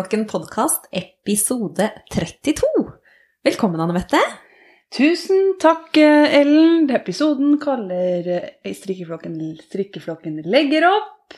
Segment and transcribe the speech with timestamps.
[0.00, 2.92] Strikkeflokken podkast episode 32.
[3.44, 4.20] Velkommen, Anne Mette.
[4.96, 6.88] Tusen takk, Ellen.
[6.88, 9.34] Episoden kaller eh, strikkeflokken,
[9.66, 11.36] strikkeflokken legger opp.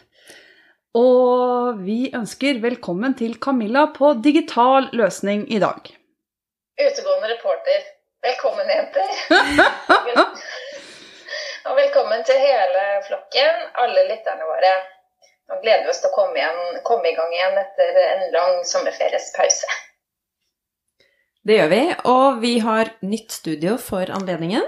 [0.95, 5.83] Og vi ønsker velkommen til Camilla på digital løsning i dag.
[6.79, 7.83] Utegående reporter.
[8.23, 9.10] Velkommen, jenter.
[11.66, 14.77] Og velkommen til hele flokken, alle lytterne våre.
[15.52, 18.55] Nå gleder vi oss til å komme, igjen, komme i gang igjen etter en lang
[18.65, 19.68] sommerferiespause.
[21.45, 24.65] Det gjør vi, og vi har nytt studio for anledningen.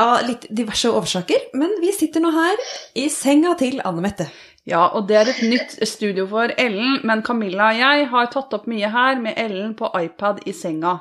[0.00, 2.58] Av litt diverse årsaker, men vi sitter nå her
[2.98, 4.26] i senga til Anne Mette.
[4.66, 8.58] Ja, og det er et nytt studio for Ellen, men Camilla og jeg har tatt
[8.58, 10.98] opp mye her med Ellen på iPad i senga.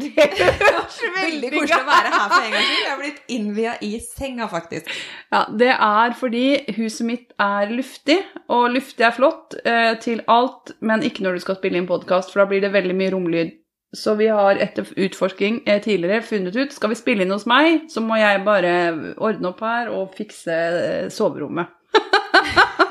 [0.00, 2.82] Det høres Veldig koselig å være her for en gangs skyld.
[2.82, 4.92] Jeg har blitt innvia i senga, faktisk.
[5.34, 6.44] Ja, det er fordi
[6.78, 8.20] huset mitt er luftig,
[8.52, 12.32] og luftig er flott eh, til alt, men ikke når du skal spille inn podkast,
[12.32, 13.58] for da blir det veldig mye romlyd.
[13.92, 17.90] Så vi har etter utforsking eh, tidligere funnet ut skal vi spille inn hos meg,
[17.92, 18.72] så må jeg bare
[19.20, 21.76] ordne opp her og fikse eh, soverommet.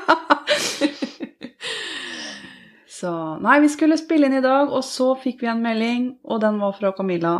[3.02, 6.42] så nei, vi skulle spille inn i dag, og så fikk vi en melding, og
[6.44, 7.34] den var fra Camilla.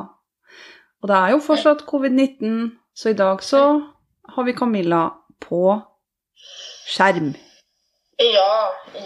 [1.03, 3.63] Og det er jo fortsatt covid-19, så i dag så
[4.35, 5.05] har vi Camilla
[5.43, 5.63] på
[6.91, 7.33] skjerm.
[8.23, 8.55] Ja,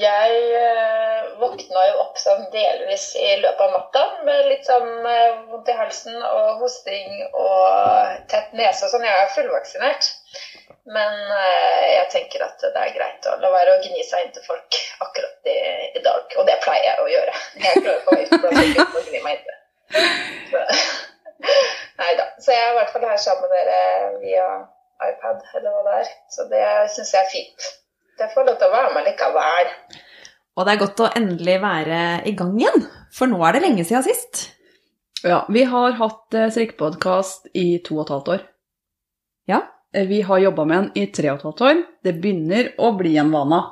[0.01, 5.39] jeg eh, våkna jo opp sånn delvis i løpet av natta med litt sånn eh,
[5.53, 9.07] vondt i halsen og hosting og tett nese og sånn.
[9.07, 10.11] Jeg er fullvaksinert.
[10.87, 14.45] Men eh, jeg tenker at det er greit å la være å gni seg inntil
[14.47, 15.59] folk akkurat i,
[15.99, 16.31] i dag.
[16.39, 17.35] Og det pleier jeg å gjøre.
[17.65, 19.59] Jeg klarer ikke å å gni meg inntil.
[20.53, 20.63] til
[22.01, 22.29] nei da.
[22.39, 24.49] Så jeg er i hvert fall her sammen med dere via
[25.11, 26.13] iPad eller hva det er.
[26.33, 27.71] Så det syns jeg er fint.
[28.17, 29.73] Jeg får lov til å være med likevel.
[30.57, 33.85] Og det er godt å endelig være i gang igjen, for nå er det lenge
[33.85, 34.47] siden sist.
[35.27, 38.45] Ja, vi har hatt eh, strikkepodkast i to og et halvt år.
[39.51, 39.61] Ja.
[39.97, 41.83] Eh, Vi har jobba med den i tre og et halvt år.
[42.05, 43.63] Det begynner å bli en vane.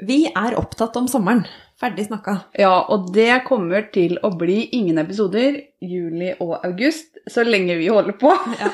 [0.00, 1.44] Vi er opptatt om sommeren.
[1.80, 2.36] Ferdig snakka.
[2.58, 7.88] Ja, og det kommer til å bli ingen episoder juli og august så lenge vi
[7.88, 8.32] holder på.
[8.60, 8.68] Ja.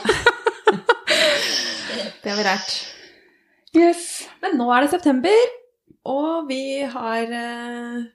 [2.22, 2.74] det har vi lært.
[3.76, 4.26] Yes.
[4.42, 5.50] Men nå er det september,
[6.08, 8.06] og vi har eh,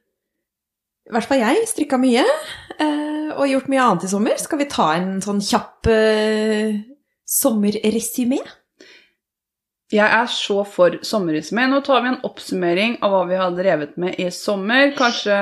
[1.08, 4.40] I hvert fall jeg strikka mye eh, og gjort mye annet i sommer.
[4.42, 5.92] Skal vi ta en sånn kjapp
[7.32, 8.42] sommerresymé?
[9.92, 11.66] Jeg er så for sommerresymé.
[11.68, 14.94] Nå tar vi en oppsummering av hva vi har drevet med i sommer.
[14.96, 15.36] Kanskje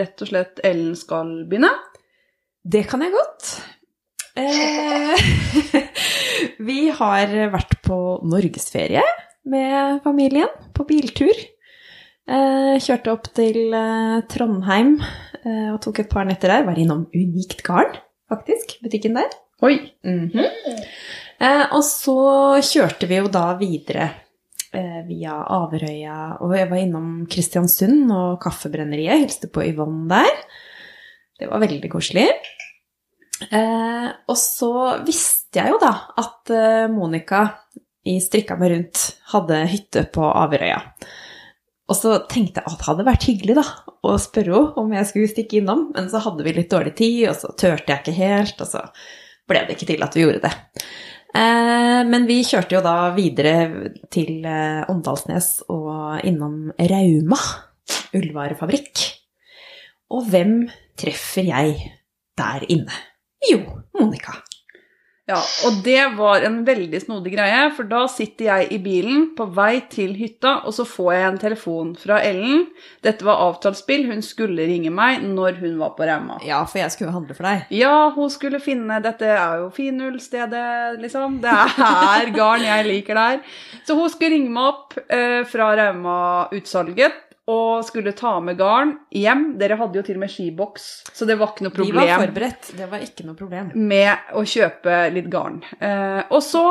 [0.00, 1.72] rett og slett Ellen skal begynne?
[2.64, 3.54] Det kan jeg godt.
[4.36, 5.24] Eh,
[6.68, 9.04] vi har vært på norgesferie
[9.48, 11.44] med familien, på biltur.
[12.24, 16.64] Eh, kjørte opp til eh, Trondheim eh, og tok et par netter der.
[16.68, 17.96] Var innom Unikt Garn,
[18.32, 19.32] faktisk, butikken der.
[19.64, 19.76] Oi.
[20.04, 20.40] Mhm.
[20.40, 20.88] Eh,
[21.74, 22.18] og så
[22.62, 24.10] kjørte vi jo da videre
[24.74, 29.24] eh, via Averøya, og jeg var innom Kristiansund og Kaffebrenneriet.
[29.24, 30.44] Hilste på Yvonne der.
[31.40, 32.28] Det var veldig koselig.
[33.50, 34.72] Eh, og så
[35.04, 37.46] visste jeg jo da at eh, Monica
[38.04, 40.80] i Strikka meg rundt hadde hytte på Averøya.
[41.90, 43.64] Og så tenkte jeg at det hadde vært hyggelig da,
[44.04, 47.18] å spørre henne om jeg skulle stikke innom, men så hadde vi litt dårlig tid,
[47.28, 48.84] og så turte jeg ikke helt, og så
[49.48, 50.52] ble det ikke til at vi gjorde det.
[51.34, 57.40] Eh, men vi kjørte jo da videre til eh, Åndalsnes og innom Rauma
[58.14, 59.02] ullvarefabrikk.
[60.14, 60.56] Og hvem
[61.00, 61.76] treffer jeg
[62.38, 63.02] der inne?
[63.50, 63.60] Jo,
[63.98, 64.38] Monica.
[65.24, 69.46] Ja, og det var en veldig snodig greie, for da sitter jeg i bilen på
[69.56, 72.66] vei til hytta, og så får jeg en telefon fra Ellen.
[73.00, 76.36] Dette var avtalt spill, hun skulle ringe meg når hun var på Rauma.
[76.44, 77.72] Ja, for jeg skulle handle for deg.
[77.72, 81.40] Ja, hun skulle finne Dette er jo finullstedet, liksom.
[81.40, 83.40] Det er garn jeg liker der.
[83.88, 89.46] Så hun skulle ringe meg opp eh, fra Rauma-utsalget og skulle ta med garn hjem.
[89.60, 92.22] Dere hadde jo til og med skiboks, så det var ikke noe Vi var problem
[92.24, 93.72] forberedt, det var ikke noe problem.
[93.74, 95.60] med å kjøpe litt garn.
[95.78, 96.64] Eh, og så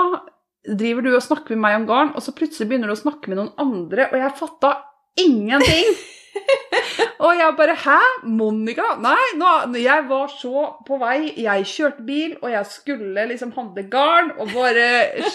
[0.64, 3.30] driver du og snakker med meg om garn, og så plutselig begynner du å snakke
[3.30, 4.76] med noen andre, og jeg fatta
[5.20, 5.94] ingenting.
[7.24, 8.00] og jeg bare Hæ?
[8.28, 8.86] Monica?
[9.02, 11.34] Nei, nå, jeg var så på vei.
[11.40, 14.88] Jeg kjørte bil, og jeg skulle liksom handle garn, og bare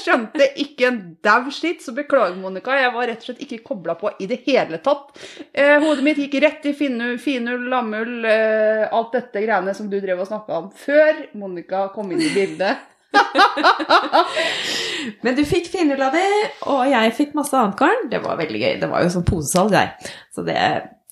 [0.03, 1.85] skjønte ikke en dau skitt.
[1.85, 2.77] Så beklager, Monica.
[2.79, 5.15] Jeg var rett og slett ikke kobla på i det hele tatt.
[5.53, 10.25] Eh, hodet mitt gikk rett i finull, lammull, eh, alt dette greiene som du drev
[10.25, 12.85] og snakka om før Monica kom inn i bildet.
[15.25, 16.25] Men du fikk finulla di,
[16.69, 18.09] og jeg fikk masse annet garn.
[18.13, 18.75] Det var veldig gøy.
[18.83, 20.13] Det var jo sånn posesalg jeg.
[20.35, 20.59] Så det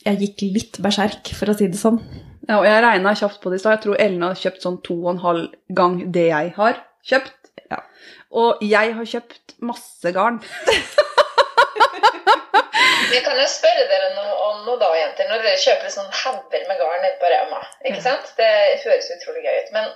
[0.06, 1.96] Jeg gikk litt berserk, for å si det sånn.
[2.46, 3.74] Ja, og jeg regna kjapt på det i stad.
[3.74, 6.74] Jeg tror Ellen har kjøpt sånn to og en halv gang det jeg har
[7.10, 7.50] kjøpt.
[7.72, 7.80] Ja.
[8.30, 10.38] Og jeg har kjøpt masse garn.
[13.10, 15.26] Vi kan jo spørre dere noe om noe da, jenter.
[15.30, 18.26] Når dere kjøper sånn hauger med garn nede på Rema, ikke sant?
[18.38, 18.50] Det
[18.84, 19.72] høres utrolig gøy ut.
[19.74, 19.90] Men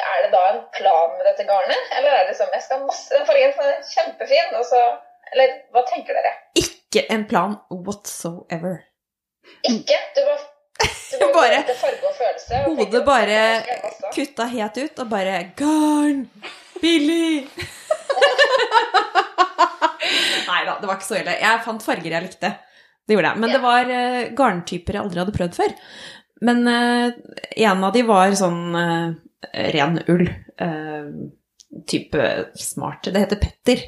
[0.00, 1.90] er det da en plan med dette garnet?
[1.98, 4.82] Eller er det som jeg skal masse Den fargen er kjempefin, og så
[5.32, 6.32] Eller hva tenker dere?
[6.60, 8.78] Ikke en plan whatsoever.
[9.66, 9.98] Ikke?
[10.16, 10.38] Du var
[10.76, 12.54] du var Bare- farge og følelse.
[12.66, 13.40] og Hodet bare
[14.14, 16.26] kutta helt ut, og bare Garn!
[16.82, 17.46] Billig!
[20.46, 21.34] Nei da, det var ikke så ille.
[21.40, 22.50] Jeg fant farger jeg likte.
[23.06, 23.40] Det gjorde jeg.
[23.42, 25.74] Men det var eh, garntyper jeg aldri hadde prøvd før.
[26.46, 27.08] Men uh,
[27.56, 29.14] en av de var sånn eh,
[29.76, 30.28] ren ull.
[30.58, 31.10] eh,
[31.86, 33.02] type smart.
[33.12, 33.82] Det heter Petter.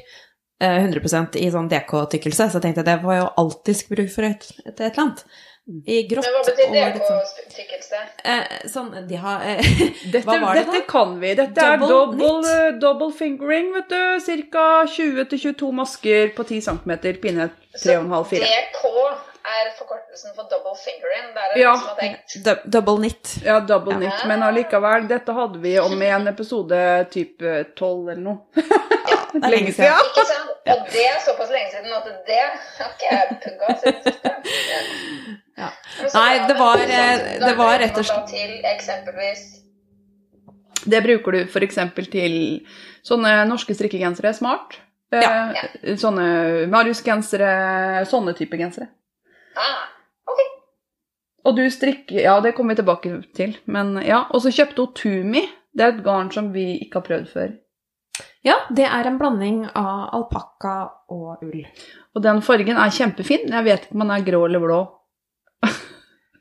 [0.61, 2.49] eh, 100 i sånn DK-tykkelse.
[2.51, 5.23] Så jeg tenkte det var jo alltid bruk for et, et, et eller annet.
[5.85, 7.97] I grått Men hva betyr sånn tykkelse?
[8.25, 9.59] eh, Sånn, de har eh,
[10.11, 11.35] Dette, Hva var det dette kan vi.
[11.37, 14.45] Dette er Double double, eh, double fingering, vet du.
[14.51, 14.63] Ca.
[14.89, 18.41] 20-22 masker på 10 cm, pinne 3,5-4.
[18.49, 18.81] DK
[19.45, 21.33] er forkortelsen for double fingering.
[21.33, 21.75] Det er det Ja.
[21.75, 22.71] som har tenkt.
[22.71, 23.43] double knit.
[23.45, 23.99] Ja, double Ja.
[23.99, 25.07] knit, men allikevel.
[25.07, 28.37] Dette hadde vi om i en episode type 12 eller noe.
[28.55, 29.93] Ja, Det er lenge siden.
[29.93, 30.49] Ikke sant?
[30.69, 32.39] Og det er såpass lenge siden at det
[32.77, 34.25] har ikke jeg pugga siden sist.
[35.59, 35.69] Ja.
[36.13, 39.41] Nei, det var, men eh, det var rett og slett- Til eksempelvis
[40.87, 41.75] Det bruker du f.eks.
[42.11, 42.65] til
[43.03, 44.77] sånne norske strikkegensere, smart.
[45.11, 45.51] Eh, Ja.
[45.99, 48.87] Sånne Marius-gensere, sånne type gensere.
[49.55, 49.87] Ah,
[51.47, 54.25] Og du strikker Ja, det kommer vi tilbake til, men ja.
[54.33, 55.47] Og så kjøpte hun Tumi.
[55.73, 57.51] Det er et garn som vi ikke har prøvd før.
[58.43, 60.75] Ja, det er en blanding av alpakka
[61.11, 61.65] og ull.
[62.15, 63.49] Og den fargen er kjempefin.
[63.51, 64.79] Jeg vet ikke om den er grå eller blå.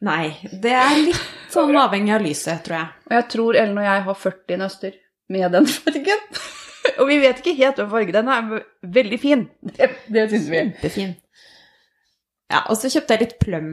[0.09, 0.31] Nei,
[0.63, 2.91] det er litt sånn avhengig av lyset, tror jeg.
[3.09, 4.99] Og jeg tror Ellen og jeg har 40 nøster
[5.35, 6.27] med den fargen.
[7.01, 8.17] og vi vet ikke helt hvilken farge.
[8.19, 9.49] Den er veldig fin.
[9.75, 10.63] Det, det syns vi.
[10.63, 11.17] Kjempefin.
[12.49, 13.73] Ja, og så kjøpte jeg litt pløm.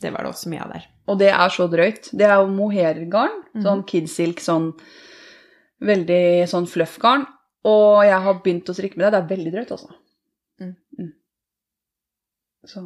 [0.00, 0.86] Det var det også mye av der.
[1.08, 2.10] Og det er så drøyt.
[2.16, 3.36] Det er jo mohairgarn.
[3.54, 3.64] Mhm.
[3.64, 4.72] Sånn kidsilk, sånn
[5.84, 7.26] veldig sånn fluffgarn.
[7.66, 9.12] Og jeg har begynt å strikke med det.
[9.12, 9.94] Det er veldig drøyt, altså.
[10.62, 10.74] Mm.
[10.98, 11.12] Mm.
[12.66, 12.82] Så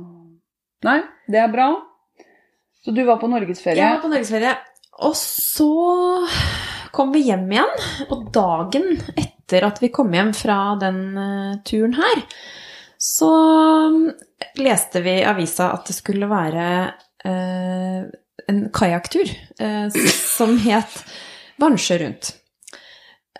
[0.81, 1.69] Nei, det er bra.
[2.81, 3.77] Så du var på norgesferie.
[3.77, 4.55] Jeg var på norgesferie,
[5.05, 5.67] og så
[6.97, 7.75] kom vi hjem igjen.
[8.09, 12.23] Og dagen etter at vi kom hjem fra den eh, turen her,
[13.01, 13.31] så
[13.91, 14.11] mm,
[14.61, 16.67] leste vi i avisa at det skulle være
[17.25, 18.03] eh,
[18.51, 19.31] en kajakktur
[19.61, 19.87] eh,
[20.37, 21.01] som het
[21.61, 22.35] Vansjø rundt.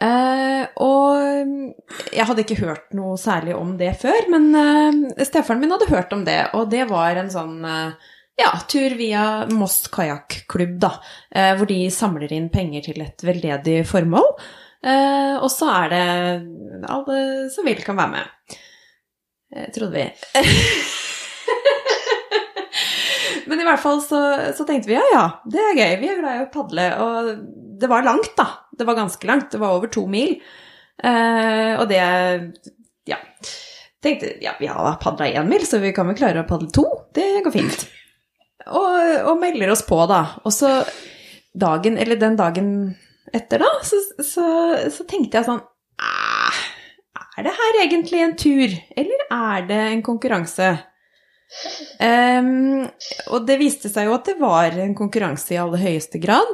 [0.01, 5.75] Eh, og jeg hadde ikke hørt noe særlig om det før, men eh, stefaren min
[5.77, 8.09] hadde hørt om det, og det var en sånn eh,
[8.41, 10.95] ja, tur via Moss kajakklubb, da,
[11.35, 14.33] eh, hvor de samler inn penger til et veldedig formål.
[14.81, 16.05] Eh, og så er det
[16.89, 17.21] alle
[17.53, 18.37] som vil, kan være med.
[19.57, 20.05] Eh, trodde vi.
[23.51, 24.19] Men i hvert fall så,
[24.55, 25.95] så tenkte vi ja, ja, det er gøy.
[26.03, 26.87] Vi er glad i å padle.
[27.03, 27.31] Og
[27.81, 28.47] det var langt, da.
[28.77, 29.51] Det var ganske langt.
[29.53, 30.37] Det var over to mil.
[31.03, 32.03] Eh, og det
[33.11, 33.19] Ja.
[34.01, 36.87] Tenkte ja, vi har padla én mil, så vi kan vel klare å padle to.
[37.17, 37.83] Det går fint.
[38.71, 38.95] Og,
[39.27, 40.23] og melder oss på, da.
[40.47, 40.71] Og så
[41.59, 42.71] dagen, eller den dagen
[43.35, 44.45] etter, da, så, så,
[44.95, 45.70] så tenkte jeg sånn "Ah,
[47.41, 50.67] Er det her egentlig en tur, eller er det en konkurranse?
[51.97, 52.83] Um,
[53.33, 56.51] og det viste seg jo at det var en konkurranse i aller høyeste grad.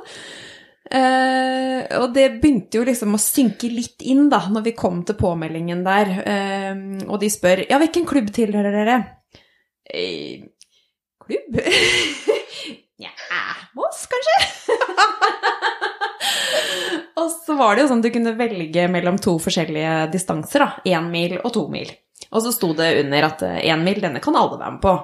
[0.87, 5.19] Uh, og det begynte jo liksom å synke litt inn da, når vi kom til
[5.19, 6.13] påmeldingen der.
[6.23, 9.01] Uh, og de spør ja, hvilken klubb tilhører dere?
[9.91, 10.47] Eh,
[11.27, 11.59] klubb?
[13.03, 13.11] Nja,
[13.75, 14.39] Moss, kanskje?
[17.21, 20.97] og så var det jo sånn du kunne velge mellom to forskjellige distanser, da.
[20.97, 21.91] Én mil og to mil.
[22.33, 24.95] Og så sto det under at én mil, denne kan alle være med på.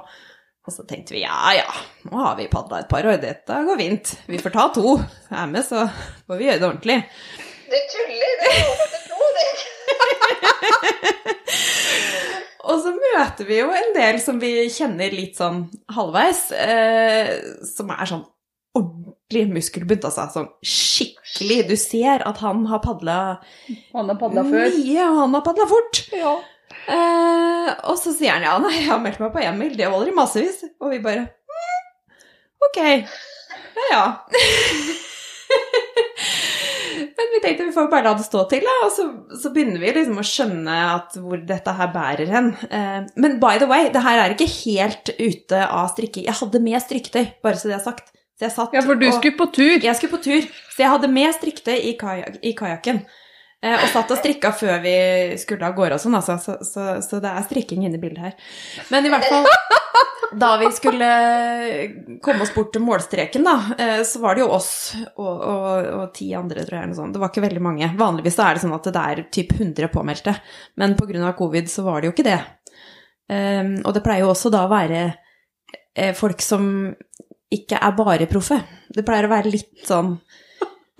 [0.62, 1.71] Og så tenkte vi ja ja,
[2.07, 4.12] nå har vi padla et par år, dette går fint.
[4.31, 4.95] Vi får ta to.
[5.35, 5.88] Er med, så
[6.29, 6.99] får vi gjøre det ordentlig.
[7.73, 8.33] Du tuller!
[8.43, 9.49] Det er lov til to, det.
[12.71, 15.64] Og så møter vi jo en del som vi kjenner litt sånn
[15.97, 17.33] halvveis, eh,
[17.67, 18.23] som er sånn
[18.79, 20.29] ordentlig muskelbunt, altså.
[20.33, 21.61] Sånn skikkelig.
[21.71, 23.19] Du ser at han har padla
[23.93, 24.69] Han har padla før.
[24.79, 26.02] mye, og han har padla fort.
[26.17, 26.35] Ja.
[26.88, 29.91] Eh, og så sier han ja, nei, jeg har meldt meg på én mil, det
[29.93, 30.62] holder i massevis.
[30.81, 31.83] Og vi bare mm,
[32.67, 32.79] ok,
[33.76, 34.05] ja ja.
[37.17, 38.75] Men vi tenkte vi får bare la det stå til, da.
[38.87, 39.05] Og så,
[39.43, 42.50] så begynner vi liksom å skjønne at hvor dette her bærer hen.
[42.69, 46.25] Eh, men by the way, det her er ikke helt ute av strikke.
[46.26, 48.12] Jeg hadde med strikketøy, bare så det er sagt.
[48.51, 49.77] Satt Ja, for du skulle på tur.
[49.79, 53.05] Jeg skulle på tur, så jeg hadde med strikte i, kajak, kajakken.
[53.63, 54.97] Eh, og satt og strikka før vi
[55.39, 56.39] skulle av gårde og sånn, altså.
[56.43, 58.51] Så, så, så det er strikking inne i bildet her.
[58.91, 59.47] Men i hvert fall
[60.33, 61.09] da vi skulle
[62.23, 64.73] komme oss bort til målstreken, da, eh, så var det jo oss
[65.17, 66.97] og, og, og ti andre, tror jeg.
[67.15, 67.91] Det var ikke veldig mange.
[67.99, 70.35] Vanligvis er det sånn at det er typ 100 påmeldte,
[70.81, 71.35] men pga.
[71.39, 72.41] covid så var det jo ikke det.
[73.33, 75.05] Um, og det pleier jo også da å være
[75.95, 76.65] eh, folk som
[77.57, 78.59] ikke er bare proffe.
[78.93, 80.17] Det pleier å være litt sånn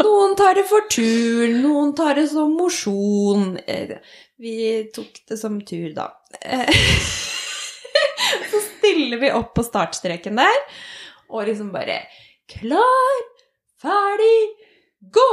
[0.03, 3.53] Noen tar det for tur, noen tar det som mosjon.
[3.71, 3.93] Eh,
[4.41, 4.55] Vi
[4.95, 6.09] tok det som tur, da.
[6.43, 6.73] Eh,
[8.51, 10.59] Så stiller vi opp på startstreken der,
[11.31, 12.01] og liksom bare
[12.51, 13.21] Klar,
[13.81, 14.41] ferdig,
[15.15, 15.29] gå!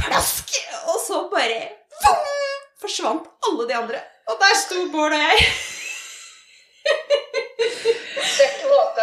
[0.00, 0.54] Plask!
[0.94, 1.60] Og så bare
[2.00, 2.32] vum,
[2.80, 4.00] forsvant alle de andre.
[4.30, 5.44] Og der sto Bård og jeg.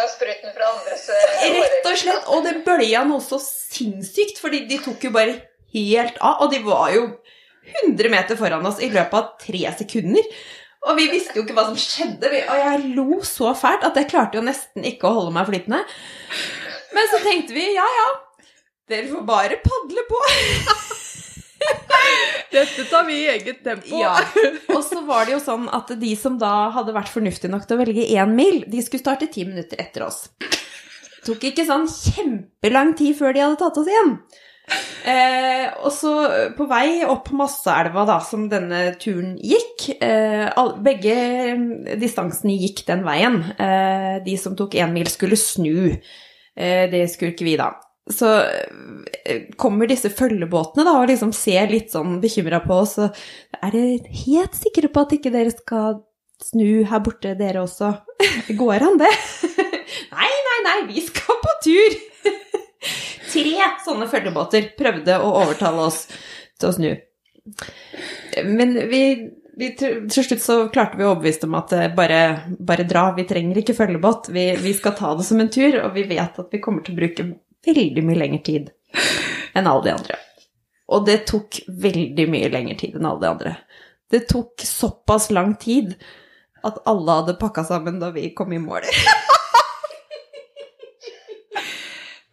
[0.08, 2.28] Spruten fra andres Rett og slett.
[2.32, 5.36] Og det bølja noe så sinnssykt, fordi de tok jo bare
[5.74, 6.44] helt av.
[6.44, 7.02] Og de var jo
[7.84, 10.30] 100 meter foran oss i løpet av tre sekunder.
[10.88, 12.30] Og vi visste jo ikke hva som skjedde.
[12.30, 15.82] Og jeg lo så fælt at jeg klarte jo nesten ikke å holde meg flytende.
[16.96, 18.08] Men så tenkte vi ja, ja,
[18.88, 20.24] dere får bare padle på.
[22.52, 23.98] Dette tar vi i eget tempo.
[24.00, 24.14] Ja.
[24.72, 27.76] Og så var det jo sånn at de som da hadde vært fornuftige nok til
[27.76, 30.28] å velge én mil, de skulle starte ti minutter etter oss.
[30.38, 34.14] Det tok ikke sånn kjempelang tid før de hadde tatt oss igjen.
[35.08, 40.74] Eh, og så eh, på vei opp Masseelva, da, som denne turen gikk eh, all,
[40.84, 41.16] Begge
[42.00, 43.40] distansene gikk den veien.
[43.56, 45.94] Eh, de som tok én mil, skulle snu.
[46.56, 47.72] Eh, det skulle ikke vi, da.
[48.12, 48.28] Så
[49.24, 52.96] eh, kommer disse følgebåtene da, og liksom ser litt sånn bekymra på oss.
[53.02, 56.00] Og er dere helt sikre på at ikke dere skal
[56.44, 57.92] snu her borte, dere også?
[58.60, 59.10] Går an, det?
[60.14, 61.98] nei, nei, nei, vi skal på tur!
[63.32, 66.06] Tre sånne følgebåter prøvde å overtale oss
[66.58, 66.90] til å snu.
[68.46, 69.02] Men vi,
[69.58, 72.22] vi til slutt så klarte vi å overbevise dem at eh, bare,
[72.62, 74.30] bare dra, vi trenger ikke følgebåt.
[74.34, 76.96] Vi, vi skal ta det som en tur, og vi vet at vi kommer til
[76.96, 77.28] å bruke
[77.66, 78.70] veldig mye lengre tid
[79.56, 80.16] enn alle de andre.
[80.88, 83.52] Og det tok veldig mye lengre tid enn alle de andre.
[84.10, 85.96] Det tok såpass lang tid
[86.64, 88.82] at alle hadde pakka sammen da vi kom i mål.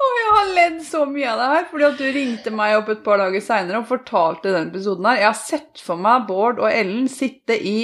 [0.06, 2.92] Og jeg har ledd så mye av det her, fordi at du ringte meg opp
[2.94, 5.22] et par dager seinere og fortalte den episoden her.
[5.22, 7.80] Jeg har sett for meg Bård og Ellen sitte i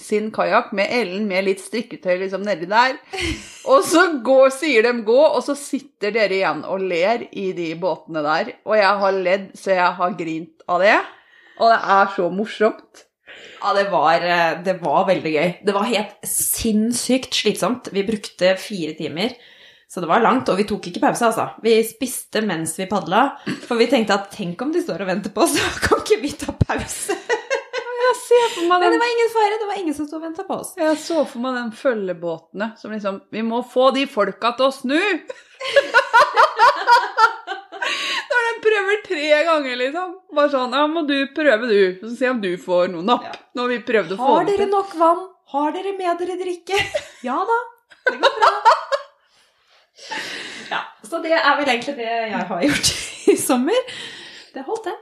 [0.00, 2.96] sin kajakk med Ellen med litt strikketøy liksom nedi der.
[3.68, 7.66] Og så går, sier de gå, og så sitter dere igjen og ler i de
[7.76, 8.54] båtene der.
[8.64, 10.94] Og jeg har ledd så jeg har grint av det.
[11.58, 13.04] Og det er så morsomt.
[13.58, 15.48] Ja, det var, eh, det var veldig gøy.
[15.66, 17.90] Det var helt sinnssykt slitsomt.
[17.92, 19.34] Vi brukte fire timer,
[19.88, 20.48] så det var langt.
[20.52, 21.46] Og vi tok ikke pause, altså.
[21.64, 23.22] Vi spiste mens vi padla,
[23.64, 26.20] for vi tenkte at tenk om de står og venter på oss, så kan ikke
[26.24, 27.16] vi ta pause?
[28.08, 30.24] Jeg ser for meg Men det var ingen fare, det var ingen som sto og
[30.24, 30.70] venta på oss.
[30.80, 34.72] Jeg så for meg den følgebåtene som liksom Vi må få de folka til å
[34.72, 34.96] snu!
[38.28, 40.14] Når de prøver tre ganger, liksom.
[40.36, 41.80] Bare sånn Ja, må du prøve, du.
[42.02, 43.28] Så se om du får noe napp.
[43.28, 43.36] Ja.
[43.60, 45.24] Når vi prøvde å få Har dere nok vann?
[45.52, 46.76] Har dere med dere drikke?
[47.28, 47.58] Ja da,
[48.08, 48.52] det går bra.
[50.72, 52.94] Ja, så det er vel egentlig det jeg har gjort
[53.32, 53.92] i sommer.
[54.54, 54.96] Det holdt, det.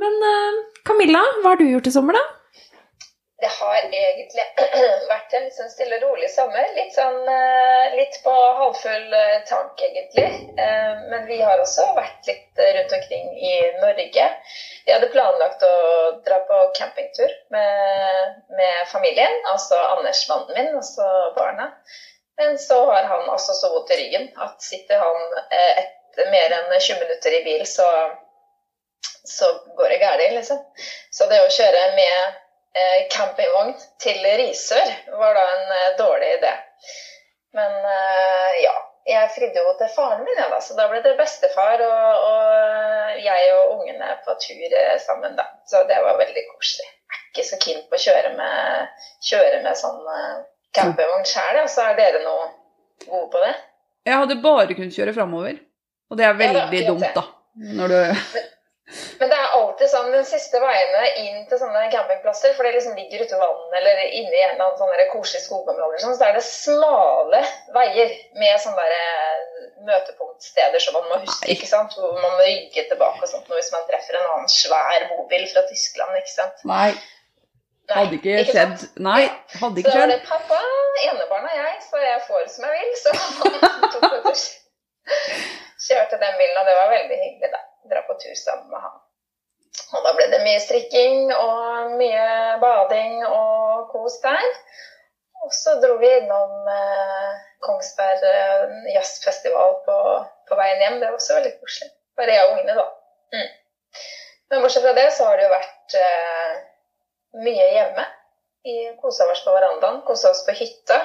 [0.00, 2.24] Men eh, Camilla, hva har du gjort i sommer, da?
[3.44, 4.44] Det har egentlig
[5.12, 6.64] vært en litt sånn stille og rolig sommer.
[6.78, 10.26] Litt sånn eh, litt på halvfull eh, tank, egentlig.
[11.10, 14.30] Men vi har også vært litt rundt omkring i Norge.
[14.86, 15.74] Vi hadde planlagt å
[16.26, 21.70] dra på campingtur med, med familien, altså Anders, mannen min, og barna.
[22.36, 26.54] Men så har han altså så vondt i ryggen at sitter han eh, etter mer
[26.56, 27.86] enn 20 minutter i bil, så,
[29.36, 30.62] så går det galt, liksom.
[31.14, 32.40] Så det å kjøre med
[32.80, 33.70] eh, campingvogn
[34.02, 36.54] til Risør var da en eh, dårlig idé.
[37.54, 37.74] Men
[38.58, 38.72] ja,
[39.06, 43.20] jeg fridde jo til faren min, ja, da, så da ble det bestefar og, og
[43.22, 44.74] jeg og ungene på tur
[45.04, 45.36] sammen.
[45.38, 45.44] da.
[45.70, 46.88] Så det var veldig koselig.
[46.88, 50.02] Jeg er ikke så keen på å kjøre med, kjøre med sånn
[50.76, 52.48] campingvogn sjøl, så er dere noe
[53.06, 53.54] gode på det?
[54.04, 55.62] Jeg hadde bare kunnet kjøre framover.
[56.10, 57.24] Og det er Ja, veldig akkurat dumt, da.
[57.78, 58.42] Når du
[59.18, 62.98] Men det er alltid sånn den siste veiene inn til sånne campingplasser, for det liksom
[62.98, 66.26] ligger ute i vannet eller inne i en eller annen sånn koselig skogområde, sånn, så
[66.28, 67.40] er det smale
[67.72, 71.96] veier med sånne der eh, møtepunktsteder som man må huske, ikke sant?
[71.96, 75.64] hvor man må rygge tilbake og sånt hvis man treffer en annen svær bobil fra
[75.72, 76.64] Tyskland, ikke sant.
[76.68, 76.90] Nei,
[77.84, 78.76] Nei, hadde ikke skjedd.
[78.80, 79.00] sant?
[79.04, 80.60] Nei, ikke hadde Så ikke da var det pappa,
[81.04, 82.94] enebarn og jeg, så jeg får som jeg vil.
[83.00, 84.44] Så han tok det til.
[85.84, 87.60] Kjørte den bilen, og det var veldig hyggelig, da.
[87.92, 88.96] Dra på tur sammen med han.
[89.94, 92.26] Og da ble det mye strikking og mye
[92.62, 94.46] bading og kos der.
[95.44, 97.32] Og så dro vi innom eh,
[97.66, 99.96] Kongsberg eh, jazzfestival på,
[100.48, 101.00] på veien hjem.
[101.02, 101.90] Det var også veldig koselig.
[102.16, 102.86] Bare jeg og ungene, da.
[103.34, 103.50] Mm.
[104.50, 106.54] Men bortsett fra det så har det jo vært eh,
[107.42, 108.06] mye hjemme.
[108.64, 111.00] Vi kosa oss på verandaen, kosa oss på hytta.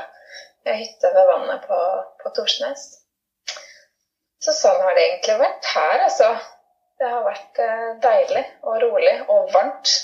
[0.63, 1.79] Vi har ved vannet på,
[2.23, 2.85] på Torsnes.
[4.39, 6.29] Så sånn har det egentlig vært her, altså.
[6.99, 9.95] Det har vært eh, deilig og rolig og varmt.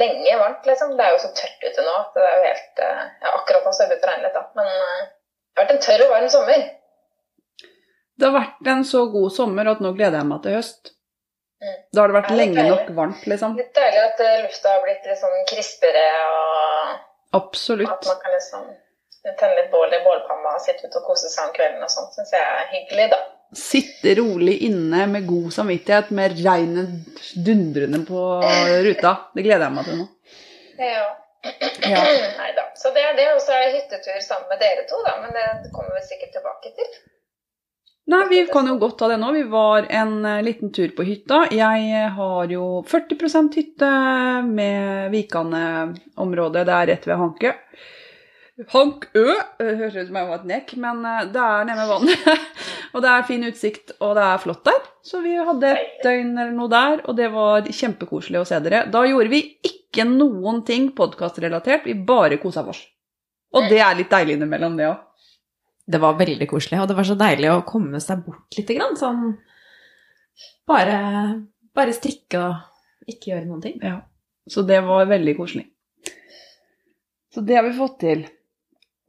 [0.00, 0.94] Lenge varmt, liksom.
[0.96, 3.66] Det er jo så tørt ute nå at det er jo helt eh, Ja, akkurat
[3.66, 4.44] nå har det begynt å regne litt, da.
[4.56, 6.66] Men eh, det har vært en tørr og varm sommer.
[8.14, 10.94] Det har vært en så god sommer at nå gleder jeg meg til høst.
[11.62, 11.76] Mm.
[11.94, 13.54] Da har det vært det lenge nok varmt, liksom.
[13.58, 17.90] Litt deilig at eh, lufta har blitt litt sånn krispere, og Absolutt.
[17.90, 18.66] at man kan liksom
[19.24, 22.12] tenne litt bål i bålpanna og sitte ute og kose seg om kvelden og sånt.
[22.16, 23.20] Syns jeg er hyggelig, da.
[23.54, 28.24] Sitte rolig inne med god samvittighet med regnet dundrende på
[28.84, 29.14] ruta.
[29.32, 30.08] Det gleder jeg meg til nå.
[30.82, 31.06] Ja.
[31.84, 32.02] Ja.
[32.40, 32.66] Nei da.
[32.80, 33.30] Så det er det.
[33.36, 35.16] Og så er det hyttetur sammen med dere to, da.
[35.22, 35.32] Men
[35.62, 36.94] det kommer vi sikkert tilbake til.
[38.06, 39.30] Nei, vi kan jo godt ta det nå.
[39.32, 41.46] Vi var en eh, liten tur på hytta.
[41.54, 43.90] Jeg eh, har jo 40% hytte
[44.44, 46.66] med Vikane-området.
[46.68, 47.52] Det er rett ved Hankø.
[48.74, 49.24] Hankø!
[49.58, 52.52] Høres ut som jeg var et nekk, men eh, det er nede ved vannet.
[52.92, 54.84] og det er fin utsikt, og det er flott der.
[55.04, 58.84] Så vi hadde et døgn eller noe der, og det var kjempekoselig å se dere.
[58.92, 62.84] Da gjorde vi ikke noen ting podkastrelatert, vi bare kosa oss.
[63.54, 65.02] Og det er litt deilig innimellom, det òg.
[65.84, 68.70] Det var veldig koselig, og det var så deilig å komme seg bort litt.
[68.72, 69.34] Grann, sånn
[70.68, 70.96] bare,
[71.76, 73.76] bare strikke og ikke gjøre noen ting.
[73.84, 73.98] Ja.
[74.48, 75.66] Så det var veldig koselig.
[77.34, 78.24] Så det har vi fått til.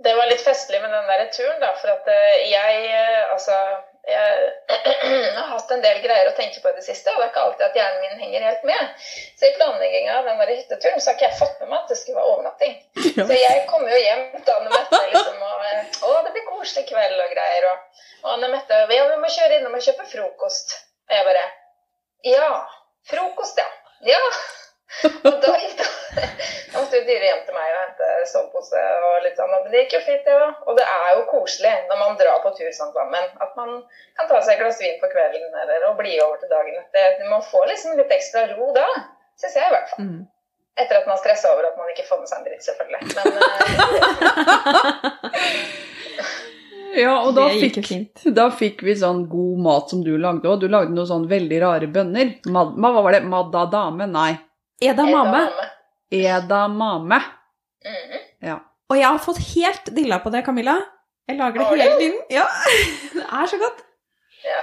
[0.04, 1.72] Det var litt festlig med den der turen, da.
[1.80, 3.60] For at eh, jeg eh, altså
[4.08, 4.50] jeg
[5.38, 7.44] har hatt en del greier å tenke på i det siste, og det er ikke
[7.46, 9.06] alltid at hjernen min henger helt med.
[9.40, 11.94] Så i planlegginga av den der hytteturen så har ikke jeg fått med meg at
[11.94, 12.76] det skulle være overnatting.
[13.30, 17.24] Så jeg kommer jo hjem til Anne Mette liksom, og Å, det blir koselig kveld
[17.26, 17.70] og greier.
[17.72, 20.78] Og, og Anne Mette ja, vi må kjøre innom og kjøpe frokost.
[21.10, 21.48] Og jeg bare
[22.26, 22.52] Ja.
[23.10, 23.68] Frokost, ja.
[24.06, 24.22] Ja.
[25.04, 29.16] Og da gikk det Da måtte jo dyre hjem til meg og hente sovepose og
[29.26, 29.52] litt sånn.
[29.52, 30.46] Men det gikk jo fint, det ja.
[30.48, 30.54] òg.
[30.68, 33.26] Og det er jo koselig når man drar på tur sånn sammen.
[33.44, 33.70] At man
[34.20, 37.20] kan ta seg et glass vin på kvelden eller og bli over til dagen etter.
[37.32, 38.88] Man får liksom litt ekstra ro da.
[39.42, 40.08] Syns jeg i hvert fall.
[40.08, 40.22] Mm.
[40.80, 43.02] Etter at man stressa over at man ikke får med seg en dritt, selvfølgelig.
[43.16, 43.52] Men eh,
[46.96, 47.80] Ja, og da fikk,
[48.36, 50.62] da fikk vi sånn god mat som du lagde òg.
[50.64, 52.38] Du lagde noen sånn veldig rare bønner.
[52.52, 53.24] Mad, hva var det?
[53.28, 54.08] Madadame?
[54.12, 54.32] Nei.
[54.90, 55.42] Edamame.
[56.12, 57.20] Edamame.
[57.86, 58.24] Mhm.
[58.50, 58.58] Ja.
[58.90, 60.76] Og jeg har fått helt dilla på det, Camilla.
[61.28, 62.18] Jeg lager det hele tiden.
[62.30, 62.46] Ja,
[63.18, 63.80] Det er så godt.
[64.46, 64.60] Ja,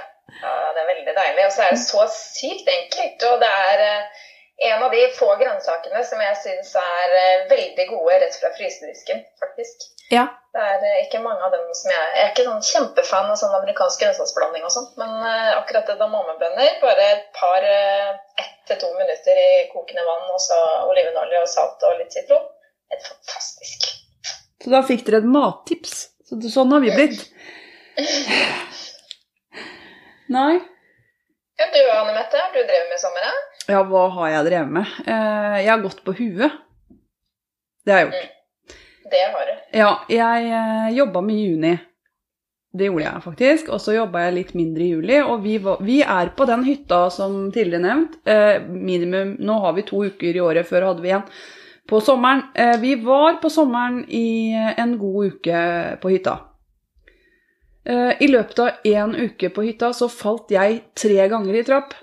[0.73, 1.45] det er veldig deilig.
[1.45, 3.25] Og så er det så sykt enkelt.
[3.31, 4.21] Og det er eh,
[4.69, 9.25] en av de få grønnsakene som jeg syns er eh, veldig gode rett fra frysedisken,
[9.43, 9.89] faktisk.
[10.13, 10.29] Ja.
[10.53, 13.37] Det er eh, ikke mange av dem som jeg Jeg er ikke sånn kjempefan av
[13.41, 18.59] sånn amerikansk grønnsaksblanding og sånt, men eh, akkurat det damamebønner, bare et par eh, ett
[18.69, 20.59] til to minutter i kokende vann, og så
[20.91, 22.45] olivenolje og salt og litt sitron.
[22.93, 23.87] Et fantastisk.
[24.61, 25.95] Så da fikk dere et mattips.
[26.29, 27.25] Så sånn har vi blitt.
[30.37, 30.53] Nei.
[31.59, 33.41] Ja, du Anne Mette, har du drevet med i sommer?
[33.73, 34.95] Ja, hva har jeg drevet med?
[35.09, 36.61] Jeg har gått på huet.
[37.83, 38.39] Det har jeg gjort.
[39.11, 39.55] Det har du.
[39.77, 41.73] Ja, jeg eh, jobba med i juni.
[42.73, 43.73] Det gjorde jeg faktisk.
[43.73, 45.17] Og så jobba jeg litt mindre i juli.
[45.21, 48.15] Og vi, var, vi er på den hytta som tidligere nevnt.
[48.25, 51.27] Eh, minimum Nå har vi to uker i året, før hadde vi en
[51.89, 52.47] på sommeren.
[52.55, 55.59] Eh, vi var på sommeren i en god uke
[56.01, 56.37] på hytta.
[57.85, 61.93] Eh, I løpet av én uke på hytta så falt jeg tre ganger i trapp.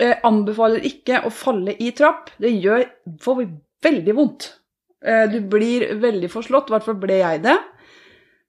[0.00, 2.30] Jeg anbefaler ikke å falle i trapp.
[2.40, 2.86] Det gjør
[3.82, 4.52] veldig vondt.
[5.04, 7.56] Eh, du blir veldig forslått, i hvert fall ble jeg det.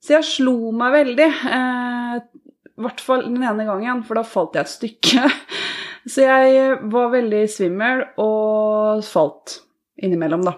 [0.01, 1.29] Så jeg slo meg veldig.
[1.57, 2.15] eh,
[2.71, 5.31] I hvert fall den ene gangen, for da falt jeg et stykke.
[6.11, 9.59] Så jeg var veldig svimmel og falt
[10.01, 10.55] innimellom, da.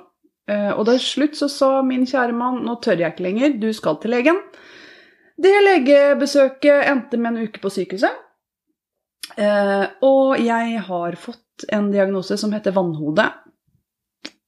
[0.48, 3.68] Eh, Og til slutt så sa min kjære mann nå tør jeg ikke lenger, du
[3.76, 4.40] skal til legen.
[5.36, 8.16] Det legebesøket endte med en uke på sykehuset.
[9.36, 13.26] Eh, og jeg har fått en diagnose som heter vannhode.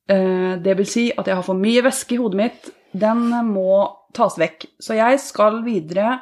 [0.10, 2.72] Eh, det vil si at jeg har for mye væske i hodet mitt.
[2.96, 3.84] Den må
[4.15, 4.68] tas vekk.
[4.80, 6.20] Så jeg skal videre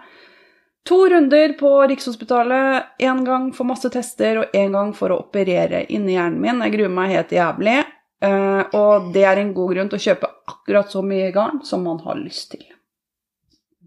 [0.88, 3.00] to runder på Rikshospitalet.
[3.00, 6.64] Én gang for masse tester og én gang for å operere inni hjernen min.
[6.66, 7.82] Jeg gruer meg helt jævlig.
[8.24, 11.84] Eh, og det er en god grunn til å kjøpe akkurat så mye garn som
[11.84, 12.64] man har lyst til.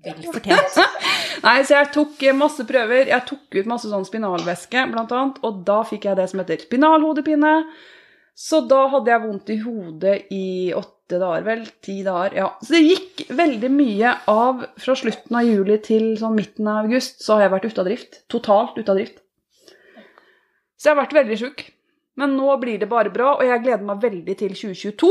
[0.07, 0.77] Vel fortjent.
[1.47, 3.09] Nei, så jeg tok masse prøver.
[3.11, 6.63] Jeg tok ut masse sånn spinalvæske, blant annet, og da fikk jeg det som heter
[6.63, 7.55] spinalhodepine.
[8.37, 10.47] Så da hadde jeg vondt i hodet i
[10.77, 11.63] åtte dager, vel.
[11.81, 12.35] Ti dager.
[12.37, 12.49] Ja.
[12.61, 17.23] Så det gikk veldig mye av fra slutten av juli til sånn midten av august,
[17.25, 18.21] så har jeg vært ute av drift.
[18.33, 19.23] Totalt ute av drift.
[20.77, 21.65] Så jeg har vært veldig sjuk.
[22.21, 25.11] Men nå blir det bare bra, og jeg gleder meg veldig til 2022.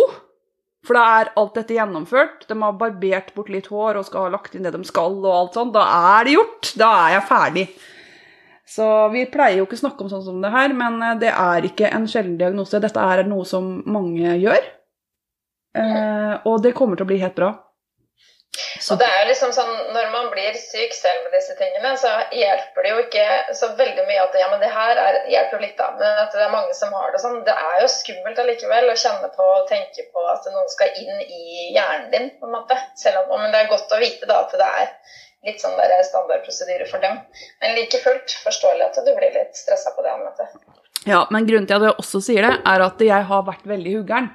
[0.86, 2.46] For da er alt dette gjennomført.
[2.50, 5.18] De har barbert bort litt hår og skal ha lagt inn det de skal.
[5.24, 5.74] og alt sånt.
[5.74, 6.72] Da er det gjort!
[6.78, 7.66] Da er jeg ferdig.
[8.66, 11.34] Så vi pleier jo ikke å snakke om sånn som det her, men eh, det
[11.34, 12.82] er ikke en sjelden diagnose.
[12.82, 14.72] Dette er noe som mange gjør.
[15.78, 17.54] Eh, og det kommer til å bli helt bra.
[18.80, 22.12] Så det er jo liksom sånn, Når man blir syk selv med disse tingene, så
[22.36, 23.26] hjelper det jo ikke
[23.60, 25.90] så veldig mye at ja, men det her er, hjelper jo litt, da.
[26.00, 27.42] Men at det er mange som har det sånn.
[27.48, 31.22] Det er jo skummelt allikevel å kjenne på og tenke på at noen skal inn
[31.26, 32.80] i hjernen din, på en måte.
[33.00, 34.92] Selv om, Men det er godt å vite da at det er
[35.46, 37.20] litt sånn der standardprosedyre for dem.
[37.62, 40.16] Men like fullt forståelig at du blir litt stressa på det.
[40.16, 40.58] anmøtet.
[41.06, 43.96] Ja, men grunnen til at jeg også sier det, er at jeg har vært veldig
[44.00, 44.32] huggeren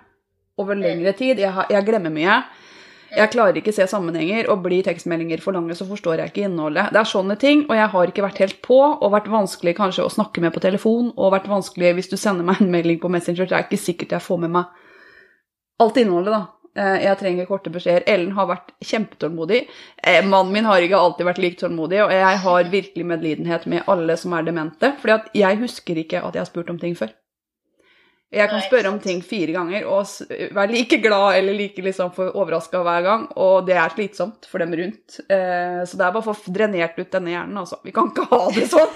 [0.60, 1.40] over lengre tid.
[1.42, 2.42] Jeg, har, jeg glemmer mye.
[3.10, 6.92] Jeg klarer ikke se sammenhenger, og blir tekstmeldinger for lange, så forstår jeg ikke innholdet.
[6.94, 10.04] Det er sånne ting, og jeg har ikke vært helt på, og vært vanskelig kanskje
[10.06, 13.10] å snakke med på telefon, og vært vanskelig hvis du sender meg en melding på
[13.10, 14.70] Messenger, så er ikke sikkert jeg får med meg
[15.82, 16.59] alt innholdet, da.
[16.78, 18.04] Eh, jeg trenger korte beskjeder.
[18.10, 19.64] Ellen har vært kjempetålmodig.
[19.98, 23.88] Eh, mannen min har ikke alltid vært like tålmodig, og jeg har virkelig medlidenhet med
[23.90, 27.10] alle som er demente, for jeg husker ikke at jeg har spurt om ting før.
[28.30, 30.06] Jeg kan spørre om ting fire ganger og
[30.54, 34.76] være like glad eller like liksom overraska hver gang, og det er slitsomt for dem
[34.78, 35.18] rundt.
[35.26, 37.80] Eh, så det er bare å få drenert ut denne hjernen, altså.
[37.82, 38.94] Vi kan ikke ha det sånn.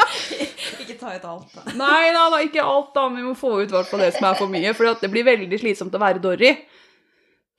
[0.84, 1.64] ikke ta ut alt, da.
[1.82, 3.08] Nei da, da, ikke alt, da.
[3.10, 4.76] Vi må få ut hvert fall det som er for mye.
[4.78, 6.54] For det blir veldig slitsomt å være Dory.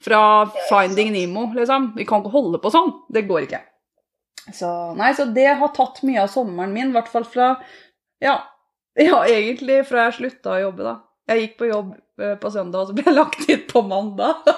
[0.01, 0.21] Fra
[0.69, 1.91] Finding Nemo, liksom.
[1.97, 2.89] Vi kan ikke holde på sånn.
[3.13, 3.61] Det går ikke.
[4.49, 7.53] Så, nei, så det har tatt mye av sommeren min, i hvert fall fra
[8.21, 8.39] ja,
[9.09, 10.95] ja, egentlig fra jeg slutta å jobbe, da.
[11.31, 14.49] Jeg gikk på jobb eh, på søndag, og så ble jeg lagt ut på mandag.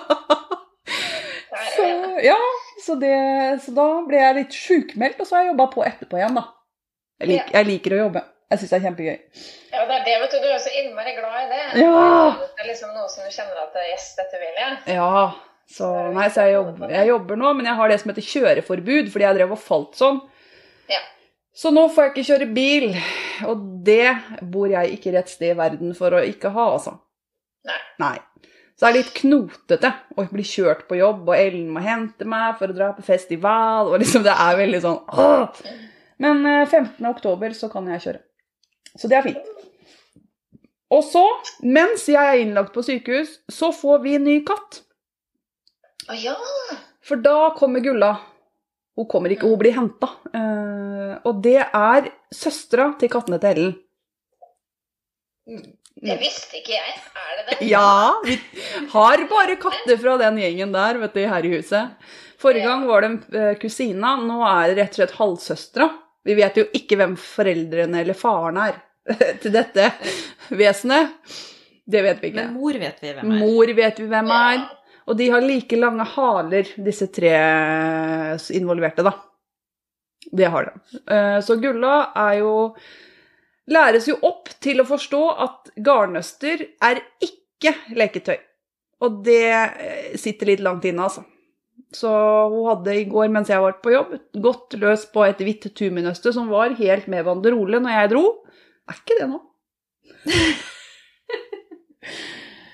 [1.76, 1.88] så,
[2.24, 2.40] ja,
[2.82, 3.16] så, det,
[3.66, 6.48] så, da ble jeg litt sjukmeldt, og så har jeg jobba på etterpå igjen, da.
[7.22, 8.24] Jeg, lik, jeg liker å jobbe.
[8.54, 9.46] Jeg syns det er kjempegøy.
[9.74, 10.44] Ja, det er det, vet du.
[10.44, 11.62] Du er så innmari glad i det.
[11.82, 12.02] Ja.
[12.38, 14.76] Det er liksom noe som du kjenner at yes, dette vil jeg.
[14.94, 15.16] Ja.
[15.74, 19.10] Så, nei, så jeg jobber, jeg jobber nå, men jeg har det som heter kjøreforbud,
[19.10, 20.20] fordi jeg drev og falt sånn.
[20.92, 21.00] Ja.
[21.58, 22.86] Så nå får jeg ikke kjøre bil,
[23.50, 24.12] og det
[24.54, 26.98] bor jeg ikke rett sted i verden for å ikke ha, altså.
[27.66, 27.80] Nei.
[28.04, 28.14] Nei.
[28.78, 32.60] Så det er litt knotete å bli kjørt på jobb, og Ellen må hente meg
[32.60, 35.66] for å dra på festival, og liksom det er veldig sånn åh!
[36.22, 36.92] Men 15.
[37.00, 38.22] Eh, oktober så kan jeg kjøre.
[39.00, 39.54] Så det er fint.
[40.94, 41.24] Og så,
[41.66, 44.84] mens jeg er innlagt på sykehus, så får vi en ny katt.
[46.12, 46.36] Å ja.
[47.04, 48.14] For da kommer Gulla.
[48.94, 50.12] Hun kommer ikke, hun blir henta.
[50.36, 53.74] Uh, og det er søstera til kattene til Ellen.
[56.04, 56.94] Det visste ikke jeg.
[57.24, 57.58] Er det det?
[57.72, 58.38] Ja, vi
[58.94, 61.98] har bare katter fra den gjengen der vet du, her i huset.
[62.42, 65.90] Forrige gang var det uh, kusina, nå er det rett og slett halvsøstera.
[66.24, 68.78] Vi vet jo ikke hvem foreldrene eller faren er
[69.42, 69.90] til dette
[70.56, 71.18] vesenet.
[71.84, 72.46] Det vet vi ikke.
[72.46, 73.42] Men mor vet vi hvem er.
[73.44, 74.64] Mor vet vi hvem er.
[75.04, 77.34] Og de har like lange haler, disse tre
[78.56, 79.12] involverte, da.
[80.32, 81.02] Det har de.
[81.12, 82.54] Eh, så Gulla er jo
[83.72, 88.36] Læres jo opp til å forstå at garnnøster er ikke leketøy.
[89.04, 91.24] Og det eh, sitter litt langt inne, altså.
[91.94, 92.10] Så
[92.50, 96.34] hun hadde i går mens jeg var på jobb, gått løs på et hvitt tuminøste
[96.34, 98.24] som var helt med banderole når jeg dro.
[98.90, 99.40] Er ikke det nå?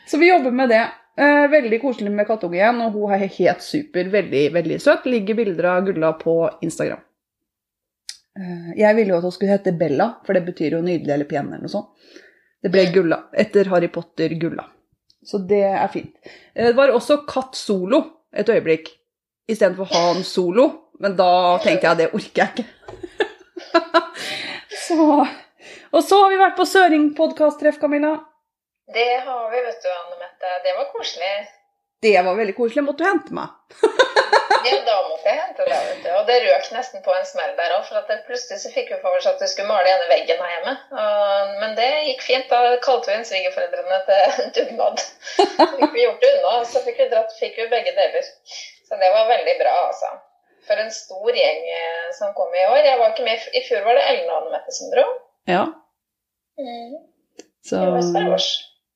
[0.09, 0.85] Så vi jobber med det.
[1.19, 4.07] Eh, veldig koselig med kattunge igjen, og hun er helt super.
[4.09, 5.05] Veldig, veldig søt.
[5.05, 6.35] Ligger bilder av Gulla på
[6.65, 7.03] Instagram.
[8.39, 11.29] Eh, jeg ville jo at hun skulle hete Bella, for det betyr jo nydelig eller
[11.29, 11.91] pen eller noe sånt.
[12.63, 13.25] Det ble Gulla.
[13.38, 14.65] Etter Harry Potter Gulla.
[15.27, 16.15] Så det er fint.
[16.55, 18.01] Eh, det var også Katt Solo
[18.35, 18.89] et øyeblikk,
[19.49, 20.69] istedenfor Han Solo.
[20.99, 22.65] Men da tenkte jeg det orker jeg ikke.
[24.85, 25.05] så
[25.91, 28.17] Og så har vi vært på Søring podkast-treff, Camilla.
[28.93, 30.53] Det har vi, vet du, Anne Mette.
[30.65, 31.33] Det var koselig.
[32.01, 32.83] Det var veldig koselig.
[32.85, 33.55] Måtte du hente meg?
[34.67, 36.09] Ja, da måtte jeg hente det, vet du.
[36.19, 38.89] Og det røk nesten på en smell der òg, for at det, plutselig så fikk
[38.93, 40.73] vi for oss at vi skulle male ene veggen her hjemme.
[41.03, 42.47] Og, men det gikk fint.
[42.51, 45.03] Da kalte vi inn svigerforeldrene til dugnad.
[45.37, 48.31] Så fikk vi gjort det unna, og så fikk vi, dratt, fikk vi begge deler.
[48.89, 50.11] Så det var veldig bra, altså.
[50.69, 52.81] For en stor gjeng eh, som kom i år.
[52.85, 55.05] Jeg var ikke med, I fjor var det Ellen og Anne Mette som dro.
[55.49, 55.67] Ja,
[56.59, 56.97] Mm.
[57.63, 57.77] så,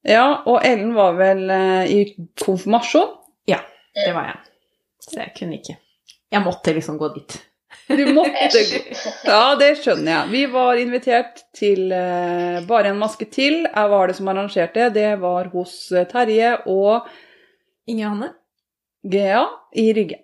[0.03, 1.99] ja, og Ellen var vel eh, i
[2.43, 3.13] konfirmasjon.
[3.47, 3.61] Ja,
[3.95, 4.39] Det var jeg.
[5.03, 5.75] Så jeg kunne ikke.
[6.33, 7.35] Jeg måtte liksom gå dit.
[7.89, 8.61] Du måtte
[9.27, 10.29] Ja, det skjønner jeg.
[10.31, 13.63] Vi var invitert til eh, Bare en maske til.
[13.67, 14.87] Jeg var det som arrangerte.
[14.95, 17.09] Det var hos eh, Terje og
[17.91, 18.29] Inge Hanne?
[19.03, 19.41] Gea
[19.75, 20.21] i Rygge.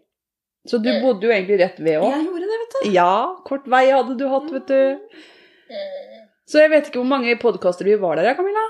[0.70, 1.02] Så du Mm.
[1.04, 2.12] bodde jo egentlig rett ved òg.
[2.14, 2.90] Jeg gjorde det, vet du.
[2.96, 3.12] Ja,
[3.48, 5.00] kort vei hadde du hatt, vet du.
[5.70, 6.26] Mm.
[6.50, 8.64] Så jeg vet ikke hvor mange podkaster vi var der, Camilla.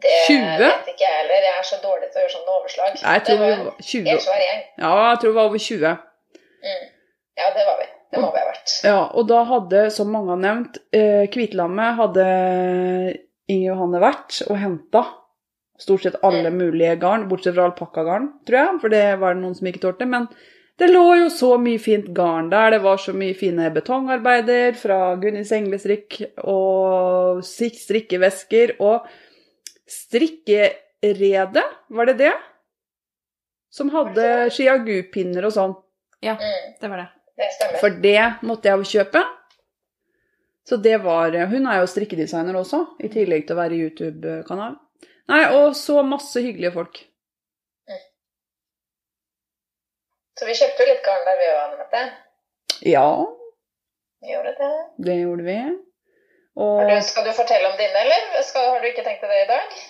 [0.00, 0.64] Det 20?
[0.64, 1.46] vet ikke jeg heller.
[1.48, 2.98] Jeg er så dårlig til å gjøre sånne overslag.
[3.02, 4.10] Jeg tror det var var 20.
[4.10, 4.60] helt svær gjeng.
[4.84, 5.96] Ja, jeg tror vi var over 20.
[6.66, 6.84] Mm.
[7.40, 7.88] Ja, det var vi.
[8.10, 8.76] Det må vi ha vært.
[8.84, 12.26] Ja, og da hadde, som mange har nevnt, eh, Kvitlammet hadde
[13.50, 15.04] Inger Johanne vært og henta
[15.80, 19.56] stort sett alle mulige garn, bortsett fra alpakkagarn, tror jeg, for det var det noen
[19.56, 20.08] som ikke tålte.
[20.08, 20.26] Men
[20.80, 22.74] det lå jo så mye fint garn der.
[22.76, 29.08] Det var så mye fine betongarbeider fra Gunnis Englestrikk og strikkevesker og
[29.90, 32.32] strikkerede, var det det?
[33.70, 34.24] Som hadde
[34.54, 35.74] shiagu-pinner og sånn.
[36.22, 36.74] Ja, Mm.
[36.80, 37.08] det var det.
[37.40, 37.78] Det.
[37.80, 39.22] For det måtte jeg jo kjøpe.
[40.68, 44.76] Så det var Hun er jo strikkedesigner også, i tillegg til å være YouTube-kanal.
[45.28, 47.06] Nei, og så masse hyggelige folk.
[50.38, 52.02] Så vi kjøpte jo litt garn der vi òg, Anne Mette.
[52.88, 53.08] Ja,
[54.22, 54.70] Vi gjorde det.
[55.06, 55.56] det gjorde vi.
[56.58, 59.42] Og du, skal du fortelle om dine, eller skal, har du ikke tenkt deg det
[59.44, 59.80] i dag?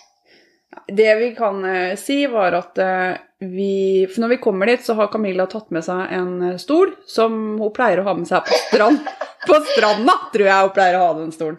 [0.87, 4.95] det vi kan uh, si, var at uh, vi For når vi kommer dit, så
[4.95, 8.45] har Camilla tatt med seg en eh, stol som hun pleier å ha med seg
[8.45, 9.01] på strand.
[9.49, 11.57] På stranda, tror jeg hun pleier å ha den stolen.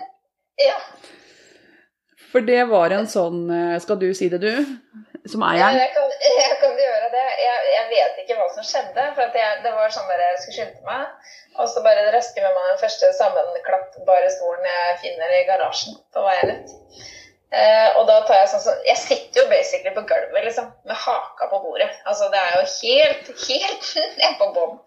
[0.62, 0.76] Ja.
[2.30, 4.54] For det var en sånn uh, Skal du si det, du?
[5.26, 5.80] Som ja eieren?
[5.82, 7.26] jeg, kan, jeg kan gjøre det.
[7.42, 9.08] Jeg, jeg vet ikke hva som skjedde.
[9.18, 11.34] For jeg, det var sånn der jeg skulle skynde meg.
[11.60, 16.24] Og så bare røsker med meg den første sammenklappbare stolen jeg finner i garasjen på
[16.24, 16.78] veien ut.
[17.52, 20.96] Eh, og da tar jeg sånn sånn Jeg sitter jo basically på gulvet, liksom, med
[20.96, 21.90] haka på bordet.
[22.08, 23.90] Altså, det er jo helt, helt
[24.22, 24.78] ned på bånn.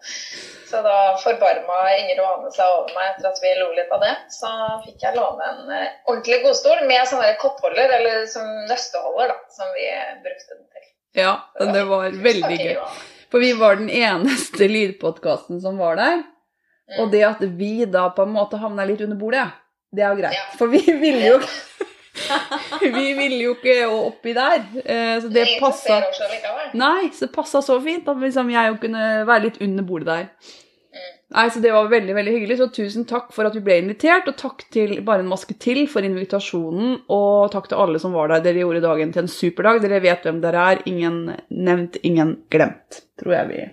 [0.65, 4.01] Så da forbarma Inger og Ane seg over meg etter at vi lo litt av
[4.01, 4.15] det.
[4.33, 4.49] Så
[4.87, 9.57] fikk jeg låne en eh, ordentlig godstol med sånn der koppholder, eller som nøsteholder, da,
[9.59, 9.85] som vi
[10.25, 10.93] brukte den til.
[11.21, 12.79] Ja, det var veldig gøy.
[13.29, 16.25] For vi var den eneste lydpodkasten som var der.
[16.89, 16.97] Mm.
[17.01, 19.47] Og det at vi da på en måte havna litt under bordet,
[19.95, 20.35] det er jo greit.
[20.37, 20.43] Ja.
[20.59, 21.39] For vi ville jo
[22.81, 24.61] Vi ville jo ikke oppi der.
[24.85, 25.97] eh, Så det passa.
[26.77, 30.07] Nei, så det passa så fint at liksom jeg jo kunne være litt under bordet
[30.07, 30.29] der.
[30.95, 31.11] Mm.
[31.35, 34.29] Nei, så Det var veldig veldig hyggelig, så tusen takk for at vi ble invitert.
[34.31, 37.01] Og takk til Bare en maske til for invitasjonen.
[37.11, 38.45] Og takk til alle som var der.
[38.45, 39.81] Dere gjorde dagen til en superdag.
[39.83, 40.85] Dere vet hvem dere er.
[40.87, 43.65] Ingen nevnt, ingen glemt, tror jeg vi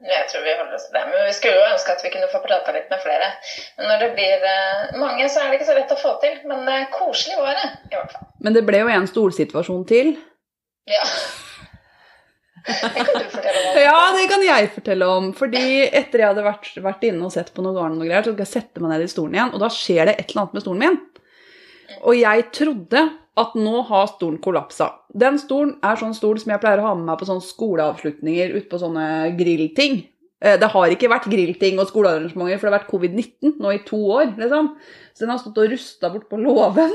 [0.00, 1.02] Jeg tror vi holder oss til det.
[1.10, 3.28] Men vi skulle jo ønske at vi kunne få prata litt med flere.
[3.76, 6.38] Men når det blir eh, mange, så er det ikke så lett å få til.
[6.48, 8.26] Men eh, koselig var det, i hvert fall.
[8.40, 10.14] Men det ble jo en stolsituasjon til.
[10.88, 11.04] Ja.
[12.64, 13.76] Det kan du fortelle om.
[13.86, 15.30] Ja, det kan jeg fortelle om.
[15.36, 18.34] Fordi etter jeg hadde vært, vært inne og sett på noe garn og greier, så
[18.34, 20.56] skal jeg sette meg ned i stolen igjen, og da skjer det et eller annet
[20.58, 21.00] med stolen min.
[22.00, 23.04] Og jeg trodde
[23.40, 24.90] at nå har stolen kollapsa.
[25.16, 28.54] Den stolen er sånn stol som jeg pleier å ha med meg på sånne skoleavslutninger
[28.56, 29.06] ute på sånne
[29.38, 30.02] grillting.
[30.42, 33.82] Eh, Det har ikke vært grillting og skolearrangementer, for det har vært covid-19 nå i
[33.84, 34.34] to år.
[34.38, 34.70] liksom.
[35.14, 36.94] Så den har stått og rusta bort på låven.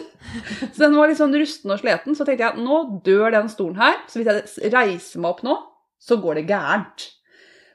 [0.73, 2.15] Så den var litt sånn rusten og sliten.
[2.17, 3.99] Så tenkte jeg at nå dør den stolen her.
[4.09, 5.57] Så hvis jeg reiser meg opp nå,
[6.01, 7.11] så går det gærent.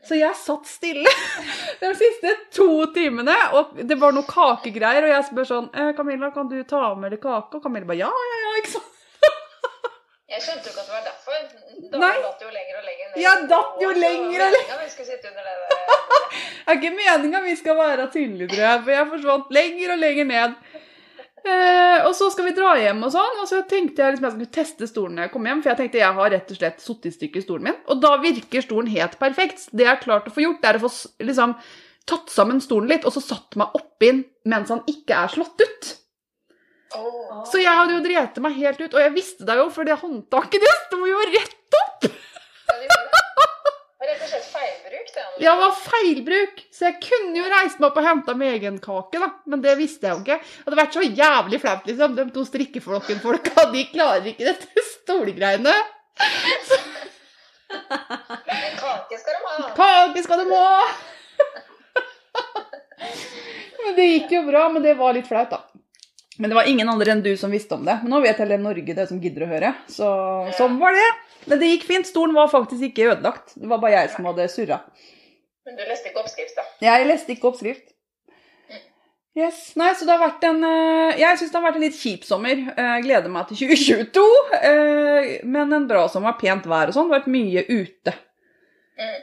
[0.06, 1.10] Så jeg satt stille
[1.82, 5.04] de siste to timene, og det var noe kakegreier.
[5.06, 8.00] Og jeg spør sånn «Eh, 'Camilla, kan du ta med litt kake?' Og Camilla bare
[8.00, 8.56] 'ja, ja, ja'.
[8.62, 8.96] ikke sant?
[10.30, 11.38] Jeg skjønte jo ikke at det var derfor.
[11.90, 12.10] Da Nei.
[12.22, 13.16] datt jo lenger og lenger ned.
[13.24, 14.76] Jeg datt jo lenger og lenger.
[14.84, 15.78] Vi skulle sitte under det der.
[16.70, 19.98] Det er ikke meninga vi skal være tydelige, tror jeg, for jeg forsvant lenger og
[19.98, 20.52] lenger ned.
[21.40, 24.34] Eh, og så skal vi dra hjem og sånn, og så tenkte jeg liksom jeg
[24.34, 26.82] skulle teste stolen når jeg kom hjem, for jeg tenkte jeg har rett og slett
[26.84, 29.68] sittet i stykker stolen min, og da virker stolen helt perfekt.
[29.72, 30.90] Det jeg har klart å få gjort, er å få
[31.24, 31.56] liksom
[32.10, 35.60] tatt sammen stolen litt, og så satt meg oppi den mens han ikke er slått
[35.64, 35.90] ut.
[37.46, 40.00] Så jeg hadde jo drept meg helt ut, og jeg visste det jo, for det
[40.00, 42.08] håndtaket det sto jo rett opp!
[42.70, 43.16] Ja, det gjorde det.
[43.20, 45.24] Det var rett og slett feilbruk, det.
[45.44, 48.78] Ja, det var feilbruk, så jeg kunne jo reist meg opp og henta min egen
[48.80, 49.28] kake, da.
[49.52, 50.38] Men det visste jeg jo ikke.
[50.40, 52.16] Det hadde vært så jævlig flaut, liksom.
[52.16, 55.76] De to strikkeflokken-folka, de klarer ikke dette stolgreiene.
[57.70, 59.20] Men kake
[59.76, 60.82] Kake skal du ha!
[63.84, 65.79] men det gikk jo bra, men det var litt flaut, da.
[66.40, 67.98] Men det var ingen andre enn du som visste om det.
[68.02, 69.74] Men nå vet hele Norge det som gidder å høre.
[69.92, 70.08] Så
[70.56, 71.06] sånn var det.
[71.50, 72.08] Men det gikk fint.
[72.08, 73.52] Stolen var faktisk ikke ødelagt.
[73.60, 74.80] Det var bare jeg som hadde surra.
[75.68, 76.64] Men du leste ikke oppskrift, da?
[76.86, 77.86] Jeg leste ikke oppskrift.
[79.38, 79.58] Yes.
[79.78, 82.24] Nei, så det har vært en eh, Jeg syns det har vært en litt kjip
[82.26, 82.64] sommer.
[82.72, 84.24] Eh, Jeg gleder meg til 2022.
[84.58, 86.34] eh, Men en bra sommer.
[86.40, 87.12] Pent vær og sånn.
[87.12, 88.16] Vært mye ute.
[88.98, 89.18] Mm.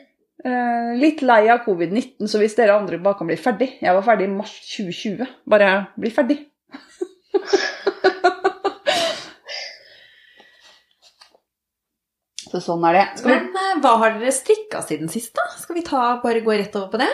[0.47, 4.05] Eh, Litt lei av covid-19, så hvis dere andre bare kan bli ferdig Jeg var
[4.05, 5.27] ferdig i mars 2020.
[5.49, 6.39] Bare bli ferdig.
[12.51, 13.05] så sånn er det.
[13.19, 15.45] Skal vi Men eh, hva har dere strikka siden sist, da?
[15.59, 17.13] Skal vi ta, bare gå rett over på det?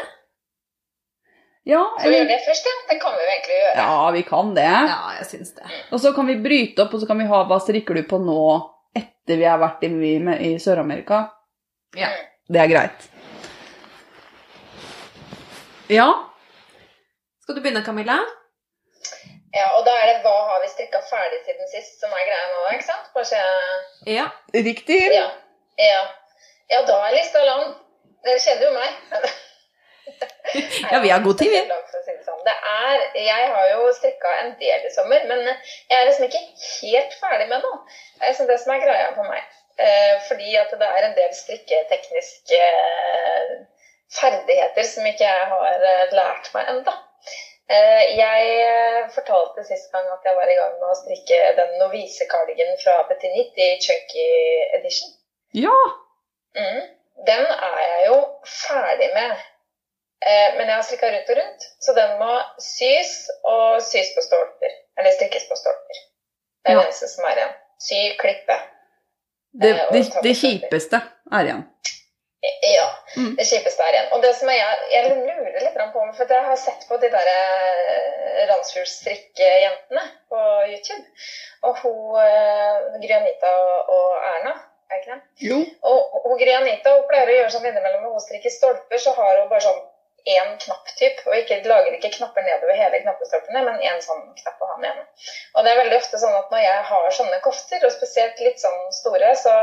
[1.64, 2.72] Ja, Skal vi gjøre det først, ja?
[2.90, 3.76] Det kan vi jo egentlig gjøre.
[3.80, 4.68] Ja, vi kan det.
[4.68, 5.64] Ja, jeg synes det.
[5.96, 8.18] Og så kan vi bryte opp, og så kan vi ha hva strikker du på
[8.20, 8.36] nå
[8.94, 9.90] etter vi har vært i,
[10.50, 11.18] i Sør-Amerika.
[11.96, 12.10] Ja.
[12.52, 13.00] Det er greit.
[15.94, 16.10] Ja.
[17.44, 18.20] Skal du begynne, Camilla?
[19.54, 22.46] Ja, og da er det 'hva har vi strikka ferdig siden sist' som er greia
[22.54, 23.08] nå, ikke sant?
[23.16, 23.42] Kanskje...
[24.18, 24.28] Ja.
[24.54, 25.02] Riktig.
[25.14, 25.28] Ja.
[25.78, 26.02] Ja,
[26.74, 27.76] ja da er lista lang.
[28.26, 28.92] Dere kjenner jo meg.
[30.92, 31.60] Ja, vi har god tid, vi.
[32.06, 32.42] Det er sånn.
[32.46, 36.42] Det er, jeg har jo strikka en del i sommer, men jeg er liksom ikke
[36.82, 37.78] helt ferdig med noe.
[38.18, 39.46] Det er liksom det som er greia for meg.
[39.80, 43.54] Eh, fordi at det er en del strikketekniske eh,
[44.20, 46.98] ferdigheter som ikke jeg har eh, lært meg enda.
[47.74, 51.72] Eh, jeg eh, fortalte sist gang at jeg var i gang med å strikke den
[51.82, 54.28] novise-cardigan fra Petit i Chunky
[54.78, 55.16] Edition.
[55.58, 55.74] Ja.
[56.58, 56.84] Mm.
[57.30, 59.34] Den er jeg jo ferdig med.
[60.24, 63.16] Eh, men jeg har strikka rundt og rundt, så den må sys
[63.50, 64.78] og sys på stolper.
[65.00, 66.04] Eller strikkes på stolper.
[66.64, 66.80] Det er Ja.
[66.80, 67.56] det eneste som er igjen.
[67.84, 68.60] Sy, klippe.
[69.64, 71.66] Det, det, det kjipeste er igjen.
[72.44, 73.36] Ja, Mm.
[73.38, 74.08] det kjipeste er igjen.
[74.16, 77.30] Og det som jeg, jeg lurer litt på for jeg har sett på de der
[78.50, 80.40] Randsfjordstrikk-jentene på
[80.72, 81.06] YouTube.
[81.64, 84.54] Og hun eh, Gry-Anita og, og Erna,
[84.92, 85.22] er ikke det?
[85.48, 85.62] Jo.
[85.88, 89.40] Og hun Gry-Anita hun pleier å gjøre sånn innimellom når hun strikker stolper, så har
[89.42, 89.82] hun bare sånn
[90.34, 94.70] én knapptyp, og ikke, lager ikke knapper nedover hele knappestolpene, men én sånn knapp å
[94.70, 95.02] ha med.
[95.56, 98.62] Og det er veldig ofte sånn at når jeg har sånne kofter, og spesielt litt
[98.64, 99.56] sånn store, så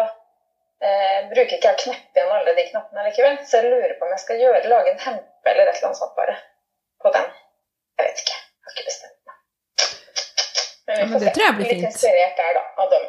[0.81, 3.39] eh, bruker ikke jeg å kneppe igjen alle de knappene likevel.
[3.47, 6.01] Så jeg lurer på om jeg skal gjøre, lage en hempe eller et eller annet
[6.03, 6.37] sånt bare
[7.05, 7.31] på den.
[8.01, 8.37] Jeg vet ikke.
[8.41, 9.39] Jeg har ikke bestemt meg.
[10.91, 11.35] Men Ja, men det se.
[11.37, 11.89] tror jeg blir Litt fint.
[11.93, 13.09] inspirert der, da, av dem.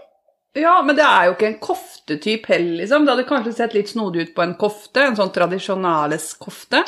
[0.61, 3.05] Ja, men det er jo ikke en koftetyp heller, liksom.
[3.07, 6.81] Det hadde kanskje sett litt snodig ut på en kofte, en sånn tradisjonales kofte.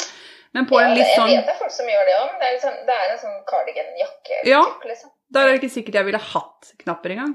[0.54, 2.26] Men på Ja, en litt sånn jeg vet det er folk som gjør det òg,
[2.34, 4.42] men det er, liksom, det er en sånn cardigan-jakke.
[4.52, 4.60] Ja.
[4.86, 5.10] liksom.
[5.34, 7.32] Der er det ikke sikkert jeg ville hatt knapper engang.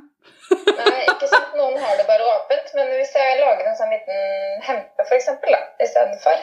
[0.77, 1.55] Nei, ikke sant.
[1.59, 5.53] Noen har det bare åpent, men hvis jeg lager en sånn liten hempe, for eksempel,
[5.55, 6.43] da, istedenfor,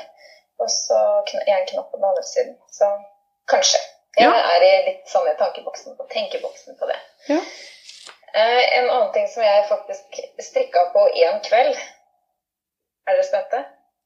[0.63, 2.89] og så kn en knapp på den andre siden, så
[3.51, 3.79] kanskje.
[4.17, 4.35] Jeg Ja.
[4.55, 6.99] er i litt sånn i tankeboksen, på, tenkeboksen på det.
[7.27, 7.39] Ja.
[8.35, 11.75] Eh, en annen ting som jeg faktisk strikka på én kveld
[13.07, 13.59] Er dere spente?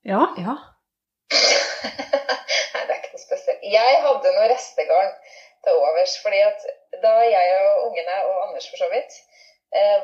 [0.05, 0.25] Ja.
[0.37, 0.55] Ja.
[2.73, 3.61] Nei, det er ikke noe spesielt.
[3.63, 5.13] Jeg hadde noe restegarn
[5.63, 6.17] til overs.
[6.23, 6.65] fordi at
[7.03, 9.15] da jeg og ungene, og Anders for så vidt,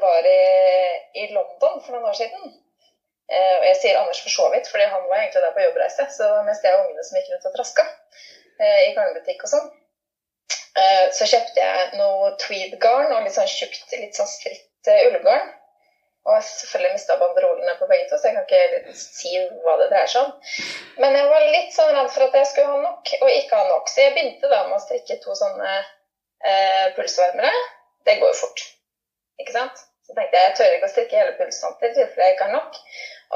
[0.02, 2.44] var i, London for noen år siden
[3.32, 6.06] eh, Og jeg sier Anders for så vidt, fordi han var egentlig der på jobbreise.
[6.14, 7.86] Så mens jeg og ungene som gikk rundt og traska
[8.60, 9.68] eh, i garnbutikk og sånn,
[10.82, 15.54] eh, så kjøpte jeg noe tweed-garn og litt sånn tjukt, litt sånn stritt eh, ullgarn.
[16.26, 19.92] Og jeg selvfølgelig mista banderolene på begge to, så jeg kan ikke si hva det
[19.92, 20.32] dreier seg om.
[21.04, 23.68] Men jeg var litt sånn redd for at jeg skulle ha nok, og ikke ha
[23.70, 23.92] nok.
[23.92, 27.54] Så jeg begynte da med å strikke to sånne eh, pulsvarmere.
[28.10, 28.66] Det går jo fort.
[29.42, 29.84] Ikke sant?
[30.06, 32.54] Så tenkte jeg jeg tør ikke å strikke hele pulssamtidig i tilfelle jeg ikke har
[32.54, 32.80] nok.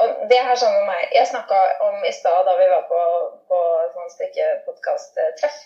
[0.00, 1.56] Og det her sånn med meg Jeg snakka
[1.88, 3.00] om i stad da vi var på,
[3.50, 3.58] på
[3.96, 5.56] sånn strikkepodkast-treff,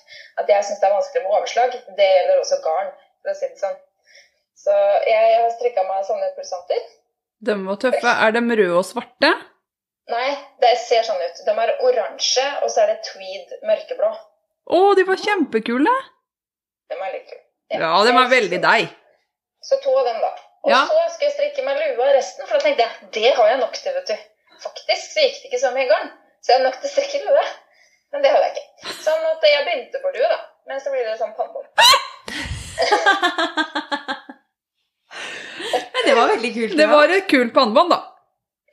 [0.40, 1.76] at jeg syns det er vanskelig med overslag.
[1.98, 3.76] Det gjelder også garn, for å si det sånn.
[4.64, 4.76] Så
[5.10, 6.86] jeg har strikka meg sånne pulsanter.
[7.44, 8.14] De var tøffe.
[8.24, 9.32] Er de røde og svarte?
[10.08, 10.30] Nei,
[10.60, 11.44] det ser sånn ut.
[11.44, 14.10] De er oransje, og så er det tweed mørkeblå.
[14.72, 15.94] Å, de var kjempekule!
[16.88, 17.42] De er litt kule.
[17.76, 18.92] Ja, de er veldig deg.
[19.64, 20.30] Så to av dem, da.
[20.64, 20.82] Og Ja.
[20.88, 23.58] så skal jeg strikke meg lue av resten, for da tenkte jeg det har jeg
[23.60, 24.16] nok til, vet du.
[24.64, 26.10] Faktisk så gikk det ikke så mye garn,
[26.40, 27.44] så jeg har nok til å strikke lue.
[28.12, 28.94] Men det hadde jeg ikke.
[29.02, 30.40] Sånn at jeg begynte på lue, da.
[30.68, 31.66] Men så blir det sånn pannebånd.
[35.92, 36.76] Men det var veldig kult.
[36.78, 38.00] Det var et kult pannebånd, da.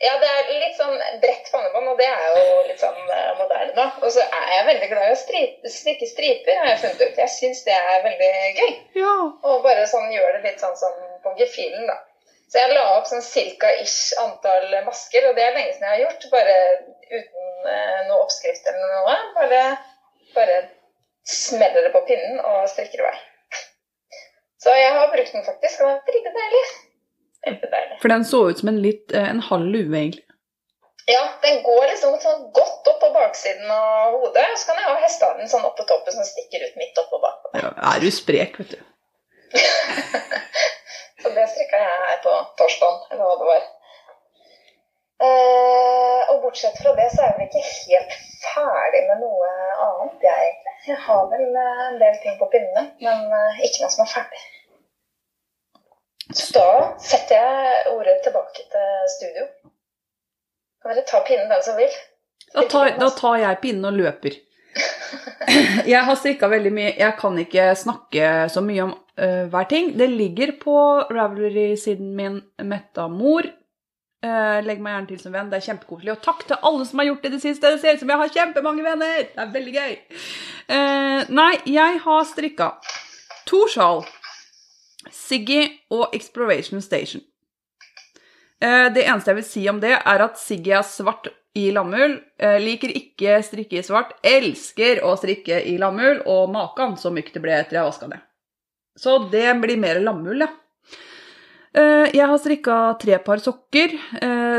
[0.02, 3.76] Ja, det er litt sånn bredt pannebånd, og det er jo litt sånn uh, moderne
[3.78, 3.84] nå.
[4.02, 7.20] Og så er jeg veldig glad i å stripe, strikke striper, har jeg funnet ut.
[7.22, 8.72] Jeg syns det er veldig gøy.
[8.98, 9.14] Ja.
[9.46, 12.00] Og bare sånn gjør det litt sånn som på gefühlen, da.
[12.52, 15.94] Så jeg la opp sånn cirka ish antall masker, og det er lenge siden jeg
[15.94, 16.26] har gjort.
[16.34, 16.56] Bare
[17.08, 19.18] uten eh, noe oppskrift eller noe.
[19.38, 19.62] Bare,
[20.36, 20.58] bare
[21.32, 23.18] smeller det på pinnen og strikker i vei.
[24.62, 26.66] Så jeg har brukt den faktisk, og det er veldig deilig.
[27.46, 27.98] Kjempedeilig.
[28.02, 30.26] For den så ut som en litt eh, en halv lue, egentlig.
[31.10, 34.88] Ja, den går liksom sånn godt opp på baksiden av hodet, og så kan jeg
[34.88, 37.50] ha hestehalen sånn oppå toppen som stikker ut midt oppå bak.
[37.58, 38.82] Ja, er du sprek, vet du.
[41.22, 43.66] Så det strikka jeg her på torsdag, eller hva det var.
[45.22, 49.52] Eh, og bortsett fra det, så er jeg vel ikke helt ferdig med noe
[49.86, 50.74] annet, jeg egentlig.
[50.88, 54.12] Jeg har vel eh, en del ting på pinnene, men eh, ikke noe som er
[54.16, 54.42] ferdig.
[56.36, 56.70] Så da
[57.02, 59.48] setter jeg ordet tilbake til studio.
[60.82, 62.00] Kan dere ta pinnen, den som vil?
[62.52, 64.38] Da tar, da tar jeg pinnen og løper.
[65.92, 66.92] Jeg har strikka veldig mye.
[66.96, 69.90] Jeg kan ikke snakke så mye om uh, hver ting.
[70.00, 70.76] Det ligger på
[71.12, 73.50] Ravelry-siden min Metta Mor.
[74.22, 75.48] Eh, legg meg gjerne til som venn.
[75.50, 76.12] Det er kjempekoselig.
[76.14, 77.72] Og takk til alle som har gjort det det siste.
[77.74, 79.24] Det ser ut som jeg har kjempemange venner.
[79.32, 79.96] Det er veldig gøy.
[80.70, 82.68] Uh, nei, jeg har strikka
[83.50, 84.06] to sjal.
[85.10, 87.24] Siggy og Exploration Station.
[88.62, 92.20] Eh, det eneste jeg vil si om det, er at Siggy er svart i lammull.
[92.40, 94.14] Eh, liker ikke strikke i svart.
[94.26, 98.22] Elsker å strikke i lammull, og makan så mykt det ble etter jeg vaska det.
[99.02, 100.52] Så det blir mer lammull, ja.
[101.72, 103.96] Eh, jeg har strikka tre par sokker.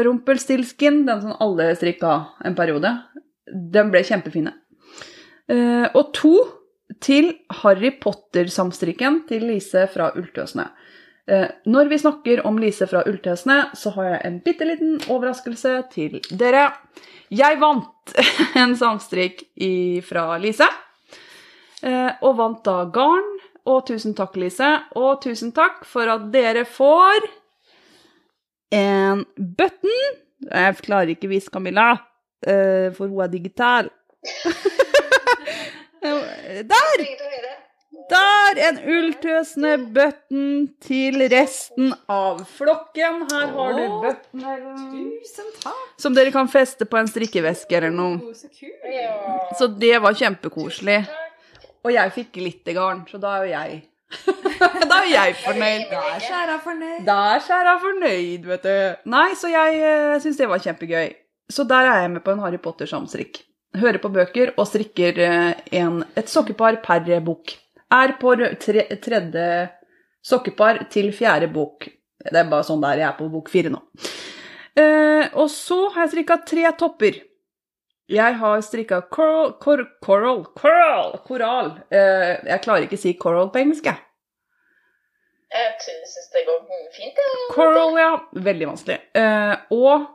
[0.03, 2.91] Rumpelstilskin, den som alle strikka en periode.
[3.47, 4.57] Den ble kjempefine.
[5.53, 6.33] Og to
[7.01, 7.33] til
[7.63, 10.67] Harry Potter-samstrikken til Lise fra Ulltøsene.
[11.27, 15.83] Eh, Når vi snakker om Lise fra Ultøsene, så har jeg en bitte liten overraskelse
[15.93, 16.73] til dere.
[17.31, 18.17] Jeg vant
[18.63, 19.45] en samstrikk
[20.05, 20.67] fra Lise,
[21.83, 23.31] eh, og vant da garn.
[23.63, 24.69] Og tusen takk, Lise,
[24.99, 27.29] og tusen takk for at dere får
[28.75, 30.19] en button.
[30.51, 31.93] Jeg klarer ikke vise Camilla,
[32.43, 33.93] eh, for hun er digital.
[36.03, 37.03] Der!
[37.03, 37.53] Å høre.
[38.11, 43.23] Der en ulltøsende button til resten av flokken.
[43.31, 45.85] Her har du button Tusen takk.
[46.01, 48.35] som dere kan feste på en strikkeveske eller noe.
[49.59, 51.03] Så det var kjempekoselig.
[51.83, 53.81] Og jeg fikk glittergarn, så da er jo jeg
[54.91, 55.87] Da er jeg fornøyd.
[55.91, 56.99] Da er Skjæra fornøyd.
[57.07, 58.75] Da er Skjæra fornøyd, vet du.
[59.15, 61.15] Nei, så jeg uh, syns det var kjempegøy.
[61.53, 63.41] Så der er jeg med på en Harry Potter-samstrikk.
[63.73, 67.55] Hører på bøker og strikker eh, en, et sokkepar per bok.
[67.93, 69.47] Er på tre, tredje
[70.25, 71.89] sokkepar til fjerde bok.
[72.23, 73.81] Det er bare sånn der jeg er på bok fire nå.
[74.79, 77.19] Eh, og så har jeg strikka tre topper.
[78.13, 81.71] Jeg har strikka coral, cor, coral, coral, koral.
[81.93, 84.01] Eh, jeg klarer ikke å si coral på engelsk, jeg.
[85.53, 86.61] Jeg syns det går
[86.97, 87.47] fint, jeg.
[87.53, 88.11] Coral, ja.
[88.49, 88.99] Veldig vanskelig.
[89.17, 90.09] Eh, og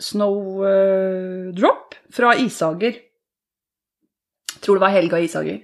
[0.00, 2.94] Snowdrop fra Ishager.
[4.60, 5.60] Tror det var Helga Isager.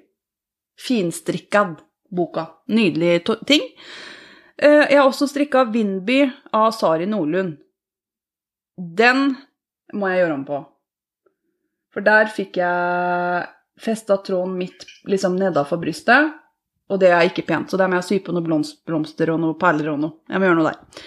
[0.81, 2.47] Finstrikkad boka.
[2.69, 3.63] Nydelig ting.
[4.59, 6.23] Eh, jeg har også strikka Vindby
[6.53, 7.57] av Sari Nordlund.
[8.77, 9.35] Den
[9.95, 10.61] må jeg gjøre om på.
[11.91, 13.47] For der fikk jeg
[13.81, 16.35] festa tråden midt liksom nedafor brystet,
[16.91, 18.47] og det er ikke pent, så der må jeg sy på noen
[18.87, 20.13] blomster og noen perler og noe.
[20.29, 21.01] Jeg må gjøre noe der.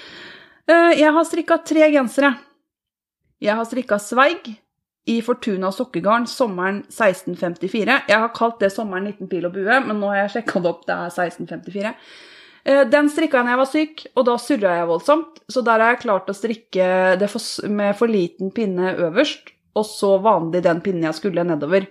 [0.68, 2.34] Eh, Jeg har strikka tre gensere.
[3.42, 4.52] Jeg har strikka Sveig
[5.10, 7.98] i Fortuna sokkegarn sommeren 1654.
[8.08, 10.72] Jeg har kalt det sommeren 19 pil og bue, men nå har jeg sjekka det
[10.72, 11.92] opp, det er 1654.
[12.64, 15.42] Eh, Den strikka jeg da jeg var syk, og da surra jeg voldsomt.
[15.52, 16.88] Så der har jeg klart å strikke
[17.20, 17.30] det
[17.70, 21.88] med for liten pinne øverst, og så vanlig den pinnen jeg skulle nedover.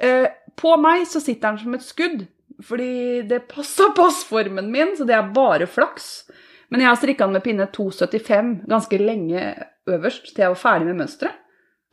[0.00, 0.26] Eh,
[0.56, 2.26] På meg så sitter den som et skudd,
[2.64, 6.24] fordi det passa passformen min, så det er bare flaks.
[6.70, 9.42] Men jeg har strikka den med pinne 2,75 ganske lenge
[9.90, 11.42] øverst til jeg var ferdig med mønsteret.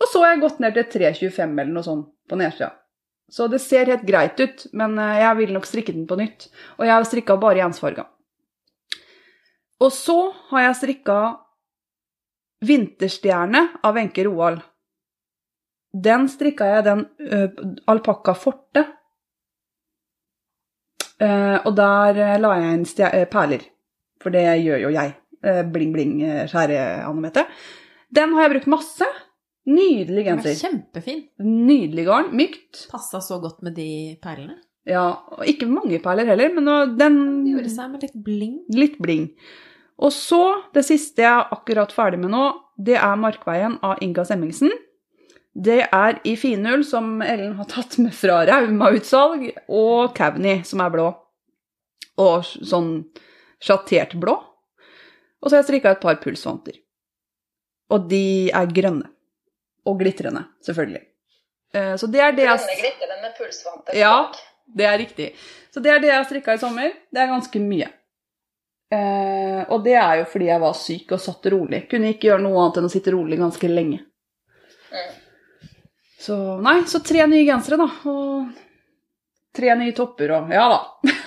[0.01, 2.73] Og så har jeg gått ned til 3,25 eller noe sånt på nedsida.
[3.31, 6.49] Så det ser helt greit ut, men eh, jeg vil nok strikke den på nytt.
[6.77, 8.07] Og jeg har strikka bare ensfarga.
[9.83, 10.17] Og så
[10.51, 11.21] har jeg strikka
[12.63, 14.61] Vinterstjerne av Wenche Roald.
[15.93, 18.85] Den strikka jeg den uh, alpakka forte.
[21.23, 23.63] Eh, og der eh, la jeg inn eh, perler.
[24.21, 25.19] For det gjør jo jeg.
[25.43, 26.11] Bling, bling,
[26.47, 27.41] skjære Anne Mette.
[28.14, 29.07] Den har jeg brukt masse.
[29.64, 30.55] Nydelig genser.
[30.59, 31.26] kjempefin.
[31.39, 32.32] Nydelig garn.
[32.36, 32.86] Mykt.
[32.91, 34.59] Passa så godt med de perlene.
[34.88, 36.68] Ja, og ikke mange perler heller, men
[36.99, 38.57] den Det gjorde seg med litt bling.
[38.76, 39.30] Litt bling.
[40.03, 40.41] Og så,
[40.76, 44.74] det siste jeg er akkurat ferdig med nå, det er Markveien av Inga Semmingsen.
[45.53, 50.91] Det er i finull, som Ellen har tatt med fra Rauma-utsalg, og Cavney, som er
[50.91, 51.11] blå.
[52.20, 52.95] Og sånn
[53.64, 54.36] sjattert blå.
[55.39, 56.82] Og så har jeg strikka et par pulsvanter.
[57.93, 59.09] Og de er grønne.
[59.85, 61.01] Og glitrende, selvfølgelig.
[61.75, 63.97] Eh, Så det er det Grønne glitrende med pulsvante.
[63.97, 64.31] Ja,
[64.65, 65.33] det er riktig.
[65.73, 66.93] Så det er det jeg har strikka i sommer.
[67.11, 67.89] Det er ganske mye.
[68.93, 71.83] Eh, og det er jo fordi jeg var syk og satt rolig.
[71.89, 74.03] Kunne ikke gjøre noe annet enn å sitte rolig ganske lenge.
[74.93, 75.13] Mm.
[76.23, 77.89] Så nei, så tre nye gensere, da.
[78.07, 78.53] Og
[79.53, 80.81] tre nye topper og Ja da.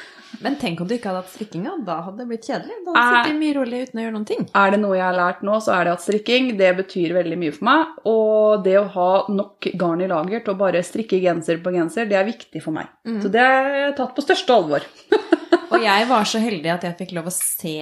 [0.45, 1.77] Men tenk om du ikke hadde hatt strikkinga.
[1.87, 2.77] Da hadde det blitt kjedelig.
[2.85, 4.47] Da hadde du sittet mye rolig uten å gjøre noen ting.
[4.61, 7.39] Er det noe jeg har lært nå, så er det at strikking det betyr veldig
[7.43, 7.95] mye for meg.
[8.13, 12.11] Og det å ha nok garn i lager til å bare strikke genser på genser,
[12.11, 12.91] det er viktig for meg.
[13.09, 13.21] Mm.
[13.25, 14.87] Så det er tatt på største alvor.
[15.73, 17.79] Og jeg var så heldig at jeg fikk lov å se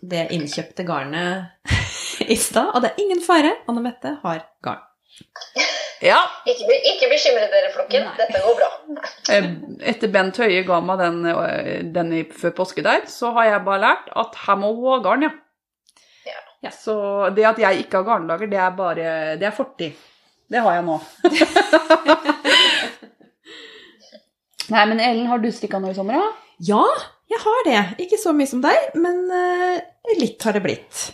[0.00, 1.70] det innkjøpte garnet
[2.32, 2.72] i stad.
[2.74, 3.58] Og det er ingen fare.
[3.70, 4.86] Anne Mette har garn.
[6.00, 6.18] Ja.
[6.48, 8.06] Ikke, ikke bekymre dere, flokken.
[8.08, 8.14] Nei.
[8.20, 8.70] Dette går bra.
[9.30, 9.44] Eh,
[9.92, 13.82] Etter Bent Høie ga meg den, eh, den før påske der, så har jeg bare
[13.84, 15.30] lært at her må hun ha garn, ja.
[16.26, 16.38] Ja.
[16.66, 16.72] Ja.
[16.74, 16.94] Så
[17.36, 19.06] det at jeg ikke har garnlager, det er bare
[19.40, 19.92] Det er fortid.
[20.50, 20.96] Det har jeg nå.
[24.70, 26.28] Nei, men Ellen, har du strikka noe i sommer, da?
[26.70, 26.82] Ja,
[27.30, 27.80] jeg har det.
[28.06, 29.78] Ikke så mye som deg, men eh,
[30.18, 31.04] litt har det blitt.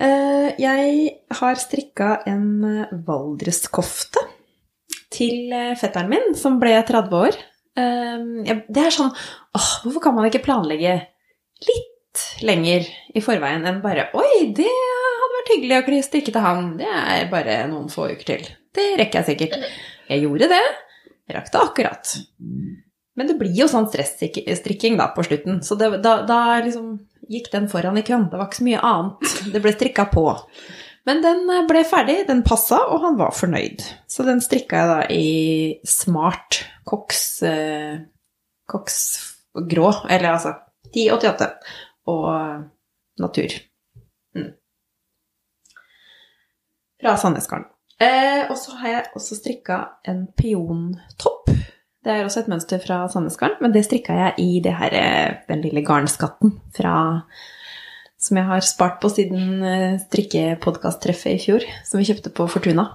[0.00, 4.22] Eh, jeg har strikka en uh, valdreskofte
[5.12, 7.38] til eh, fetteren min, som ble 30 år.
[7.78, 10.98] Eh, det er sånn åh, Hvorfor kan man ikke planlegge
[11.68, 12.84] litt lenger
[13.16, 16.72] i forveien enn bare Oi, det hadde vært hyggelig å kunne strikke til han.
[16.80, 18.48] Det er bare noen få uker til.
[18.72, 19.70] Det rekker jeg sikkert.
[20.08, 20.64] Jeg gjorde det.
[21.28, 22.14] Jeg rakk det akkurat.
[23.16, 26.94] Men det blir jo sånn stressstrikking da på slutten, så det, da, da liksom
[27.30, 28.28] gikk den foran i køen.
[28.30, 29.34] Det var ikke så mye annet.
[29.52, 30.26] Det ble strikka på.
[31.08, 33.82] Men den eh, ble ferdig, den passa, og han var fornøyd.
[34.10, 35.30] Så den strikka jeg da i
[35.88, 38.02] smart koks, eh,
[38.70, 38.98] koks
[39.68, 40.54] grå, eller altså
[40.92, 41.50] 1088
[42.12, 42.30] og
[43.22, 43.58] natur.
[44.38, 44.52] Mm.
[47.02, 47.68] Fra Sandnesgarden.
[48.02, 51.41] Eh, og så har jeg også strikka en piontopp.
[52.02, 55.34] Det er også et mønster fra Sandnesgarn, men det strikka jeg i det her, eh,
[55.48, 56.94] den lille garnskatten fra
[58.22, 62.86] som jeg har spart på siden eh, strikkepodkast-treffet i fjor, som vi kjøpte på Fortuna.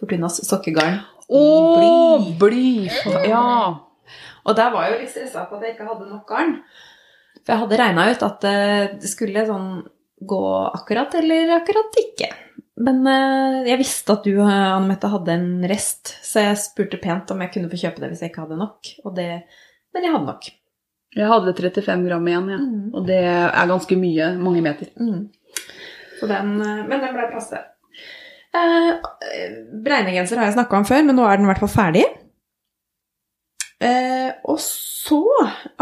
[0.00, 1.00] Fortunas sokkegarn.
[1.32, 1.42] Å,
[1.78, 2.36] Bly.
[2.40, 2.68] bly!
[3.28, 3.44] Ja.
[4.42, 6.56] Og der var jeg jo litt stressa på at jeg ikke hadde nok garn.
[7.42, 9.68] For jeg hadde regna ut at eh, det skulle sånn
[10.22, 10.42] gå
[10.72, 12.28] akkurat eller akkurat ikke.
[12.82, 17.00] Men eh, jeg visste at du, eh, Anne Mette, hadde en rest, så jeg spurte
[17.02, 18.92] pent om jeg kunne få kjøpe det hvis jeg ikke hadde nok.
[19.04, 19.28] Og det,
[19.94, 20.48] men jeg hadde nok.
[21.12, 22.58] Jeg hadde 35 gram igjen, ja.
[22.62, 22.88] Mm.
[22.96, 24.32] Og det er ganske mye.
[24.40, 24.88] Mange meter.
[24.96, 25.28] Mm.
[26.18, 27.60] Så den, eh, men den ble passe.
[28.52, 28.90] Eh,
[29.84, 32.04] Bregnegenser har jeg snakka om før, men nå er den i hvert fall ferdig.
[33.82, 35.22] Eh, og så,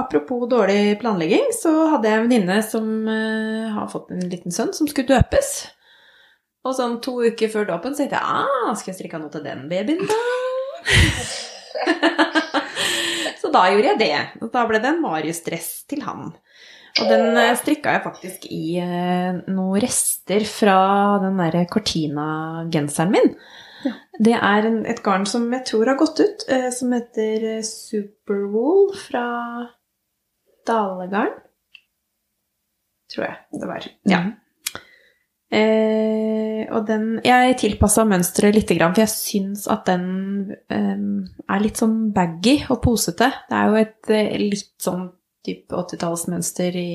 [0.00, 4.72] apropos dårlig planlegging, så hadde jeg en venninne som eh, har fått en liten sønn
[4.76, 5.52] som skulle døpes.
[6.66, 9.44] Og sånn to uker før dåpen så tenkte jeg ah, skal jeg strikke noe til
[9.46, 10.18] den babyen, da?
[13.40, 14.18] så da gjorde jeg det.
[14.44, 16.34] Og da ble det en Marius-dress til han.
[17.00, 20.76] Og den eh, strikka jeg faktisk i eh, noen rester fra
[21.22, 23.32] den derre Cortina-genseren min.
[24.20, 27.62] Det er en, et garn som jeg tror har gått ut, eh, som heter eh,
[27.64, 29.24] Superwool fra
[30.68, 31.38] Dalegarn.
[33.10, 33.88] Tror jeg det var.
[34.10, 34.20] Ja.
[35.50, 41.00] Eh, og den Jeg tilpassa mønsteret lite grann, for jeg syns at den eh,
[41.50, 43.32] er litt sånn baggy og posete.
[43.48, 45.08] Det er jo et eh, litt sånn
[45.46, 46.92] type 80-tallsmønster i,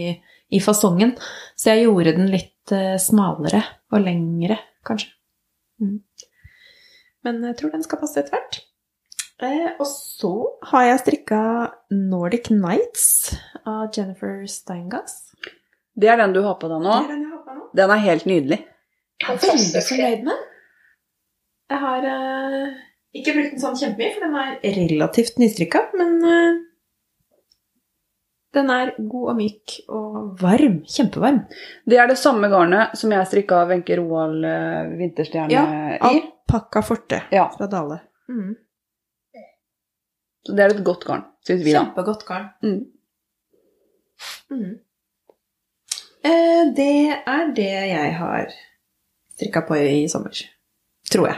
[0.54, 1.16] i fasongen,
[1.58, 5.12] så jeg gjorde den litt eh, smalere og lengre, kanskje.
[5.82, 6.00] Mm.
[7.26, 8.62] Men jeg tror den skal passe etter hvert.
[9.44, 10.34] Eh, og så
[10.70, 11.40] har jeg strikka
[11.92, 13.34] Nordic Nights
[13.68, 15.34] av Jennifer Steingass.
[15.96, 16.94] Det er den du har på deg nå.
[16.94, 17.35] Det er den jeg har.
[17.76, 18.60] Den er helt nydelig.
[19.22, 20.44] Jeg er veldig fornøyd med.
[21.72, 22.76] Jeg har uh,
[23.16, 26.60] ikke brukt den sånn kjempemye, for den er relativt nystrikka, men uh,
[28.56, 30.78] den er god og myk og varm.
[30.88, 31.42] Kjempevarm.
[31.90, 35.66] Det er det samme garnet som jeg strikka Wenche Roald uh, Vinterstjerne
[35.96, 35.98] i.
[36.12, 38.02] Alpakka forte Ja, fra Dale.
[38.30, 38.56] Mm.
[40.46, 41.84] så det er et godt garn, syns vi, da.
[41.84, 42.48] Kjempegodt garn.
[42.66, 42.80] Mm.
[44.54, 44.74] Mm.
[46.26, 48.50] Eh, det er det jeg har
[49.36, 50.34] strikka på i sommer.
[51.12, 51.38] Tror jeg.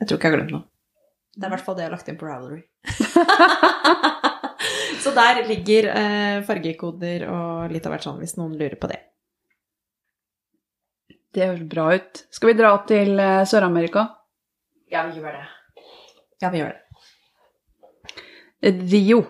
[0.00, 0.64] Jeg tror ikke jeg har glemt noe.
[1.32, 2.62] Det er i hvert fall det jeg har lagt inn på Ravelry.
[5.02, 9.00] Så der ligger eh, fargekoder og litt av hvert sånn, hvis noen lurer på det.
[11.32, 12.14] Det høres bra ut.
[12.32, 14.02] Skal vi dra til eh, Sør-Amerika?
[14.92, 15.46] Ja, vi gjør det.
[16.44, 16.80] Ja, vi gjør det.
[18.92, 19.20] Rio.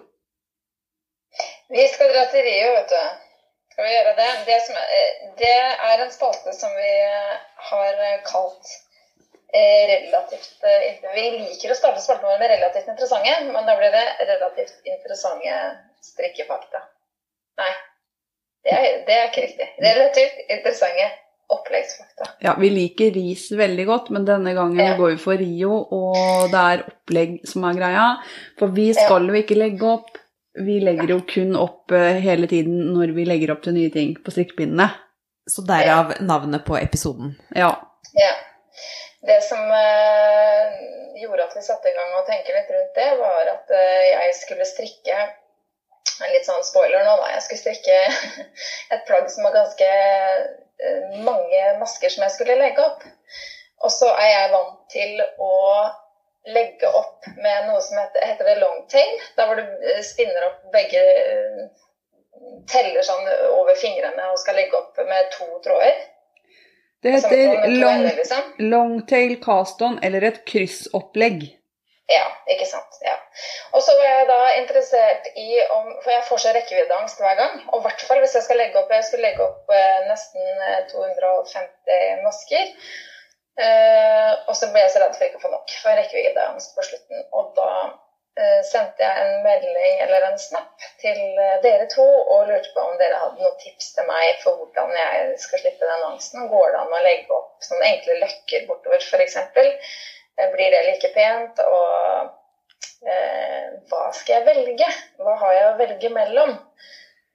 [1.72, 3.03] Vi skal dra til Rio, vet du.
[3.72, 4.30] Skal vi gjøre det?
[4.46, 5.52] Det, som, er- det
[5.90, 6.90] er en spalte som vi
[7.70, 8.72] har kalt
[9.54, 13.94] eh, relativt eh, Vi liker å starte spalten vår med relativt interessante, men da blir
[13.94, 15.56] det relativt interessante
[16.04, 16.84] strikkefakta.
[17.62, 17.72] Nei,
[18.66, 19.68] det er, det er ikke riktig.
[19.82, 21.10] Relativt interessante
[21.52, 22.28] oppleggsfakta.
[22.44, 24.94] Ja, vi liker ris veldig godt, men denne gangen Ja.
[24.96, 28.06] går vi for Rio, og det er opplegg som er greia.
[28.60, 30.16] For vi skal jo ikke legge opp.
[30.59, 34.14] Vi legger jo kun opp eh, hele tiden når vi legger opp til nye ting
[34.20, 34.90] på strikkepinnene.
[35.48, 37.32] Så derav navnet på episoden.
[37.57, 37.72] Ja.
[38.14, 38.32] Ja.
[39.22, 40.74] Det som eh,
[41.22, 44.36] gjorde at vi satte i gang og tenke litt rundt det, var at eh, jeg
[44.40, 45.18] skulle strikke
[46.22, 47.30] en litt sånn spoiler nå, da.
[47.36, 47.98] Jeg skulle strikke
[48.94, 53.07] et plagg som var ganske eh, mange masker som jeg skulle legge opp.
[53.82, 55.53] Og så er jeg vant til å
[56.49, 59.20] legge opp med noe som heter, heter det longtail.
[59.36, 61.62] Der hvor du eh, spinner opp begge eh,
[62.66, 66.01] Teller sånn over fingrene og skal legge opp med to tråder.
[67.03, 68.49] Det heter long, liksom.
[68.59, 71.45] longtail cast-on, eller et kryssopplegg.
[72.11, 72.99] Ja, ikke sant.
[73.07, 73.14] Ja.
[73.72, 77.55] Og så var jeg da interessert i om For jeg får så rekkeviddeangst hver gang.
[77.70, 80.66] Og i hvert fall hvis jeg skal legge opp Jeg skulle legge opp eh, nesten
[80.66, 82.74] eh, 250 masker.
[83.61, 85.74] Eh, og så ble jeg så redd for ikke å få nok.
[85.82, 87.24] For rekkeviddeangst på slutten.
[87.36, 92.48] Og da uh, sendte jeg en melding eller en snap til eh, dere to og
[92.48, 96.07] lurte på om dere hadde noen tips til meg for hvordan jeg skal slippe den
[96.09, 96.48] angsten.
[96.53, 99.36] Går det an å legge opp sånne enkle løkker bortover, f.eks.?
[100.55, 101.61] Blir det like pent?
[101.61, 102.38] Og
[103.90, 104.88] hva skal jeg velge?
[105.20, 106.55] Hva har jeg å velge mellom?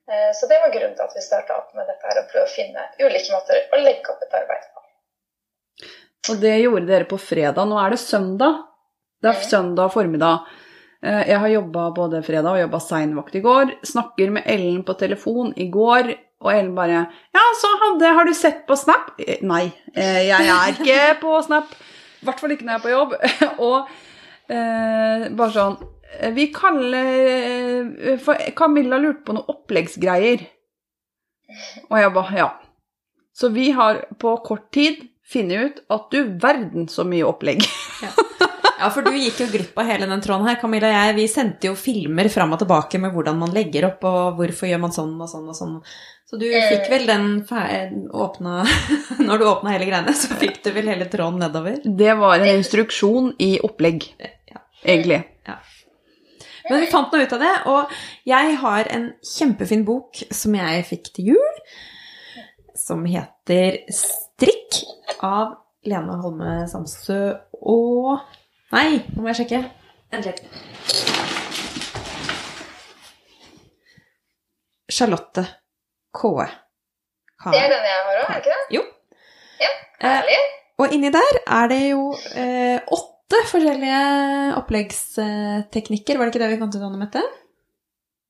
[0.08, 2.52] Så det var grunnen til at vi starta opp med dette her, å prøve å
[2.52, 4.78] finne ulike måter å legge opp et arbeid på.
[6.32, 7.68] Og det gjorde dere på fredag.
[7.70, 8.64] Nå er det søndag.
[9.24, 10.48] Det er søndag formiddag.
[11.04, 13.76] Eh, Jeg har jobba både fredag og jobba seinvakt i går.
[13.86, 18.34] Snakker med Ellen på telefon i går, og Ellen bare 'Ja, så hadde Har du
[18.34, 21.66] sett på Snap?' Eh, Nei, eh, jeg er ikke på Snap.
[22.22, 23.14] I hvert fall ikke når jeg er på jobb.
[23.60, 23.88] og
[24.50, 25.78] eh, bare sånn
[26.34, 30.48] Vi kaller For Camilla lurte på noen oppleggsgreier.
[31.92, 32.50] Og jeg bare Ja.
[33.36, 37.66] Så vi har på kort tid funnet ut at du verden så mye opplegg.
[38.78, 40.60] Ja, for du gikk jo glipp av hele den tråden her.
[40.62, 44.04] Camilla og jeg, vi sendte jo filmer fram og tilbake med hvordan man legger opp,
[44.06, 45.72] og hvorfor gjør man sånn og sånn og sånn.
[46.30, 47.26] Så du fikk vel den
[48.14, 48.60] åpna
[49.28, 51.80] Når du åpna hele greiene, så fikk du vel hele tråden nedover.
[51.90, 54.06] Det var en instruksjon i opplegg,
[54.54, 54.62] Ja.
[54.86, 55.24] egentlig.
[56.70, 57.98] Men vi fant noe ut av det, og
[58.30, 61.62] jeg har en kjempefin bok som jeg fikk til jul,
[62.78, 63.82] som heter
[64.38, 64.84] Strikk
[65.26, 65.56] av
[65.90, 67.16] Lene Holme Samsø
[67.58, 68.20] og
[68.70, 69.60] Nei, nå må jeg sjekke.
[70.14, 70.44] Endelig.
[74.94, 75.46] Charlotte
[76.14, 76.46] Kåe.
[77.48, 78.62] Det er den jeg har òg, er det ikke det?
[78.76, 78.84] Jo.
[79.64, 79.74] Ja,
[80.04, 80.40] herlig.
[80.84, 82.04] Og inni der er det jo
[82.38, 84.02] eh, åtte forskjellige
[84.60, 86.20] oppleggsteknikker.
[86.20, 87.24] Var det ikke det vi fant ut, Anne Mette?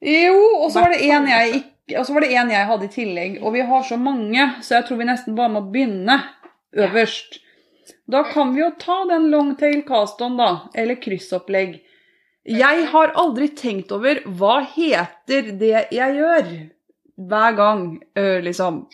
[0.07, 2.87] Jo, og så var det en jeg ikke og så var det en jeg hadde
[2.87, 6.17] i tillegg, og vi har så mange, så jeg tror vi nesten bare må begynne
[6.75, 7.39] øverst.
[8.11, 11.77] Da kan vi jo ta den longtail caston, da, eller kryssopplegg.
[12.47, 16.51] Jeg har aldri tenkt over hva heter det jeg gjør,
[17.27, 18.85] hver gang, liksom.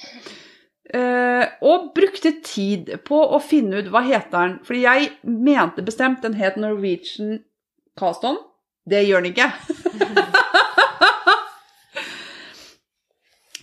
[0.93, 4.55] Og brukte tid på å finne ut hva heter den.
[4.65, 7.43] Fordi jeg mente bestemt den het Norwegian
[7.99, 8.41] cast-on.
[8.89, 9.51] Det gjør den ikke.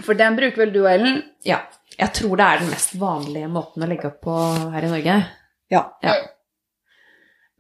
[0.03, 1.23] For den bruker vel du, Ellen?
[1.45, 1.61] Ja.
[1.99, 4.37] Jeg tror det er den mest vanlige måten å legge opp på
[4.73, 5.17] her i Norge.
[5.71, 5.83] Ja.
[6.03, 6.15] Ja.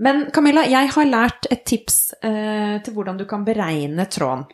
[0.00, 4.46] Men Camilla, jeg har lært et tips eh, til hvordan du kan beregne tråden.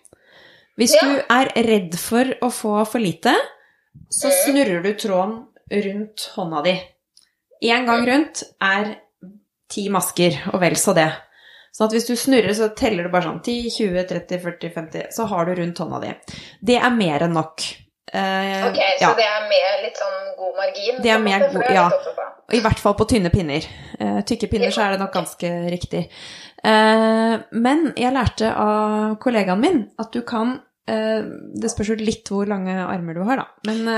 [0.76, 1.04] Hvis Ja.
[1.06, 3.32] du er redd for å få for lite,
[4.10, 4.42] så Mhm.
[4.44, 6.74] snurrer du tråden rundt hånda di.
[7.62, 8.96] Én gang rundt er
[9.68, 11.12] ti masker, og vel så det.
[11.76, 15.02] Sånn at hvis du snurrer, så teller du bare sånn 10, 20, 30, 40, 50,
[15.12, 16.12] så har du rundt hånda di.
[16.70, 17.60] Det er mer enn nok.
[18.06, 19.10] Uh, Ok, så ja.
[19.18, 21.02] det er med litt sånn god margin?
[21.04, 21.20] Det er
[21.50, 21.90] for god- ja.
[22.56, 23.60] I hvert fall på tynne pinner.
[24.00, 26.06] Uh, tykke pinner så er det nok ganske riktig.
[26.64, 32.46] Uh, men jeg lærte av kollegaen min at du kan Det spørs jo litt hvor
[32.46, 33.46] lange armer du har, da.
[33.66, 33.88] Men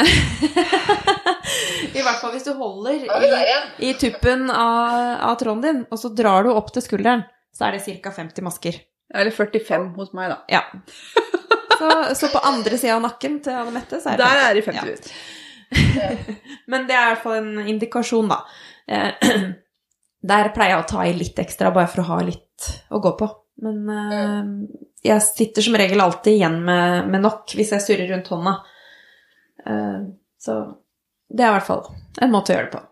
[1.93, 6.01] i hvert fall hvis du holder er i, i tuppen av, av tråden din, og
[6.01, 7.27] så drar du opp til skulderen,
[7.59, 8.13] så er det ca.
[8.15, 8.79] 50 masker.
[9.15, 10.39] Eller 45 hos meg, da.
[10.53, 10.63] Ja.
[11.79, 11.89] Så,
[12.19, 14.63] så på andre sida av nakken til Anne Mette, så er det Der er det
[14.67, 14.81] 50.
[14.83, 15.13] 50
[15.95, 16.09] Ja.
[16.11, 16.41] ut.
[16.75, 18.41] Men det er i hvert fall en indikasjon, da.
[18.91, 19.29] Eh,
[20.33, 23.13] Der pleier jeg å ta i litt ekstra, bare for å ha litt å gå
[23.21, 23.29] på.
[23.63, 24.51] Men eh,
[25.07, 28.57] jeg sitter som regel alltid igjen med, med nok hvis jeg surrer rundt hånda.
[29.71, 30.01] Eh,
[30.43, 30.57] så
[31.31, 31.87] det er i hvert fall
[32.25, 32.83] en måte å gjøre det på.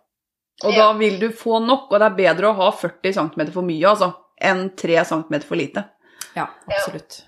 [0.70, 3.66] Og da vil du få nok, og det er bedre å ha 40 cm for
[3.66, 5.84] mye, altså, enn 3 cm for lite.
[6.36, 7.22] Ja, absolutt.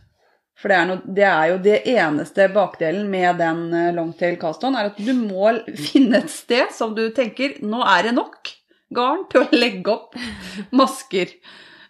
[0.59, 4.75] For det er, noe, det er jo det eneste bakdelen med den eh, longtail cast-on,
[4.75, 5.53] er at du må
[5.89, 8.51] finne et sted som du tenker nå er det nok
[8.95, 10.19] garn til å legge opp
[10.75, 11.37] masker.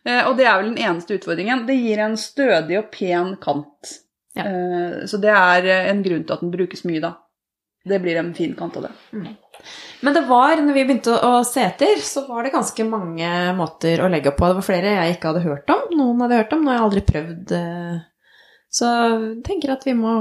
[0.04, 1.64] Eh, og det er vel den eneste utfordringen.
[1.68, 3.94] Det gir en stødig og pen kant.
[4.36, 4.44] Ja.
[4.44, 7.14] Eh, så det er en grunn til at den brukes mye, da.
[7.88, 8.92] Det blir en fin kant av det.
[10.00, 14.04] Men det var, når vi begynte å se etter, så var det ganske mange måter
[14.04, 14.50] å legge opp på.
[14.52, 15.88] Det var flere jeg ikke hadde hørt om.
[15.98, 17.56] Noen hadde hørt om, noe jeg aldri prøvd.
[17.58, 17.98] eh.
[18.70, 20.12] Så jeg tenker at vi må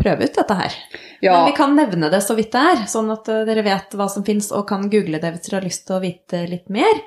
[0.00, 0.76] prøve ut dette her.
[1.20, 3.92] Ja, Men vi kan nevne det så vidt det er, sånn at eh, dere vet
[3.98, 6.70] hva som fins og kan google det hvis dere har lyst til å vite litt
[6.72, 7.02] mer.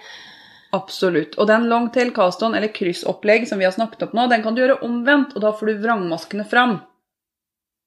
[0.74, 1.36] absolutt.
[1.38, 4.62] Og den longtail caston, eller kryssopplegg som vi har snakket opp nå, den kan du
[4.64, 6.80] gjøre omvendt, og da får du vrangmaskene fram.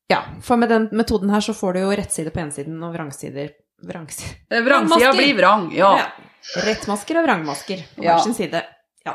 [0.09, 3.51] Ja, for med den metoden her så får du jo rettside på ensiden og vrangsider.
[3.77, 5.13] Eh, Vrangsida Vrangmasker.
[5.19, 5.91] blir vrang, ja.
[6.65, 8.15] Rettmasker og vrangmasker på Ja.
[8.15, 8.63] hver sin side.
[9.05, 9.13] Ja.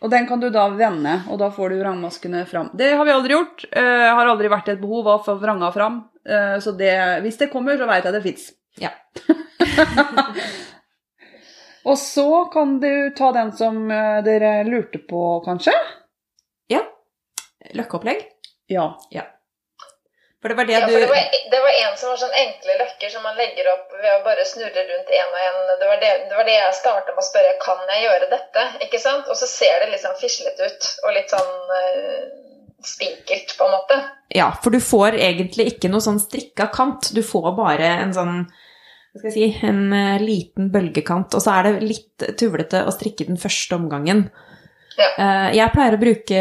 [0.00, 2.70] Og den kan du da vende, og da får du vrangmaskene fram.
[2.72, 3.66] Det har vi aldri gjort.
[3.76, 5.98] Uh, har aldri vært et behov av å få vranga fram.
[6.24, 6.94] Uh, så det,
[7.26, 8.48] hvis det kommer, så veit jeg det fins.
[8.80, 8.94] Ja.
[11.84, 13.88] Og så kan du ta den som
[14.24, 15.72] dere lurte på, kanskje?
[16.70, 16.80] Ja.
[17.74, 18.22] Løkkeopplegg.
[18.70, 18.92] Ja.
[19.10, 19.26] Ja.
[20.42, 22.74] For det var det Ja, du det var, det var en som var sånn enkle
[22.80, 25.60] løkker som man legger opp ved å bare snurre rundt en og en.
[25.78, 28.64] Det var det, det, var det jeg starta med å spørre kan jeg gjøre dette.
[28.88, 29.30] ikke sant?
[29.30, 32.24] Og så ser det litt sånn fislete ut og litt sånn eh,
[32.82, 34.00] spinkelt, på en måte.
[34.34, 37.12] Ja, for du får egentlig ikke noe sånn strikka kant.
[37.14, 38.36] Du får bare en sånn
[39.12, 42.94] hva skal jeg si, en eh, liten bølgekant, og så er det litt tuvlete å
[42.94, 44.26] strikke den første omgangen.
[44.98, 45.08] Ja.
[45.18, 46.40] Eh, Jeg pleier å bruke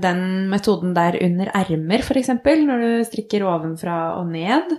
[0.00, 4.72] den metoden der under ermer, f.eks., når du strikker ovenfra og ned.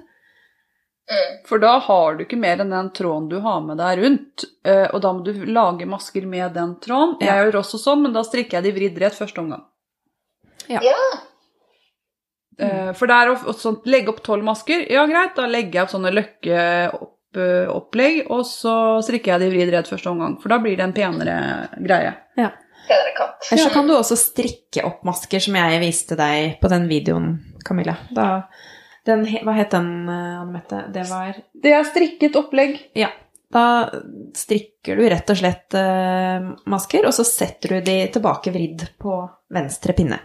[1.03, 1.34] Mm.
[1.45, 4.45] For da har du ikke mer enn den tråden du har med deg rundt.
[4.66, 7.18] eh, og da må du lage masker med den tråden.
[7.20, 7.36] Ja.
[7.36, 9.66] Jeg gjør også sånn, men da strikker jeg de vridd rett første omgang.
[10.72, 10.80] Ja.
[12.59, 14.86] Eh, For det er å sånn, legge opp tolv masker.
[14.89, 16.14] Ja, greit, da legger jeg opp sånne
[17.34, 20.38] løkkeopplegg, og så strikker jeg de vridd rett første omgang.
[20.41, 21.38] For da blir det en penere
[21.84, 22.14] greie.
[22.38, 22.62] Penere
[23.17, 23.49] kant.
[23.51, 27.36] Eller så kan du også strikke opp masker, som jeg viste deg på den videoen,
[27.65, 27.95] Camilla.
[28.15, 28.27] Da,
[29.07, 30.86] den, hva het den, eh, Anne Mette?
[30.93, 32.79] Det var Det er strikket opplegg.
[32.97, 33.11] Ja.
[33.53, 33.65] Da
[34.34, 39.19] strikker du rett og slett eh, masker, og så setter du de tilbake vridd på
[39.53, 40.17] venstre pinne.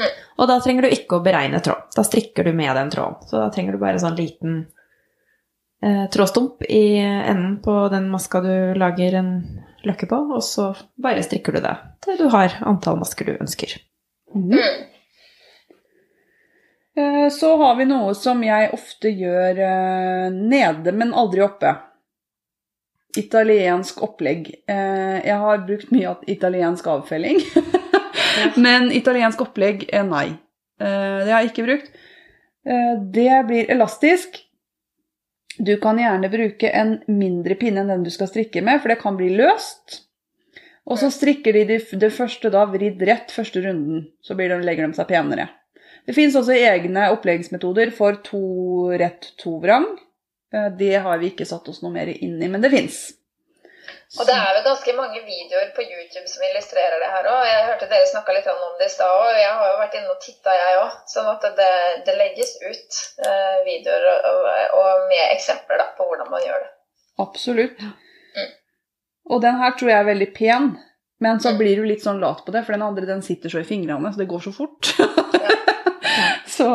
[0.00, 0.14] Mm.
[0.40, 1.92] Og da trenger du ikke å beregne tråd.
[1.94, 3.20] Da strikker du med den tråden.
[3.28, 4.56] Så da trenger du bare en sånn liten
[5.84, 9.32] eh, trådstump i enden på den maska du lager en
[9.86, 10.70] løkke på, og så
[11.02, 13.76] bare strikker du det til du har antall masker du ønsker.
[14.34, 14.58] Mm.
[16.96, 21.74] Eh, Så har vi noe som jeg ofte gjør eh, nede, men aldri oppe.
[23.16, 24.48] Italiensk opplegg.
[24.68, 27.40] Eh, Jeg har brukt mye av italiensk avfelling,
[28.64, 30.30] men italiensk opplegg, nei.
[30.82, 31.90] Det har jeg ikke brukt.
[33.14, 34.40] Det blir elastisk.
[35.58, 39.00] Du kan gjerne bruke en mindre pinne enn den du skal strikke med, for det
[39.02, 40.02] kan bli løst.
[40.88, 44.88] Og så strikker de det første da vridd rett første runden, så blir det, legger
[44.88, 45.48] de seg penere.
[46.08, 48.40] Det finnes også egne oppleggsmetoder for to
[48.98, 49.86] rett, to vrang.
[50.52, 53.12] Eh, Det har vi ikke satt oss noe mer inn i, men det fins.
[54.20, 57.46] Og det er vel ganske mange videoer på YouTube som illustrerer det her òg.
[57.48, 59.96] Jeg hørte dere snakka litt om det i stad òg, og jeg har jo vært
[59.96, 60.98] inne og titta, jeg òg.
[61.08, 61.70] Sånn at det,
[62.04, 64.48] det legges ut eh, videoer og,
[64.82, 66.70] og med eksempler da, på hvordan man gjør det.
[67.24, 67.80] Absolutt.
[68.36, 68.50] Mm.
[69.32, 70.68] Og den her tror jeg er veldig pen,
[71.22, 71.58] men så Mm.
[71.62, 74.12] blir du litt sånn lat på det, for den andre den sitter så i fingrene,
[74.12, 74.92] så det går så fort.
[76.58, 76.68] så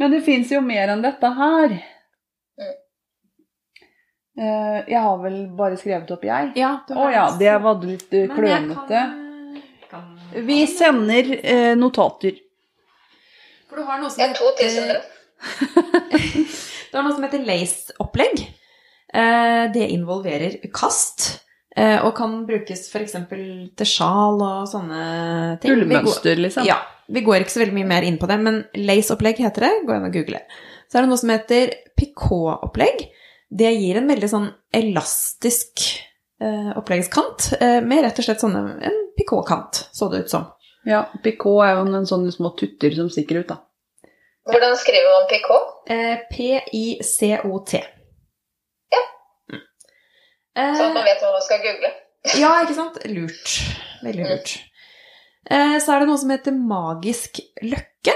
[0.00, 1.74] Men det fins jo mer enn dette her.
[4.38, 6.52] Eh, Jeg har vel bare skrevet opp, jeg.
[6.56, 9.02] Ja, oh, ja, det var litt eh, klønete.
[10.46, 12.36] Vi sender eh, notater.
[13.70, 15.00] For du har noe som heter er.
[16.90, 18.40] Du har noe som heter lace-opplegg.
[19.14, 21.40] Eh, Det involverer kast,
[21.76, 23.14] eh, og kan brukes f.eks.
[23.30, 25.74] til sjal og sånne ting.
[25.76, 26.66] Ullmønster, liksom.
[26.66, 26.80] Ja.
[27.10, 29.72] Vi går ikke så veldig mye mer inn på det, men lace-opplegg heter det.
[29.86, 30.42] Gå inn og google.
[30.90, 33.08] Så er det noe som heter picot-opplegg.
[33.50, 35.82] Det gir en veldig sånn elastisk
[36.40, 40.46] eh, oppleggskant, eh, med rett og slett sånne, en picot-kant, så det ut som.
[40.88, 43.58] Ja, Picot er jo en sånne små tutter som stikker ut, da.
[44.48, 45.74] Hvordan skriver man picot?
[45.92, 47.82] Eh, P-I-C-O-T.
[48.94, 49.02] Ja.
[49.52, 49.60] Mm.
[50.56, 51.92] Sånn at man vet hva man skal google.
[52.40, 52.96] Ja, ikke sant?
[53.12, 53.52] Lurt.
[54.06, 54.54] Veldig lurt.
[55.50, 58.14] Eh, Så er det noe som heter magisk løkke.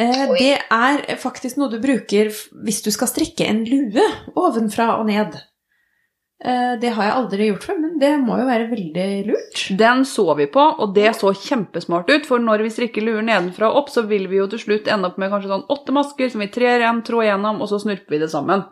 [0.00, 2.30] Eh, det er faktisk noe du bruker
[2.64, 4.04] hvis du skal strikke en lue
[4.38, 5.36] ovenfra og ned.
[6.40, 9.64] Eh, det har jeg aldri gjort før, men det må jo være veldig lurt.
[9.76, 12.24] Den så vi på, og det så kjempesmart ut.
[12.24, 15.10] For når vi strikker luer nedenfra og opp, så vil vi jo til slutt ende
[15.10, 18.16] opp med kanskje sånn åtte masker som vi trer en trår gjennom, og så snurper
[18.16, 18.64] vi det sammen.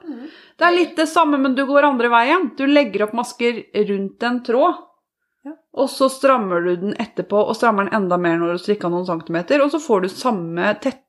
[0.58, 2.48] Det er litt det samme, men du går andre veien.
[2.56, 3.60] Du legger opp masker
[3.90, 4.84] rundt en tråd,
[5.44, 5.52] Ja.
[5.76, 9.06] og så strammer du den etterpå, og strammer den enda mer når du strikker noen
[9.06, 11.04] centimeter, og så får du samme tette,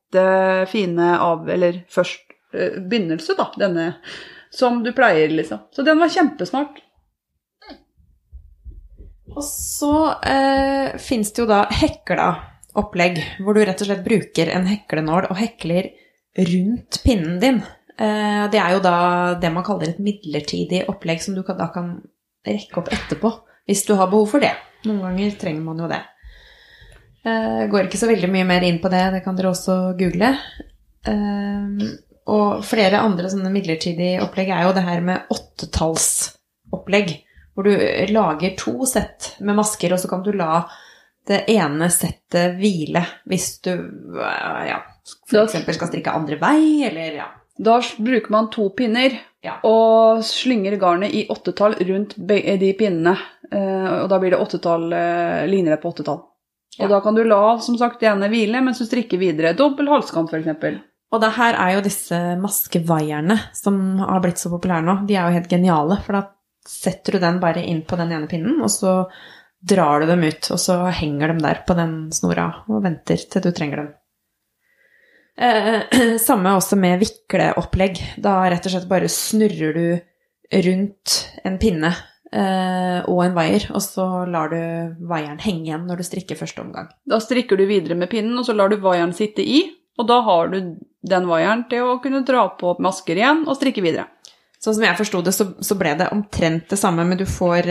[0.71, 1.49] fine av...
[1.49, 3.93] Eller først eh, begynnelse, da, denne
[4.49, 5.67] som du pleier, liksom.
[5.71, 6.79] Så den var kjempesmart.
[9.29, 9.95] Og så
[10.25, 12.29] eh, fins det jo da hekla
[12.79, 15.91] opplegg, hvor du rett og slett bruker en heklenål og hekler
[16.37, 17.61] rundt pinnen din.
[17.99, 18.95] Eh, det er jo da
[19.41, 21.97] det man kaller et midlertidig opplegg, som du kan, da kan
[22.47, 23.33] rekke opp etterpå,
[23.69, 24.55] hvis du har behov for det.
[24.87, 26.01] Noen ganger trenger man jo det.
[27.27, 30.33] Eh, går ikke så veldig mye mer inn på det, det kan dere også google.
[31.09, 31.87] Eh,
[32.29, 37.15] og flere andre sånne midlertidige opplegg er jo det her med åttetallsopplegg.
[37.55, 37.73] Hvor du
[38.13, 40.61] lager to sett med masker, og så kan du la
[41.27, 44.79] det ene settet hvile hvis du eh, ja,
[45.27, 45.57] f.eks.
[45.75, 47.27] skal strikke andre vei, eller ja.
[47.59, 49.57] Da bruker man to pinner Ja.
[49.63, 53.13] og slynger garnet i åttetall rundt de pinnene.
[53.51, 56.21] Eh, og da blir det åttetall, eh, ligner det på åttetall.
[56.79, 56.87] Og Ja.
[56.95, 59.53] da kan du la som sagt det ene hvile mens du strikker videre.
[59.57, 60.79] Dobbel halskant, f.eks.
[61.11, 64.95] Og det her er jo disse maskevaierne som har blitt så populære nå.
[65.09, 66.23] De er jo helt geniale, for da
[66.69, 69.07] setter du den bare inn på den ene pinnen, og så
[69.59, 73.41] drar du dem ut, og så henger de der på den snora og venter til
[73.43, 73.89] du trenger dem.
[75.39, 77.99] Eh, samme også med vikleopplegg.
[78.21, 81.91] Da rett og slett bare snurrer du rundt en pinne
[82.31, 84.59] og en vaier, og så lar du
[85.09, 86.89] vaieren henge igjen når du strikker første omgang.
[87.09, 89.63] Da strikker du videre med pinnen, og så lar du vaieren sitte i.
[89.97, 90.59] Og da har du
[91.09, 94.05] den vaieren til å kunne dra på masker igjen og strikke videre.
[94.59, 97.67] Sånn som jeg forsto det, så, så ble det omtrent det samme, men du får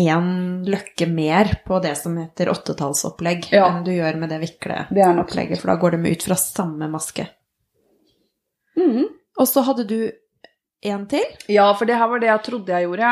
[0.00, 0.28] én
[0.64, 3.66] løkke mer på det som heter åttetallsopplegg, Ja.
[3.68, 7.26] enn du gjør med det vikleopplegget, Det for da går de ut fra samme maske.
[8.78, 9.08] Mm.
[9.38, 10.10] Og så hadde du
[10.82, 11.24] en til.
[11.48, 13.10] Ja, for det her var det jeg trodde jeg gjorde.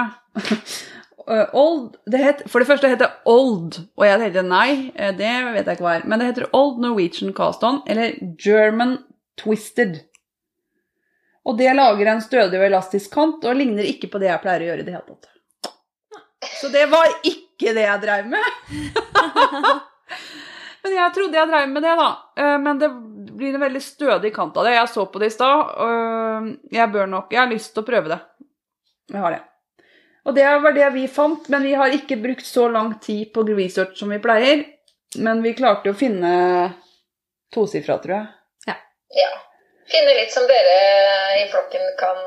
[1.28, 5.32] Uh, old, det het, for det første heter Old, og jeg tenkte nei, eh, det
[5.52, 6.06] vet jeg ikke hva er.
[6.08, 8.94] Men det heter Old Norwegian Cast On, eller German
[9.36, 9.98] Twisted.
[11.44, 14.64] Og det lager en stødig og elastisk kant, og ligner ikke på det jeg pleier
[14.64, 15.28] å gjøre i det hele tatt.
[16.62, 18.48] Så det var ikke det jeg drev med.
[20.86, 22.08] Men jeg trodde jeg drev med det, da.
[22.40, 22.88] Eh, Men det
[23.36, 24.78] blir en veldig stødig kant av det.
[24.78, 25.76] Jeg så på det i stad.
[26.72, 28.20] Jeg bør nok Jeg har lyst til å prøve det.
[29.12, 29.44] Jeg har det.
[30.28, 33.46] Og det var det vi fant, men vi har ikke brukt så lang tid på
[33.48, 34.66] research som vi pleier.
[35.16, 36.32] Men vi klarte å finne
[37.54, 38.26] tosifra, tror jeg.
[39.16, 39.30] Ja.
[39.88, 40.74] Finne litt som dere
[41.40, 42.20] i flokken kan,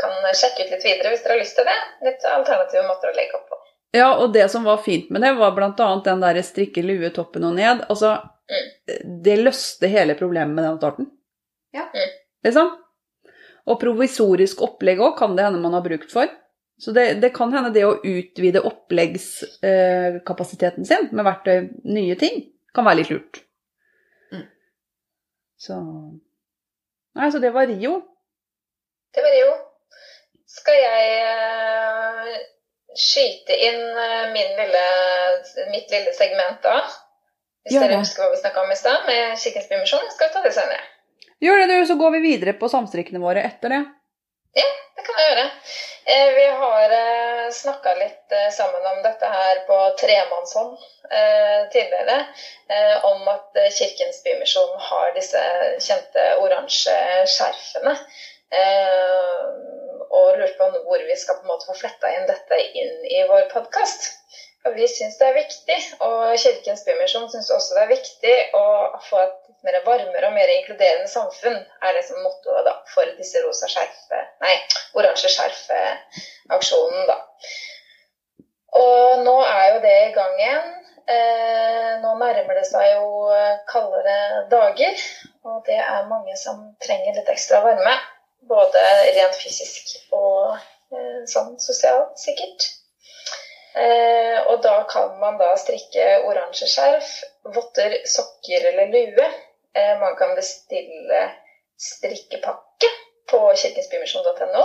[0.00, 1.76] kan sjekke ut litt videre hvis dere har lyst til det.
[2.08, 3.60] Litt alternative måter å legge opp på.
[3.96, 5.88] Ja, og det som var fint med det, var bl.a.
[6.04, 7.84] den der strikke lue toppen og ned.
[7.92, 8.16] Altså,
[9.04, 11.12] det løste hele problemet med den starten.
[11.76, 11.90] Ja.
[11.92, 12.18] Mm.
[12.48, 12.72] Liksom.
[13.68, 16.32] Og provisorisk opplegg òg kan det hende man har brukt for.
[16.78, 22.36] Så det, det kan hende det å utvide oppleggskapasiteten sin med verktøy, nye ting,
[22.74, 23.34] kan være litt lurt.
[24.30, 24.46] Mm.
[25.58, 25.74] Så
[27.18, 27.98] Nei, så det var Rio.
[29.10, 29.52] Det var Rio.
[30.48, 32.34] Skal jeg eh,
[32.94, 34.84] skyte inn eh, min lille,
[35.72, 36.78] mitt lille segment da?
[37.66, 38.02] Hvis Gjør dere det.
[38.04, 40.06] husker hva vi snakka om i stad, med Kirkens Bymisjon?
[40.14, 40.84] Skal vi ta det senere?
[41.42, 43.82] Gjør det, du, så går vi videre på samstrikkene våre etter det.
[44.54, 45.44] Det kan jeg gjøre.
[46.12, 46.94] Eh, Vi har
[47.54, 50.76] snakka litt eh, sammen om dette her på tremannshånd
[51.10, 52.16] eh, tidligere.
[52.72, 55.42] eh, Om at eh, Kirkens Bymisjon har disse
[55.84, 56.96] kjente oransje
[57.36, 57.94] skjerfene.
[58.50, 59.46] eh,
[60.08, 63.22] Og lurte på hvor vi skal på en måte få fletta inn dette inn i
[63.28, 64.10] vår podkast.
[64.76, 68.64] Vi syns det er viktig, og Kirkens Bymisjon syns også det er viktig å
[69.08, 73.68] få et mer varmere og mer inkluderende samfunn, er liksom mottoet da, for disse rosa
[73.70, 74.54] skjerfe, nei,
[74.98, 77.18] oransje skjerfe-aksjonen, da.
[78.78, 80.74] Og nå er jo det i gang igjen.
[81.08, 85.04] Eh, nå nærmer det seg jo eh, kaldere dager,
[85.48, 87.94] og det er mange som trenger litt ekstra varme.
[88.48, 88.82] Både
[89.16, 90.58] rent fysisk og
[90.92, 92.68] eh, sånn sosialt, sikkert.
[93.76, 97.10] Eh, og da kan man da strikke oransje skjerf,
[97.54, 99.26] votter, sokker eller lue.
[99.76, 101.20] Eh, man kan bestille
[101.78, 102.88] strikkepakke
[103.30, 104.64] på kirkensbymisjon.no.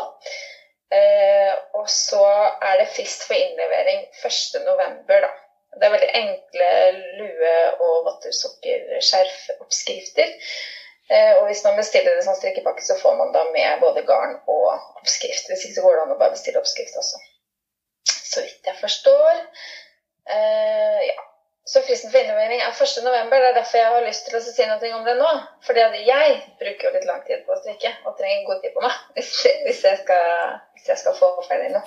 [0.93, 2.25] Eh, og så
[2.61, 5.29] er det frist for innlevering 1.11., da.
[5.73, 6.69] Det er veldig enkle
[7.17, 10.29] lue- og våttersukkerskjerfoppskrifter.
[11.13, 14.33] Eh, og hvis man bestiller det som strikkepakke, så får man da med både garn
[14.47, 14.67] og
[15.01, 15.45] oppskrift.
[15.49, 17.17] Hvis ikke så går det an å bare bestille oppskrift også.
[18.33, 19.45] Så vidt jeg forstår.
[20.29, 21.21] Uh, ja.
[21.65, 23.03] Så fristen for innlevering er 1.
[23.05, 23.39] november.
[23.39, 25.29] Det er derfor jeg har lyst til å si noe om det nå.
[25.63, 28.83] At jeg bruker jo litt lang tid på å strikke og trenger god tid på
[28.83, 29.31] meg hvis,
[29.63, 31.85] hvis, jeg, skal, hvis jeg skal få ferdig noe.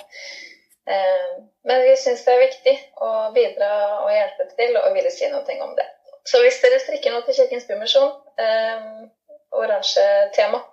[0.89, 1.29] Eh,
[1.69, 2.75] Men vi syns det er viktig
[3.05, 3.69] å bidra
[3.99, 5.85] og hjelpe til og ville si noe om det.
[6.27, 8.09] Så hvis dere strikker noe til Kirkens Bymisjon,
[8.41, 8.87] eh,
[9.61, 10.63] oransje tema,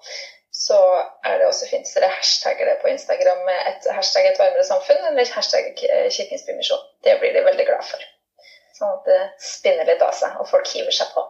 [0.55, 0.79] så
[1.27, 4.67] er det også fint Så dere hashtagger det på Instagram med et hashtag et varmere
[4.67, 5.73] samfunn eller hashtag
[6.15, 6.85] Kirkens Bymisjon.
[7.03, 8.05] Det blir de veldig glad for.
[8.75, 11.27] Sånn at det spinner litt av seg, og folk hiver seg på.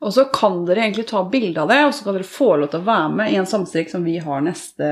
[0.00, 2.70] Og så kan dere egentlig ta bilde av det, og så kan dere få lov
[2.72, 4.86] til å være med i en samstrikk som vi har neste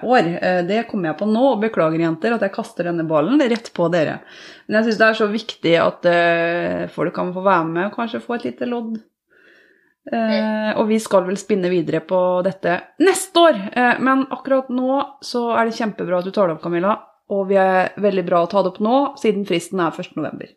[0.00, 0.30] år.
[0.40, 3.68] Eh, Det kommer jeg på nå, og beklager jenter at jeg kaster denne ballen rett
[3.76, 4.22] på dere.
[4.66, 7.98] Men jeg syns det er så viktig at eh, folk kan få være med og
[7.98, 8.96] kanskje få et lite lodd.
[10.06, 13.58] Eh, og vi skal vel spinne videre på dette neste år.
[13.74, 16.94] Eh, men akkurat nå så er det kjempebra at du tar det opp, Camilla.
[17.34, 20.14] Og vi er veldig bra å ta det opp nå, siden fristen er 1.
[20.14, 20.52] november.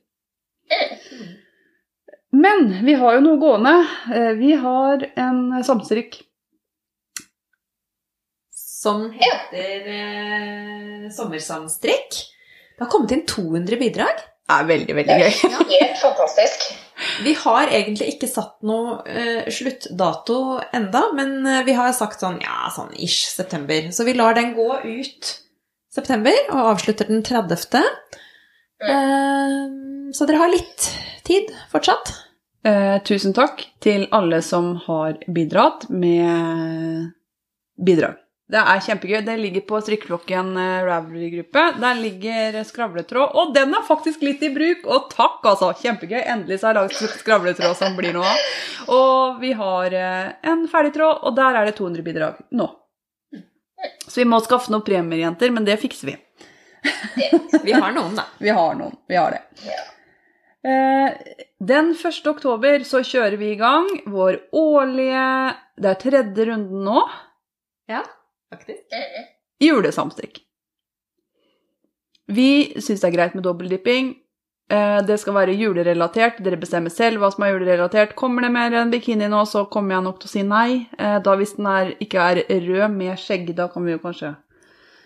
[2.29, 3.75] Men vi har jo noe gående.
[4.13, 6.21] Eh, Vi har en samstrykk.
[8.53, 12.19] Som heter Sommersamstrikk.
[12.77, 14.21] Det har kommet inn 200 bidrag.
[14.49, 15.49] Er veldig, veldig Det gøy.
[15.49, 16.69] er helt fantastisk.
[17.25, 20.39] Vi har egentlig ikke satt noe uh, sluttdato
[20.75, 23.87] enda, men eh, vi har sagt sånn ja, sånn ish september.
[23.95, 25.29] Så vi lar den gå ut
[25.95, 27.77] september og avslutter den 30.
[28.83, 29.63] Eh,
[30.15, 30.89] så dere har litt
[31.27, 32.13] tid fortsatt.
[32.67, 37.13] Uh, tusen takk til alle som har bidratt med
[37.79, 38.19] bidrag.
[38.49, 39.19] Det er kjempegøy.
[39.27, 41.65] Det ligger på strikkeklokken eh, Ravelry-gruppe.
[41.83, 44.87] Der ligger skravletråd, og den er faktisk litt i bruk.
[44.89, 45.69] Og takk, altså!
[45.77, 46.17] Kjempegøy.
[46.23, 48.47] Endelig så har jeg laget skravletråd som blir noe av.
[48.95, 52.67] Og vi har eh, en ferdig tråd, og der er det 200 bidrag nå.
[54.09, 56.17] Så vi må skaffe noen premier, jenter, men det fikser vi.
[57.63, 58.25] Vi har noen, da.
[58.43, 58.97] Vi har noen.
[59.07, 59.41] Vi har det.
[59.67, 59.79] Ja.
[60.69, 62.21] Eh, Den 1.
[62.27, 65.23] oktober så kjører vi i gang vår årlige
[65.79, 67.03] Det er tredje runden nå.
[67.91, 68.01] Ja,
[68.53, 68.85] faktisk.
[68.93, 69.33] Julesamstikk.
[69.63, 70.39] Julesamstrikk.
[72.29, 74.11] Vi syns det er greit med dobbeldypping.
[74.69, 76.37] Eh, Det skal være julerelatert.
[76.45, 78.13] Dere bestemmer selv hva som er julerelatert.
[78.15, 80.85] Kommer det mer enn bikini nå, så kommer jeg nok til å si nei.
[80.99, 84.35] Eh, Da hvis den er, ikke er rød med skjegg, da kan vi jo kanskje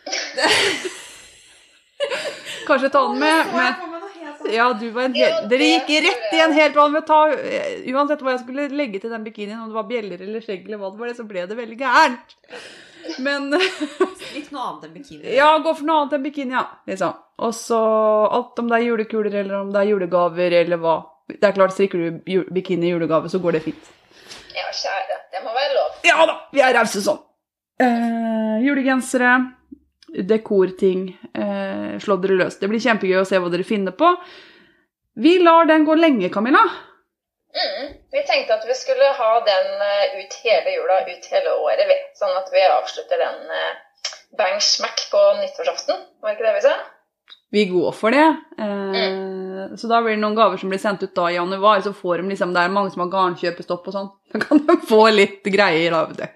[2.67, 3.73] Kanskje ta den med, med
[4.53, 5.47] Ja, du var en hel...
[5.47, 7.21] Dere gikk rett i en helt annen ta,
[7.93, 10.77] Uansett hva jeg skulle legge til den bikinien, om det var bjeller eller skjegg eller
[10.81, 12.35] hva det var, så ble det veldig gærent.
[13.23, 15.33] Men Litt noe annet enn bikini.
[15.35, 16.63] Ja, gå for noe annet enn bikini, ja.
[16.89, 17.17] Liksom.
[17.43, 17.79] Og så
[18.37, 20.95] alt om det er julekuler, eller om det er julegaver, eller hva.
[21.33, 23.91] Det er klart, strikker du bikini i julegave, så går det fint.
[24.53, 25.19] Ja, kjære.
[25.33, 25.99] Det må være lov.
[26.05, 27.21] Ja da, vi er rause sånn.
[27.81, 29.33] Eh, julegensere,
[30.29, 32.59] dekorting, eh, slå dere løs.
[32.61, 34.11] Det blir kjempegøy å se hva dere finner på.
[35.15, 36.63] Vi lar den gå lenge, Camilla.
[37.53, 37.89] Mhm.
[38.11, 41.97] Vi tenkte at vi skulle ha den eh, ut hele jula, ut hele året, vi.
[42.17, 43.75] Sånn at vi avslutter den eh,
[44.37, 46.01] bang smack på nyttårsaften.
[46.23, 46.73] Var ikke det vi sa?
[47.53, 48.25] Vi går for det.
[48.57, 51.81] Eh, Så da blir det noen gaver som blir sendt ut da i januar.
[51.85, 54.09] Så får de liksom, Det er mange som har garnkjøpestopp og sånn.
[54.33, 56.31] Da kan de få litt greier av det.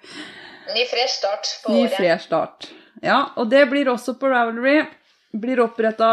[0.74, 1.98] Ny fresh start på Ny, året.
[1.98, 2.70] fresh start.
[3.02, 4.84] Ja, og det blir også på Ravelry.
[5.38, 6.08] Blir oppretta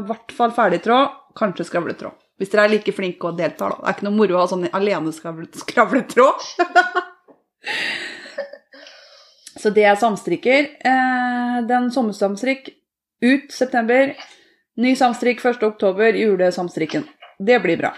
[0.00, 2.14] i hvert fall ferdigtråd, kanskje skravletråd.
[2.42, 3.76] Hvis dere er like flinke og deltar, da.
[3.78, 6.42] Det er ikke noe moro å ha sånn alene skravlet- skravletråd.
[9.62, 10.62] Så det er samstrikker.
[10.82, 12.72] Eh, den sommersamstrikk
[13.22, 14.10] ut september.
[14.82, 15.62] Ny samstrikk 1.
[15.68, 17.04] oktober, julesamstrikken.
[17.38, 17.92] Det blir bra.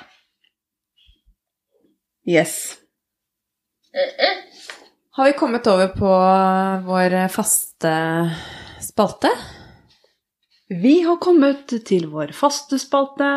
[2.28, 2.74] Yes.
[5.14, 6.11] Har vi kommet over på
[6.84, 7.95] vår faste
[8.82, 9.30] spalte?
[10.68, 13.28] Vi har kommet til vår faste spalte.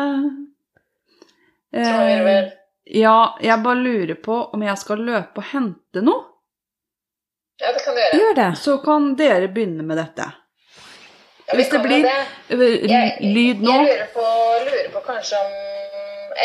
[1.74, 2.50] Trommevirvel.
[2.96, 6.24] ja, jeg bare lurer på om jeg skal løpe og hente noe.
[7.60, 8.18] Ja, det kan du gjøre.
[8.20, 8.50] Gjør det.
[8.58, 10.28] Så kan dere begynne med dette.
[11.48, 12.16] Ja, Hvis det blir det.
[12.48, 14.24] Jeg- lyd nå Jeg lurer på,
[14.68, 15.52] lurer på kanskje om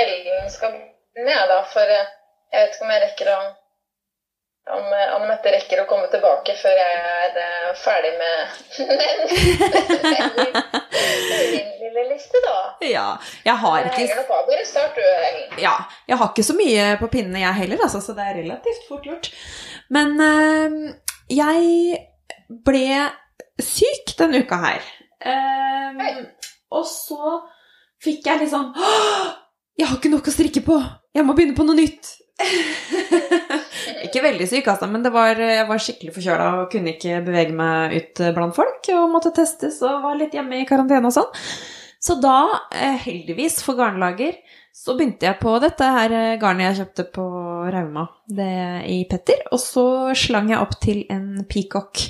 [0.01, 0.71] Ellen skal
[1.15, 2.07] ned, da, for eh,
[2.53, 3.39] jeg vet ikke om jeg rekker å
[4.71, 8.35] om eh, Anne Mette rekker å komme tilbake før jeg er eh, ferdig med
[10.03, 10.29] den,
[11.51, 12.55] min lille liste, da.
[12.87, 13.07] Ja.
[13.43, 14.47] Jeg har Det henger ikke nok av.
[14.47, 15.59] Bare du, Ellen.
[15.65, 15.75] Ja,
[16.07, 19.05] jeg har ikke så mye på pinnene jeg heller, altså, så det er relativt fort
[19.09, 19.29] gjort.
[19.91, 20.79] Men eh,
[21.33, 21.99] jeg
[22.63, 22.87] ble
[23.61, 24.91] syk denne uka her.
[25.23, 25.99] Um,
[26.73, 27.37] og så
[28.03, 28.73] fikk jeg litt sånn
[29.79, 30.75] Jeg har ikke nok å strikke på!
[31.15, 32.09] Jeg må begynne på noe nytt!
[34.07, 37.95] ikke veldig syk, altså, men var, jeg var skikkelig forkjøla og kunne ikke bevege meg
[37.97, 41.31] ut blant folk og måtte testes og var litt hjemme i karantene og sånn.
[42.03, 44.35] Så da, eh, heldigvis for garnlager,
[44.75, 47.25] så begynte jeg på dette her eh, garnet jeg kjøpte på
[47.71, 48.07] Rauma
[48.89, 49.85] i Petter, og så
[50.17, 52.01] slang jeg opp til en peacock.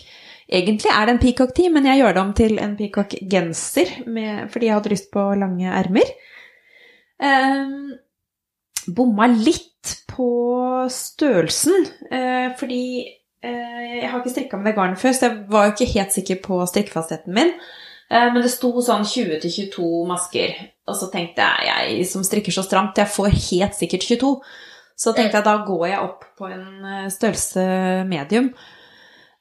[0.53, 3.93] Egentlig er det en peacock-tee, men jeg gjør det om til en peacock-genser
[4.51, 6.09] fordi jeg hadde lyst på lange ermer.
[7.23, 7.93] Um,
[8.91, 9.72] bomma litt
[10.13, 10.29] på
[10.91, 12.84] størrelsen, eh, fordi
[13.43, 16.15] eh, jeg har ikke strikka med det garnet før, så jeg var jo ikke helt
[16.15, 17.53] sikker på strikkefastheten min.
[18.11, 20.55] Eh, men det sto sånn 20-22 masker,
[20.88, 24.34] og så tenkte jeg, jeg som strikker så stramt, jeg får helt sikkert 22.
[25.03, 27.63] Så tenkte jeg da går jeg opp på en størrelse
[28.07, 28.51] medium.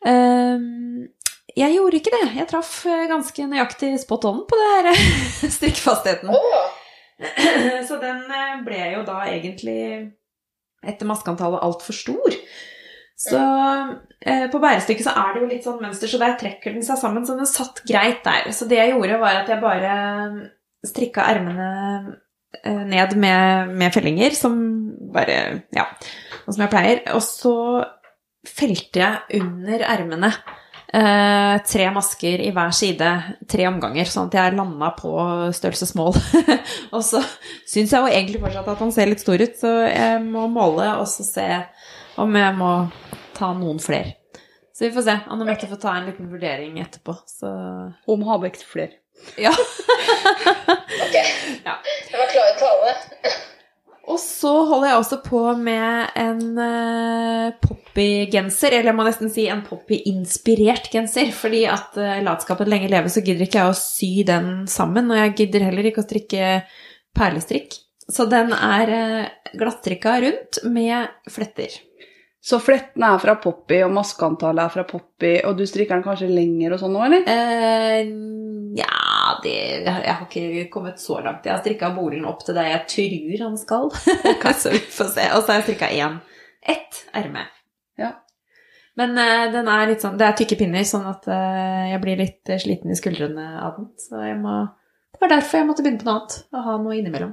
[0.06, 0.64] Eh,
[1.52, 2.30] jeg gjorde ikke det.
[2.38, 2.70] Jeg traff
[3.10, 5.02] ganske nøyaktig spot on på det her
[5.58, 6.32] strikkefastheten.
[7.88, 8.24] Så den
[8.64, 9.82] ble jo da egentlig
[10.82, 12.38] etter maskeantallet altfor stor.
[13.22, 16.84] Så eh, på bærestykket så er det jo litt sånn mønster, så der trekker den
[16.86, 18.50] seg sammen, så den satt greit der.
[18.54, 19.94] Så det jeg gjorde, var at jeg bare
[20.86, 21.68] strikka ermene
[22.64, 24.56] eh, ned med, med fellinger, som
[25.14, 25.38] bare
[25.76, 25.86] Ja,
[26.42, 27.04] sånn som jeg pleier.
[27.14, 27.54] Og så
[28.48, 30.32] felte jeg under ermene
[30.94, 33.10] eh, tre masker i hver side,
[33.50, 35.12] tre omganger, sånn at jeg landa på
[35.56, 36.16] størrelse small.
[36.94, 37.22] og så
[37.68, 40.88] syns jeg jo egentlig fortsatt at han ser litt stor ut, så jeg må måle
[40.98, 41.48] og så se
[42.20, 42.72] om jeg må
[43.36, 44.18] ta noen flere.
[44.72, 45.14] Så vi får se.
[45.30, 47.52] Anne Mette får ta en liten vurdering etterpå, så
[48.08, 48.98] Om Habekk flere.
[49.38, 49.52] Ja.
[51.04, 51.16] ok.
[51.64, 51.76] Ja.
[52.10, 52.94] Det var klare tale.
[54.10, 57.52] Og så holder jeg også på med en uh,
[57.92, 61.32] poppy-genser, eller jeg må nesten si en poppy-inspirert genser.
[61.36, 65.10] Fordi at uh, latskapet lenge leve, så gidder ikke jeg å sy den sammen.
[65.12, 66.50] Og jeg gidder heller ikke å strikke
[67.16, 67.76] perlestrikk.
[68.08, 71.80] Så den er uh, glattstrikka rundt med fletter.
[72.42, 76.32] Så fletten er fra Poppy, og maskeantallet er fra Poppy, og du strikker den kanskje
[76.32, 78.08] lenger og sånn nå, eller?
[78.72, 78.88] Nja
[79.44, 81.46] ja, Jeg har ikke kommet så langt.
[81.46, 83.90] Jeg har strikka bolen opp til det jeg tror han skal.
[84.64, 85.30] så vi får se.
[85.36, 86.18] Og så har jeg strikka én.
[86.74, 87.46] Ett erme.
[89.00, 92.18] Men uh, den er litt sånn Det er tykke pinner, sånn at uh, jeg blir
[92.20, 93.88] litt eh, sliten i skuldrene av den.
[94.00, 94.58] Så må
[95.14, 96.36] Det var derfor jeg måtte begynne på noe annet.
[96.52, 97.32] Å ha noe innimellom.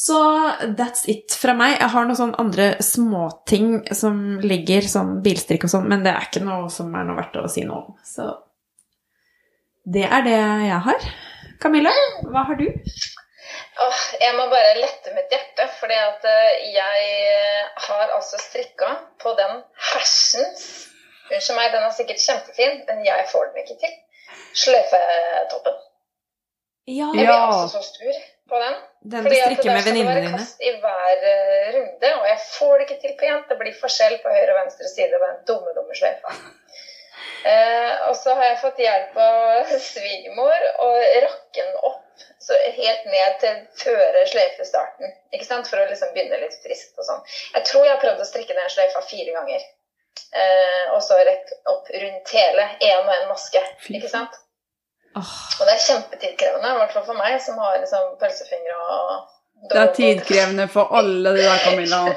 [0.00, 0.16] Så
[0.78, 1.74] that's it fra meg.
[1.76, 6.30] Jeg har noen sånne andre småting som ligger, sånn bilstrikk og sånn, men det er
[6.30, 7.98] ikke noe som er noe verdt å si noe om.
[8.06, 8.30] Så
[9.84, 11.10] det er det jeg har.
[11.60, 11.92] Camilla,
[12.32, 12.64] hva har du?
[13.80, 17.04] Åh, jeg må bare lette mitt hjerte, fordi at eh, jeg
[17.86, 19.62] har altså strikka på den
[19.92, 20.66] hersens
[21.30, 23.92] Unnskyld meg, den er sikkert kjempefin, men jeg får den ikke til.
[24.58, 25.76] Sløyfetoppen.
[26.90, 28.16] Ja, Jeg blir altså så stor
[28.50, 28.74] på den.
[29.12, 30.10] den du strikker med strikker dine?
[30.10, 33.00] Fordi at det skal være kast i hver eh, runde, og jeg får det ikke
[33.04, 33.48] til pent.
[33.50, 36.34] Det blir forskjell på høyre og venstre side på den dumme, dumme sløyfa.
[37.52, 40.96] Eh, og så har jeg fått hjelp av svigermor og
[41.28, 41.99] rakke den opp
[42.40, 45.12] så helt ned til føre sløyfestarten.
[45.36, 45.68] Ikke sant?
[45.68, 47.20] For å liksom begynne litt friskt og sånn.
[47.56, 49.66] Jeg tror jeg har prøvd å strikke ned sløyfa fire ganger.
[50.30, 52.68] Eh, og så rett opp rundt hele.
[52.80, 53.62] Én og én maske.
[53.92, 54.38] Ikke sant?
[55.18, 55.34] Oh.
[55.58, 59.80] Og det er kjempetidkrevende, i hvert fall for meg som har liksom pølsefingre og Det
[59.80, 62.04] er tidkrevende for alle de der, Camilla.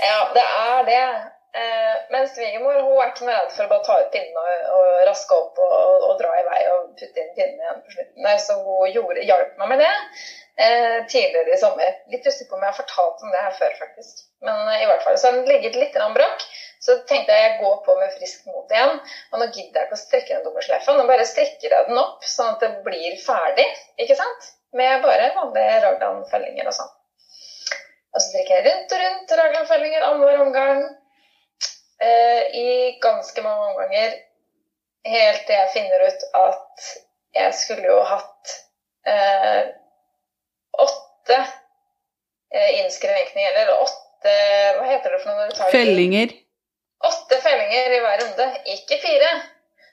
[0.00, 1.06] Ja, det er det.
[1.50, 4.68] Eh, men svigermor hun er ikke noe redd for å bare ta ut pinnen og,
[4.76, 8.22] og raske opp og, og dra i vei og putte inn pinnen igjen på slutten.
[8.26, 11.96] der, Så hun gjorde, hjalp meg med det eh, tidligere i sommer.
[12.12, 14.22] Litt usikker på om jeg har fortalt om det her før, faktisk.
[14.46, 16.46] Men eh, i hvert fall, så har den ligget litt brakk.
[16.80, 19.02] Så tenkte jeg jeg går på med friskt mot igjen.
[19.32, 20.96] Og nå gidder jeg ikke å strekke den dobbeltsleifa.
[20.96, 23.66] Nå bare strekker jeg den opp sånn at det blir ferdig.
[24.00, 24.48] ikke sant?
[24.76, 26.96] Med bare vanlige raglan-fellinger og sånn.
[28.14, 30.88] Og så strekker jeg rundt og rundt raglan-fellinger annenhver omgang.
[32.00, 34.14] Eh, I ganske mange omganger.
[35.04, 36.88] Helt til jeg finner ut at
[37.36, 38.52] jeg skulle jo hatt
[39.08, 39.70] eh,
[40.84, 44.34] åtte eh, innskrenkninger, eller åtte
[44.76, 45.70] Hva heter det for noe tar?
[45.72, 46.34] Fellinger.
[47.08, 49.30] Åtte fellinger i hver runde, ikke fire.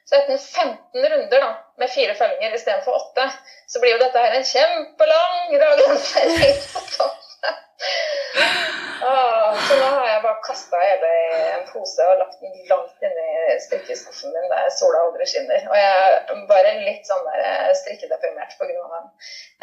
[0.08, 3.30] Så etter 15 runder da, med fire fellinger istedenfor åtte,
[3.68, 7.27] så blir jo dette her en kjempelang raglanfelling på toppen.
[9.08, 13.06] Ah, så nå har jeg bare kasta hele i en pose og lagt den langt
[13.06, 15.68] inni strikkeskuffen min der sola aldri skinner.
[15.70, 18.74] Og jeg er bare litt sånn der eh, strikkedeprimert pga.
[18.96, 19.08] den.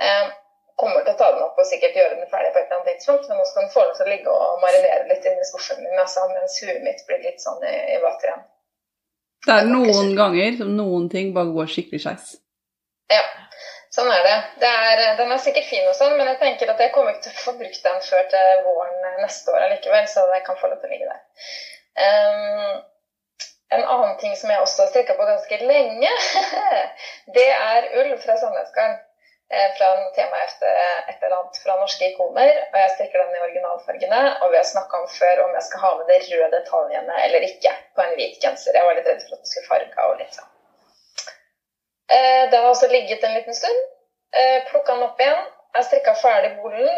[0.06, 0.30] Eh,
[0.80, 2.90] kommer til å ta den opp og sikkert gjøre den ferdig på et eller annet
[2.94, 5.82] tidspunkt, men nå skal den få lov til å ligge og marinere litt inni skuffen
[5.82, 8.42] min altså, mens huet mitt blir litt sånn i, i vater igjen.
[9.44, 12.30] Det er noen ganger som noen ting bare går skikkelig skeis.
[13.12, 13.22] Ja.
[13.94, 14.38] Sånn er det.
[14.62, 17.28] det er, den er sikkert fin og sånn, men jeg tenker at jeg kommer ikke
[17.28, 20.70] til å få brukt den før til våren neste år allikevel, så det kan få
[20.72, 21.22] lov til å ligge der.
[21.94, 22.82] Um,
[23.74, 26.12] en annen ting som jeg også har strikka på ganske lenge,
[27.36, 28.98] det er ull fra Sandnesgarden.
[29.50, 30.78] eh, Fra en etter
[31.10, 32.52] et eller annet fra norske ikoner.
[32.72, 34.22] Og jeg strikker den i originalfargene.
[34.42, 37.48] Og vi har snakka om før om jeg skal ha med de røde detaljene eller
[37.50, 38.78] ikke på en hvit genser.
[38.78, 40.53] Jeg var litt redd for at det skulle farge og litt sånn.
[42.10, 43.80] Eh, Det har også ligget en liten stund.
[44.70, 45.44] Plukka den opp igjen.
[45.74, 46.88] Jeg strikka ferdig bolen.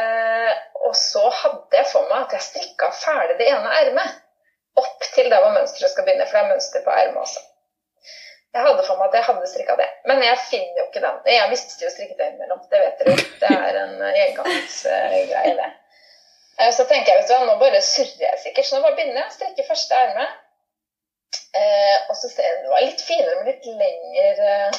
[0.00, 0.52] Eh,
[0.88, 4.14] Og så hadde jeg for meg at jeg strikka ferdig det ene ermet
[4.78, 7.40] opp til der hvor mønsteret skal begynne, for det er mønster på ermet også.
[8.54, 11.16] Jeg hadde for meg at jeg hadde strikka det, men jeg finner jo ikke den.
[11.26, 13.26] Jeg mistet jo strikketøy imellom, det vet dere jo.
[13.42, 15.68] Det er en gjengangsgreie, det.
[16.60, 18.96] Eh, Så tenker jeg, vet du hva, nå bare surrer jeg sikkert, så nå bare
[18.96, 20.38] begynner jeg å strikke første ermet.
[21.58, 24.78] Eh, og så ser jeg det var litt finere med litt lengre eh,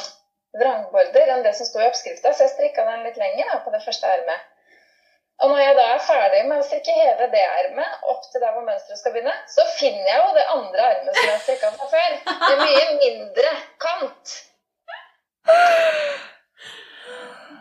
[0.60, 3.74] vrangborder enn det som sto i oppskrifta, så jeg strikka den litt lenger da, på
[3.74, 4.48] det første ermet.
[5.40, 8.52] Og når jeg da er ferdig med å strikke hele det ermet opp til der
[8.56, 11.70] hvor mønsteret skal begynne, så finner jeg jo det andre ermet som jeg har strikka
[11.78, 12.18] fra før.
[12.26, 13.54] Det er mye mindre
[13.86, 14.34] kant.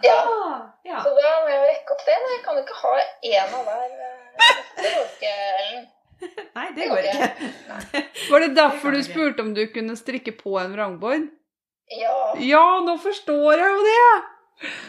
[0.08, 0.18] Ja,
[1.04, 2.16] så da må jeg rekke opp det.
[2.24, 2.32] da.
[2.34, 2.92] Jeg kan jo ikke ha
[3.30, 3.94] én av hver.
[4.08, 5.86] eh, Ellen.
[6.58, 8.02] Nei, det går ikke.
[8.30, 11.28] Var det derfor du spurte om du kunne strikke på en vrangbord?
[11.98, 14.02] Ja, Ja, nå forstår jeg jo det!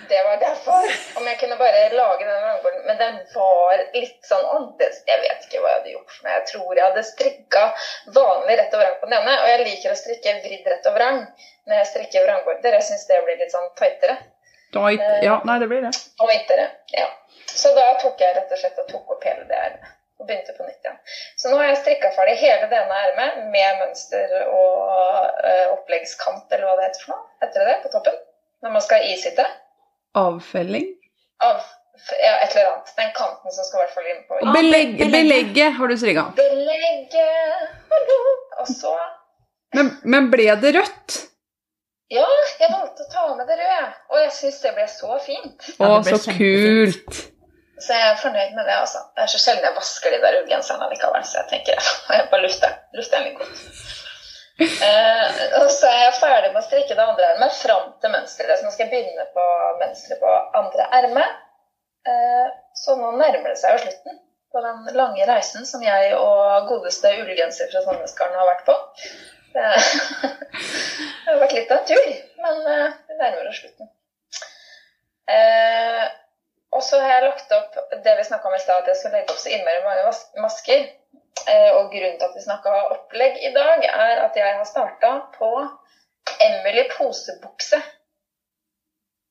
[0.09, 0.85] det var derfor.
[1.19, 2.81] Om jeg kunne bare lage den vrangborden.
[2.87, 5.03] Men den var litt sånn annerledes.
[5.07, 6.15] Jeg vet ikke hva jeg hadde gjort.
[6.23, 7.63] Men jeg tror jeg hadde strikka
[8.17, 9.35] vanlig rett og vrang på den ene.
[9.43, 11.21] Og jeg liker å strikke vridd rett og vrang
[11.69, 12.79] når jeg strikker vrangborder.
[12.79, 14.17] Jeg syns det blir litt sånn tightere.
[14.73, 15.05] Tight.
[15.25, 15.93] Ja, nei, det blir det.
[16.21, 16.67] Og hvittere.
[16.97, 17.07] Ja.
[17.53, 19.95] Så da tok jeg rett og slett og tok opp hele det ermet.
[20.19, 20.99] Og begynte på nytt igjen.
[21.39, 26.49] Så nå har jeg strikka ferdig hele det ene ermet med mønster og øh, oppleggskant,
[26.51, 27.27] eller hva det heter for noe.
[27.45, 28.17] Heter det på toppen?
[28.59, 29.45] Når man skal isitte.
[30.19, 30.89] Avfelling.
[31.47, 31.61] Av
[32.19, 32.91] ja, et eller annet.
[32.97, 34.41] Den kanten som skal i hvert fall inn på.
[34.41, 35.15] Og belegg, belegget.
[35.15, 36.27] belegget har du strikka.
[36.35, 38.19] Belegget Hallo!
[38.59, 38.93] Og så
[39.75, 41.17] Men, men ble det rødt?
[42.09, 42.25] Ja,
[42.57, 43.89] jeg valgte å ta med det røde.
[44.09, 45.67] Og jeg syns det ble så fint.
[45.77, 47.03] Å, ja, så kult!
[47.05, 47.38] kult.
[47.79, 48.75] Så jeg er fornøyd med det.
[48.75, 49.01] altså.
[49.15, 52.45] Det er så sjelden jeg vasker de der ullgenserne likevel, så jeg tenker jeg bare
[52.45, 53.65] lufter, lufter litt godt.
[54.59, 58.59] Eh, og så er jeg ferdig med å strikke det andre ermet fram til mønsteret.
[58.59, 59.45] Så nå skal jeg begynne på
[59.79, 61.27] mønsteret på andre erme.
[62.09, 64.19] Eh, så nå nærmer det seg jo slutten
[64.51, 68.75] på den lange reisen som jeg og godeste ullgenser fra Sandnesgarden har vært på.
[69.53, 69.67] Det,
[71.23, 72.11] det har vært litt av en tur,
[72.43, 73.91] men eh, vi nærmer oss slutten.
[75.29, 76.05] Eh,
[76.71, 79.15] og så har jeg lagt opp det vi snakka om i stad, at jeg skal
[79.17, 80.89] legge opp så innmari mange masker.
[81.47, 85.11] Eh, og grunnen til at vi snakka opplegg i dag, er at jeg har starta
[85.37, 85.49] på
[86.45, 87.79] Emily posebukse.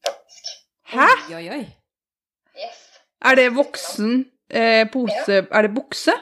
[0.06, 0.54] Faktisk.
[0.94, 1.08] Hæ?
[1.28, 1.64] Oi, oi, oi.
[2.58, 2.80] Yes.
[3.22, 6.14] Er det voksen eh, pose Er det bukse?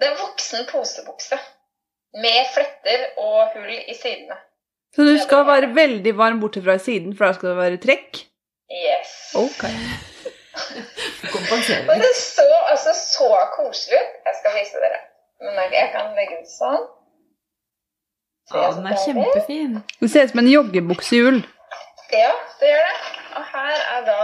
[0.00, 1.36] Det er voksen posebukse.
[2.16, 4.38] Med fletter og hull i sidene.
[4.96, 8.24] Så du skal være veldig varm borte fra siden, for da skal det være trekk?
[8.70, 9.32] Yes.
[9.34, 9.62] Ok.
[11.34, 11.82] Kompensere.
[11.86, 12.02] Litt.
[12.04, 14.12] det så altså så koselig ut.
[14.26, 15.00] Jeg skal vise dere.
[15.40, 16.86] Men jeg- kan legge den sånn.
[18.54, 19.82] Ja, den er kjempefin.
[20.00, 21.42] Den ser ut som en joggebuksehjul.
[22.12, 22.96] Ja, det gjør det.
[23.38, 24.22] Og her er da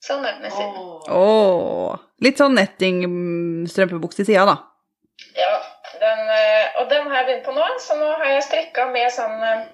[0.00, 0.78] Sånn er den i siden.
[1.12, 1.98] Oh.
[2.24, 4.56] Litt sånn nettingstrømpebukse i sida, da.
[5.36, 5.50] Ja,
[6.00, 9.12] den, eh, og den har jeg begynt på nå, så nå har jeg strikka med
[9.12, 9.66] sånn eh,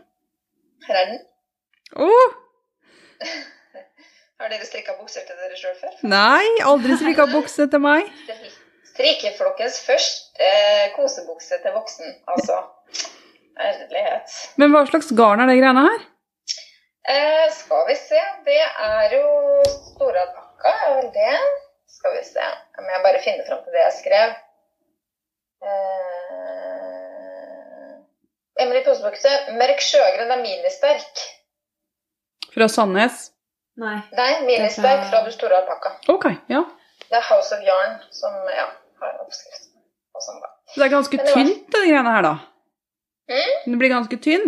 [0.87, 1.21] Her er den.
[1.97, 2.35] Åh,
[4.41, 5.93] Har dere strikka bukser til dere sjøl før?
[6.05, 8.11] nei, aldri strikka bukse til meg.
[8.93, 12.59] Strikkeflokkens første eh, kosebukse til voksen, altså.
[13.61, 14.37] Herlighet.
[14.61, 16.05] Men hva slags garn er det greiene her?
[17.13, 19.27] Eh, skal vi se, det er jo
[19.93, 21.37] Storalpakka, er vel det.
[21.97, 22.45] Skal vi se
[22.81, 24.35] om jeg bare finner fram til det jeg skrev.
[25.67, 26.66] Eh,
[28.61, 31.23] Emily Posebukse, mørk sjøgrønn er ministerk.
[32.55, 33.31] Fra Sandnes?
[33.77, 33.99] Nei.
[34.16, 35.93] Nei, ministerk fra Du store alpakka.
[36.12, 36.62] Ok, ja.
[37.07, 38.65] Det er House of Yarn som ja,
[39.03, 39.66] har en oppskrift.
[40.16, 40.39] Sånn.
[40.73, 42.35] Så det er ganske det var- tynt, denne greiene her, da.
[43.28, 43.53] Mm?
[43.66, 44.47] Den blir ganske tynn.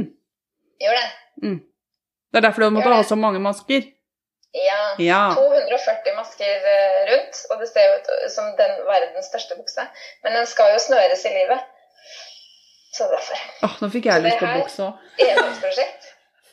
[0.80, 1.08] Gjør det.
[1.42, 1.58] Mm.
[2.32, 3.84] Det er derfor du måtte ha så mange masker.
[4.56, 4.80] Ja.
[4.98, 5.22] Ja.
[5.36, 9.84] 240 masker eh, rundt, og det ser jo ut som den verdens største bukse.
[10.24, 11.60] Men den skal jo snøres i livet.
[12.94, 13.40] Så derfor.
[13.66, 14.92] Åh, nå fikk jeg lyst på buks òg.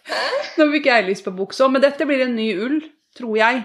[0.59, 2.75] Nå fikk jeg lyst på buks òg, men dette blir en ny ull,
[3.17, 3.63] tror jeg.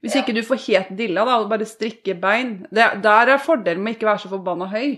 [0.00, 0.22] Hvis Ja.
[0.22, 2.66] ikke du får het dilla, da, og bare strikke bein.
[2.72, 4.96] Det, der er fordelen med ikke være så forbanna høy.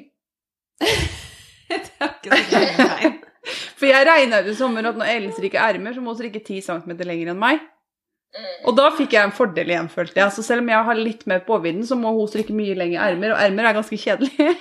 [1.72, 3.12] Det er ikke så.
[3.78, 6.42] For jeg regna ut i sommer at når Ellen strikker ermer, så må hun strikke
[6.44, 7.62] 10 cm lenger enn meg.
[8.32, 8.50] Mm.
[8.70, 10.32] Og da fikk jeg en fordel igjen, følte jeg.
[10.36, 13.34] Så selv om jeg har litt mer påvidden, så må hun strikke mye lengre ermer,
[13.34, 14.52] og ermer er ganske kjedelig.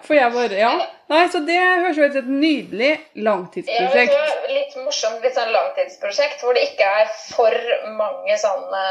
[0.00, 0.06] Ja.
[0.06, 0.72] For jeg bare Ja.
[1.10, 4.12] Nei, så det høres ut som et nydelig Ja, langtidsprosjekt.
[4.14, 7.56] du, litt morsomt, litt sånn langtidsprosjekt hvor det ikke er for
[7.98, 8.82] mange sånne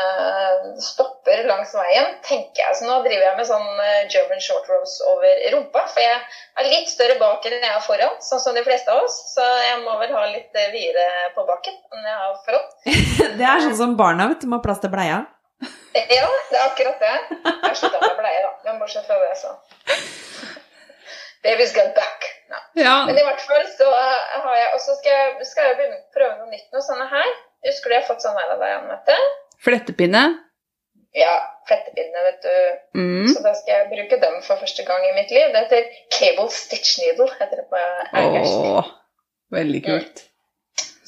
[0.84, 2.76] stopper langs veien, tenker jeg.
[2.76, 6.20] Så nå driver jeg med sånn eh, German short rows over rumpa, for jeg
[6.60, 9.18] er litt større bak enn jeg er foran, sånn som de fleste av oss.
[9.34, 12.70] Så jeg må vel ha litt eh, videre på bakken enn jeg har foran.
[13.40, 15.24] Det er sånn som barna vet, du må ha plass til bleia.
[16.00, 17.16] Ja, det er akkurat det.
[17.44, 18.52] Jeg slutta med bleie, da.
[18.68, 19.56] Men bortsett fra det, så.
[21.46, 22.28] Baby's got back.
[22.50, 22.60] No.
[22.82, 22.96] Ja.
[23.08, 26.00] Men i hvert fall så eh, har jeg Og så skal jeg, skal jeg begynne
[26.00, 26.68] å prøve noe nytt.
[26.74, 27.34] Noe sånne her.
[27.68, 29.18] Husker du jeg har fått sånn her av deg, Anette?
[29.64, 30.24] Flettepinne.
[31.18, 31.34] Ja,
[31.68, 32.56] flettepinne, vet du.
[33.00, 33.28] Mm.
[33.34, 35.50] Så da skal jeg bruke dem for første gang i mitt liv.
[35.54, 37.28] Det heter cable stitch needle.
[37.40, 37.82] heter det på
[38.24, 38.68] engelsk.
[38.74, 38.92] Åh,
[39.58, 40.29] veldig kult.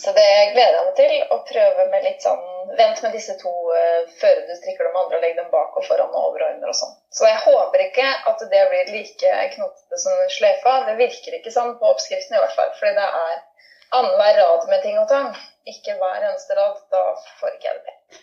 [0.02, 1.12] Så det gleder jeg meg til.
[1.34, 2.48] Å prøve med litt sånn
[2.78, 5.84] Vent med disse to uh, før du strikker dem andre, og legg dem bak og
[5.84, 6.94] foran og over og under og sånn.
[7.12, 10.76] Så jeg håper ikke at det blir like knotete som sløyfa.
[10.88, 12.72] Det virker ikke sånn på oppskriften i hvert fall.
[12.80, 13.42] Fordi det er
[14.00, 15.34] annenhver rad med ting og tang.
[15.68, 16.80] Ikke hver eneste rad.
[16.96, 17.04] Da
[17.42, 18.22] får ikke jeg det til.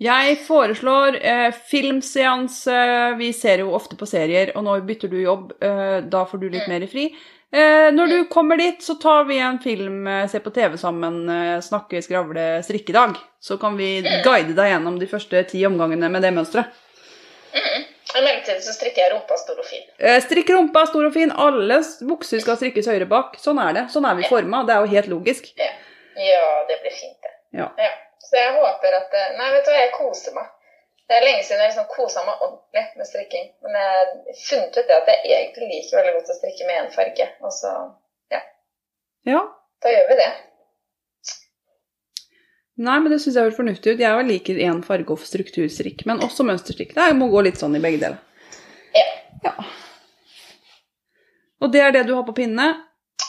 [0.00, 2.78] Jeg foreslår eh, filmseanse.
[3.18, 5.50] Vi ser jo ofte på serier, og nå bytter du jobb.
[5.60, 6.72] Eh, da får du litt Mm.
[6.72, 7.10] mer fri.
[7.52, 11.28] Eh, når du kommer dit, så tar vi en film, eh, ser på TV sammen,
[11.28, 13.16] eh, snakke, skravle, strikkedag.
[13.40, 16.70] Så kan vi guide deg gjennom de første ti omgangene med det mønsteret.
[17.54, 17.88] Mm.
[18.14, 19.82] I mellomtiden så strikker jeg rumpa stor og fin.
[19.98, 21.32] Eh, strikk rumpa stor og fin.
[21.32, 23.34] Alle bukser skal strikkes høyre bak.
[23.38, 23.84] Sånn er det.
[23.90, 24.62] Sånn er vi forma.
[24.66, 25.50] Det er jo helt logisk.
[25.58, 27.34] Ja, det blir fint, det.
[27.58, 27.68] Ja.
[28.22, 30.46] Så jeg håper at Nei, vet du hva, jeg koser meg.
[31.10, 33.48] Det er lenge siden jeg liksom kosa meg ordentlig med strikking.
[33.66, 34.10] Men jeg har
[34.44, 37.24] funnet ut det at jeg egentlig liker veldig godt å strikke med én farge.
[37.42, 37.70] Og så
[38.30, 38.40] ja.
[39.26, 39.40] ja.
[39.82, 40.28] da gjør vi det.
[42.86, 44.02] Nei, men det syns jeg høres fornuftig ut.
[44.06, 46.94] Jeg liker én farge og strukturstrikk, men også mønsterstrikk.
[46.94, 48.20] Det må gå litt sånn i begge deler.
[48.94, 49.02] Ja.
[49.48, 49.54] Ja.
[51.58, 52.68] Og det er det du har på pinne?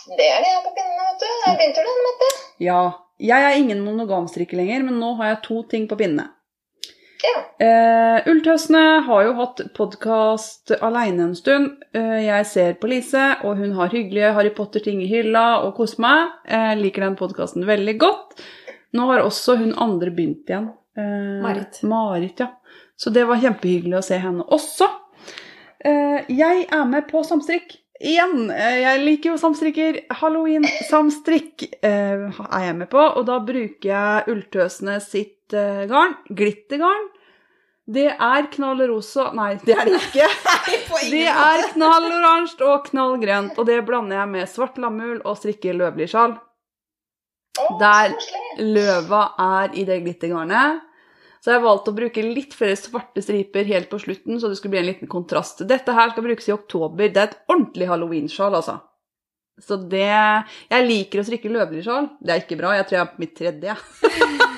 [0.06, 1.34] Det er det jeg har på pinne, vet du.
[1.48, 2.30] Jeg begynte du,
[2.68, 2.84] Ja.
[3.22, 6.30] Jeg er ingen monogamstrikker lenger, men nå har jeg to ting på pinne.
[7.22, 7.66] Ja.
[7.66, 11.84] Eh, har jo hatt podkast aleine en stund.
[11.94, 16.02] Eh, jeg ser på Lise, og hun har hyggelige Harry Potter-ting i hylla og koser
[16.02, 16.32] meg.
[16.50, 18.42] Jeg liker den podkasten veldig godt.
[18.98, 20.72] Nå har også hun andre begynt igjen.
[20.98, 21.84] Eh, Marit.
[21.84, 22.50] Marit, ja.
[22.98, 24.90] Så det var kjempehyggelig å se henne også.
[25.86, 27.78] Eh, jeg er med på samstrikk.
[28.02, 30.00] Igjen, eh, jeg liker jo samstrikker.
[30.22, 36.16] Halloween-samstrikk eh, er jeg med på, og da bruker jeg Ulltøsene sitt eh, garn.
[36.30, 37.10] Glittergarn.
[37.92, 40.28] Det er knall rosa Nei, det er det ikke.
[41.12, 46.38] Det er knalloransje og knallgrønt, og det blander jeg med svart lammull og strikker løvblysjal.
[47.60, 48.14] Å, Der-
[48.62, 50.80] Løva er i det glittergarnet.
[51.42, 54.76] Så jeg valgte å bruke litt flere svarte striper helt på slutten, så det skulle
[54.76, 55.64] bli en liten kontrast.
[55.68, 57.10] Dette her skal brukes i oktober.
[57.10, 58.78] Det er et ordentlig halloweensjal, altså.
[59.62, 62.12] Så det Jeg liker å strikke løvblysjal.
[62.22, 62.76] Det er ikke bra.
[62.78, 63.76] Jeg tror jeg er på mitt tredje.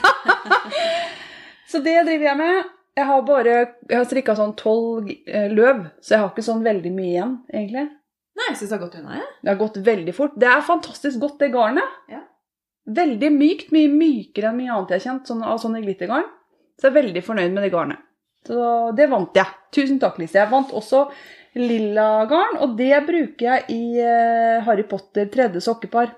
[1.72, 2.72] så det driver jeg med.
[2.94, 3.54] Jeg har bare
[3.90, 7.36] Jeg har strikka sånn tolv eh, løv, så jeg har ikke sånn veldig mye igjen,
[7.54, 7.88] egentlig.
[8.34, 9.28] Nei, jeg syns det har gått unna, jeg.
[9.42, 10.38] Det har gått veldig fort.
[10.42, 12.00] Det er fantastisk godt, det garnet.
[12.10, 12.24] Ja.
[12.98, 16.26] Veldig mykt, mye mykere enn mye annet jeg har kjent sånn, av sånne glittergarn.
[16.78, 18.02] Så jeg er veldig fornøyd med det garnet.
[18.44, 18.58] Så
[18.98, 19.54] det vant jeg.
[19.74, 20.42] Tusen takk, Lise.
[20.42, 21.06] Jeg vant også
[21.56, 26.12] lilla garn, og det bruker jeg i eh, Harry Potter tredje sokkepar.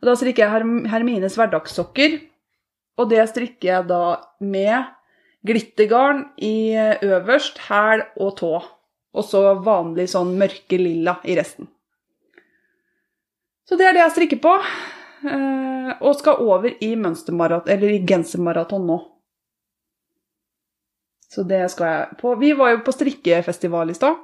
[0.00, 2.20] Og da strikker jeg Hermines hverdagssokker,
[3.00, 4.04] og det strikker jeg da
[4.44, 4.90] med
[5.46, 8.54] glittergarn i eh, øverst, hæl og tå.
[9.10, 11.66] Og så vanlig sånn mørke lilla i resten.
[13.66, 14.52] Så det er det jeg strikker på.
[15.30, 18.98] eh, Og skal over i mønstermaraton, eller i gensermaraton nå.
[21.30, 22.34] Så det skal jeg på.
[22.40, 24.18] Vi var jo på strikkefestival i stad.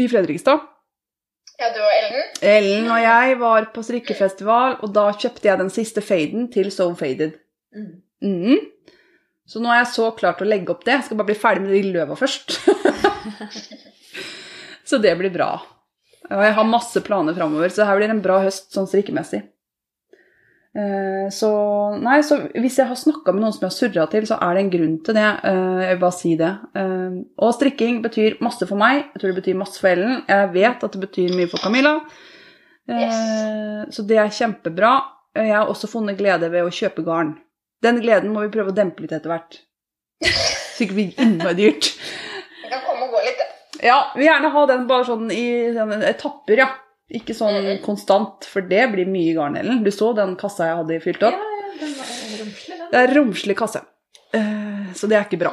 [0.00, 0.62] I Fredrikstad.
[1.60, 2.28] Ja, du og Ellen?
[2.40, 6.88] Ellen og jeg var på strikkefestival, og da kjøpte jeg den siste faden til So
[6.96, 7.34] Faded.
[7.76, 7.90] Mm.
[8.24, 8.62] Mm.
[9.50, 10.94] Så nå er jeg så klar til å legge opp det.
[10.96, 12.56] Jeg skal bare bli ferdig med de løva først.
[14.88, 15.50] så det blir bra.
[16.30, 19.42] Og jeg har masse planer framover, så her blir en bra høst sånn strikkemessig.
[20.76, 21.50] Eh, Så,
[21.98, 24.54] nei, så hvis jeg har snakka med noen som jeg har surra til, så er
[24.54, 25.28] det en grunn til det.
[25.44, 26.50] Eh, Jeg vil bare si det.
[26.78, 29.04] Eh, Og strikking betyr masse for meg.
[29.14, 30.22] Jeg tror det betyr masse for Ellen.
[30.28, 31.96] Jeg vet at det betyr mye for Camilla.
[32.90, 33.94] Yes.
[33.94, 34.92] Så det er kjempebra.
[35.36, 37.36] Jeg har også funnet glede ved å kjøpe garn.
[37.82, 39.60] Den gleden må vi prøve å dempe litt etter hvert.
[40.74, 41.86] Så ikke blir innmari dyrt.
[42.64, 43.46] Det kan komme og gå litt, det.
[43.86, 45.44] Ja, vi vil gjerne ha den bare sånn i
[45.76, 46.66] sånn etapper, ja.
[47.10, 49.80] Ikke sånn konstant, for det blir mye garn, Ellen.
[49.82, 51.40] Du så den kassa jeg hadde fylt opp?
[51.40, 52.84] Ja, den var romslig, den.
[52.92, 53.86] Det er romslig kasse,
[54.30, 55.50] Eh, så det er ikke bra.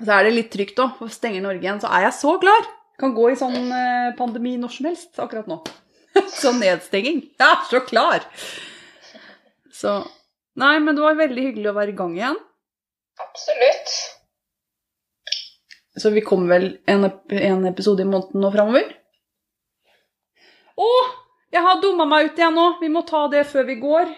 [0.00, 2.66] Så er det litt trygt òg, for stenger Norge igjen, så er jeg så klar!
[2.98, 5.60] Kan gå i sånn eh, pandemi når som helst akkurat nå.
[6.42, 7.22] sånn nedstenging.
[7.38, 8.26] Jeg er så klar!
[9.74, 10.00] Så
[10.58, 12.36] Nei, men det var veldig hyggelig å være i gang igjen.
[13.22, 13.94] Absolutt.
[15.98, 18.92] Så vi kommer vel en, en episode i måneden nå framover.
[20.80, 20.92] Å!
[21.54, 22.68] Jeg har dumma meg ut igjen nå.
[22.80, 24.08] Vi må ta det før vi går.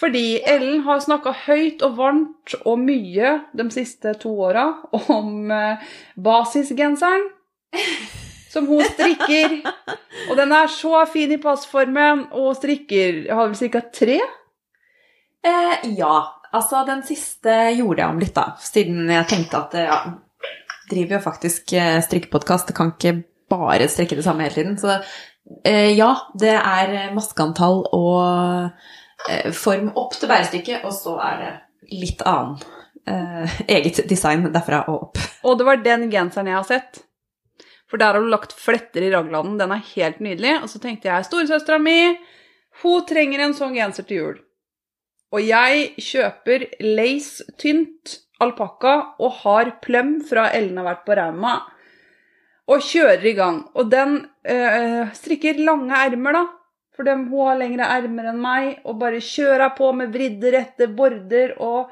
[0.00, 4.64] Fordi Ellen har snakka høyt og varmt og mye de siste to åra
[5.12, 7.28] om eh, basisgenseren
[8.52, 9.60] som hun strikker.
[10.30, 13.84] Og den er så fin i passformen og strikker Jeg har vel ca.
[13.94, 14.18] tre?
[15.46, 16.16] Eh, ja.
[16.50, 18.56] Altså, den siste gjorde jeg om litt, da.
[18.58, 19.98] Siden jeg tenkte at ja,
[20.90, 23.20] driver jo faktisk eh, strikkepodkast, kan ikke
[23.50, 24.78] bare strikke det samme hele tiden.
[24.80, 25.12] Så eh,
[25.96, 28.70] ja, det er maskeantall og
[29.28, 31.52] eh, form opp til bærestykket, og så er det
[31.90, 32.60] litt annen
[33.10, 35.22] eh, eget design derfra og opp.
[35.44, 37.02] Og det var den genseren jeg har sett.
[37.90, 39.58] For der har du lagt fletter i raglanden.
[39.58, 40.60] Den er helt nydelig.
[40.62, 42.14] Og så tenkte jeg storesøstera mi,
[42.84, 44.36] hun trenger en sånn genser til jul.
[45.34, 51.58] Og jeg kjøper lace tynt alpakka og har pløm fra Ellen har vært på Rauma.
[52.70, 53.64] Og kjører i gang.
[53.74, 56.44] Og den øh, strikker lange ermer, da.
[56.94, 58.80] For dem, hun har lengre ermer enn meg.
[58.84, 61.90] Og bare kjører på med vridde, rette border og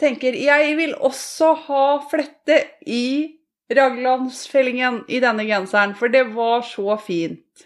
[0.00, 2.56] tenker jeg vil også ha flette
[2.90, 3.36] i
[3.74, 7.64] raglandsfellingen i denne genseren, for det var så fint.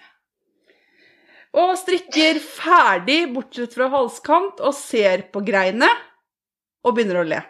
[1.59, 5.89] Og strikker ferdig, bortsett fra halskant, og ser på greiene
[6.85, 7.41] og begynner å le.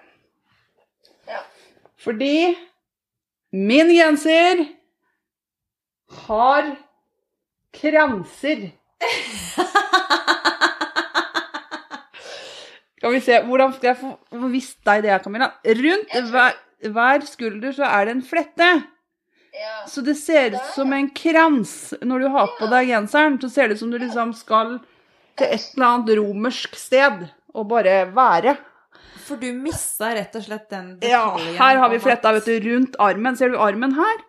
[1.28, 1.42] Ja.
[2.00, 2.54] Fordi
[3.52, 4.64] min genser
[6.26, 6.76] har
[7.74, 8.70] kranser.
[12.98, 15.52] Skal vi se, hvordan skal jeg få visst deg det, Camilla?
[15.62, 16.56] Rundt hver,
[16.90, 18.68] hver skulder så er det en flette.
[19.54, 19.74] Ja.
[19.90, 21.94] Så det ser ut som en krans.
[22.02, 24.80] Når du har på deg genseren, så ser det ut som du liksom skal
[25.38, 28.56] til et eller annet romersk sted og bare være.
[29.28, 32.98] For du missa rett og slett den Ja, her har vi fletta vet du, rundt
[33.02, 33.36] armen.
[33.38, 34.24] Ser du armen her?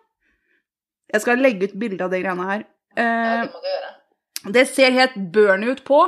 [1.12, 2.64] Jeg skal legge ut bilde av de greiene her.
[2.96, 3.90] ja, Eh, det må du gjøre.
[4.56, 6.00] det ser helt burn ut på.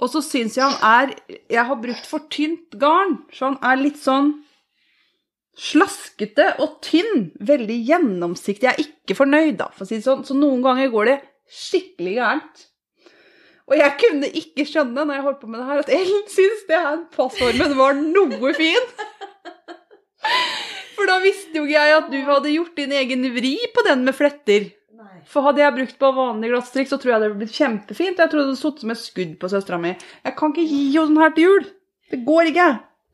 [0.00, 0.78] Og så syns jeg han
[1.10, 1.14] er
[1.50, 4.30] Jeg har brukt for tynt garn, så han er litt sånn
[5.60, 7.30] slaskete og tynn.
[7.40, 8.62] Veldig gjennomsiktig.
[8.68, 10.24] Jeg er ikke fornøyd, da, for å si det sånn.
[10.24, 11.16] Så noen ganger går det
[11.50, 12.66] skikkelig gærent.
[13.70, 16.62] Og jeg kunne ikke skjønne når jeg holdt på med det her, at Ellen syns
[16.70, 18.88] det her passformen var noe fin.
[21.00, 24.04] For da visste jo ikke jeg at du hadde gjort din egen vri på den
[24.04, 24.68] med fletter.
[25.30, 28.20] For hadde jeg brukt på vanlig glattstrikk, så tror jeg det hadde blitt kjempefint.
[28.20, 29.94] Jeg tror det hadde sittet som et skudd på søstera mi.
[30.26, 31.68] Jeg kan ikke gi henne sånn her til jul.
[32.10, 32.68] Det går ikke.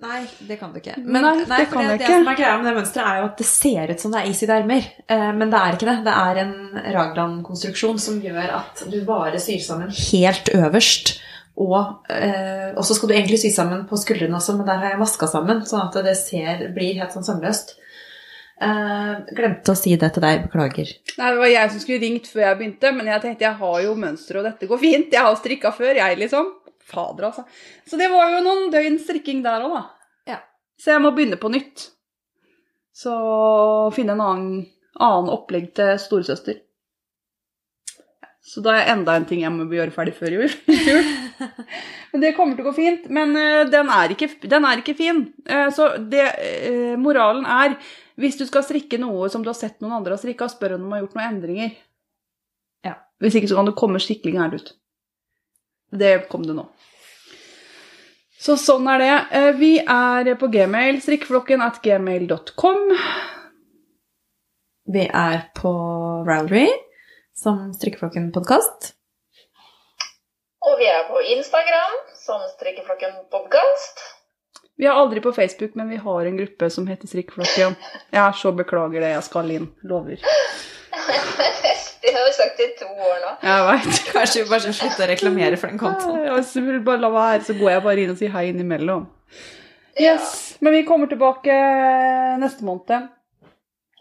[0.06, 0.18] Nei,
[0.48, 0.94] det kan du ikke.
[1.00, 2.08] Nei, det for kan det, ikke.
[2.08, 4.22] Det som er greia med det mønsteret, er jo at det ser ut som det
[4.22, 4.88] er is i ermer.
[5.08, 5.96] Eh, men det er ikke det.
[6.08, 6.56] Det er en
[6.96, 11.14] raglan-konstruksjon som gjør at du bare syr sammen helt øverst.
[11.56, 15.00] Og, eh, så skal du egentlig sy sammen på skuldrene også, men der har jeg
[15.00, 17.76] vaska sammen, sånn at det ser, blir helt sånn sømløst.
[18.60, 20.46] Eh, glemte å si det til deg.
[20.46, 20.92] Beklager.
[21.16, 23.80] Nei, Det var jeg som skulle ringt før jeg begynte, men jeg tenkte jeg har
[23.84, 25.12] jo mønster, og dette går fint.
[25.12, 26.52] Jeg har strikka før, jeg, liksom.
[26.86, 27.44] Fader, altså.
[27.88, 29.82] Så det var jo noen døgn strikking der òg, da.
[30.36, 30.38] Ja.
[30.78, 31.90] Så jeg må begynne på nytt.
[32.96, 33.12] Så
[33.92, 34.62] finne en annen,
[35.00, 36.62] annen opplegg til storesøster.
[38.46, 40.52] Så da er enda en ting jeg må gjøre ferdig før jul.
[42.12, 43.08] Men det kommer til å gå fint.
[43.10, 45.24] Men eh, den, er ikke, den er ikke fin.
[45.50, 46.28] Eh, så det,
[46.70, 47.74] eh, moralen er
[48.22, 50.86] hvis du skal strikke noe som du har sett noen andre har strikka, spør om
[50.86, 51.74] de har gjort noen endringer.
[52.86, 52.94] Ja.
[53.20, 54.72] Hvis ikke så kan du komme skikkelig gærent ut.
[55.98, 56.68] Det kom det nå.
[58.46, 59.12] Så sånn er det.
[59.58, 62.82] Vi er på gmail, strikkeflokken at gmail.com.
[64.94, 65.72] Vi er på
[66.28, 66.68] Rowlery
[67.36, 68.94] som Strikkeflokken podkast.
[70.66, 74.00] Og vi er på Instagram som Strikkeflokken podkast.
[74.76, 77.76] Vi er aldri på Facebook, men vi har en gruppe som heter Strikkeflokken.
[78.12, 79.68] Jeg er så beklager det, jeg skal inn.
[79.84, 80.16] Lover.
[82.06, 83.30] Det har vi sagt i to år nå.
[83.42, 83.96] Jeg veit.
[84.14, 86.20] Kanskje vi bare skal slutte å reklamere for den kontoen.
[86.22, 89.08] Jeg vil bare la være, så går jeg bare inn og sier hei innimellom.
[89.98, 91.54] Ja, Yes, Men vi kommer tilbake
[92.38, 93.08] neste måned.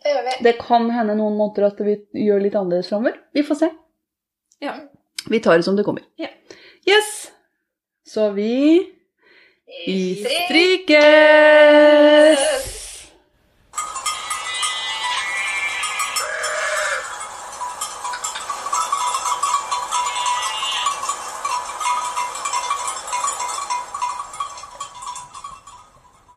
[0.06, 0.34] Det gjør vi.
[0.45, 1.95] Det kan hende noen måneder at vi
[2.27, 3.15] gjør litt annerledes framover.
[3.34, 3.69] Vi får se.
[4.61, 4.73] Ja.
[5.34, 6.06] Vi tar det som det kommer.
[6.22, 6.30] Ja.
[6.86, 7.32] Yes!
[8.06, 8.86] Så vi
[9.88, 11.56] I Vi strikkes!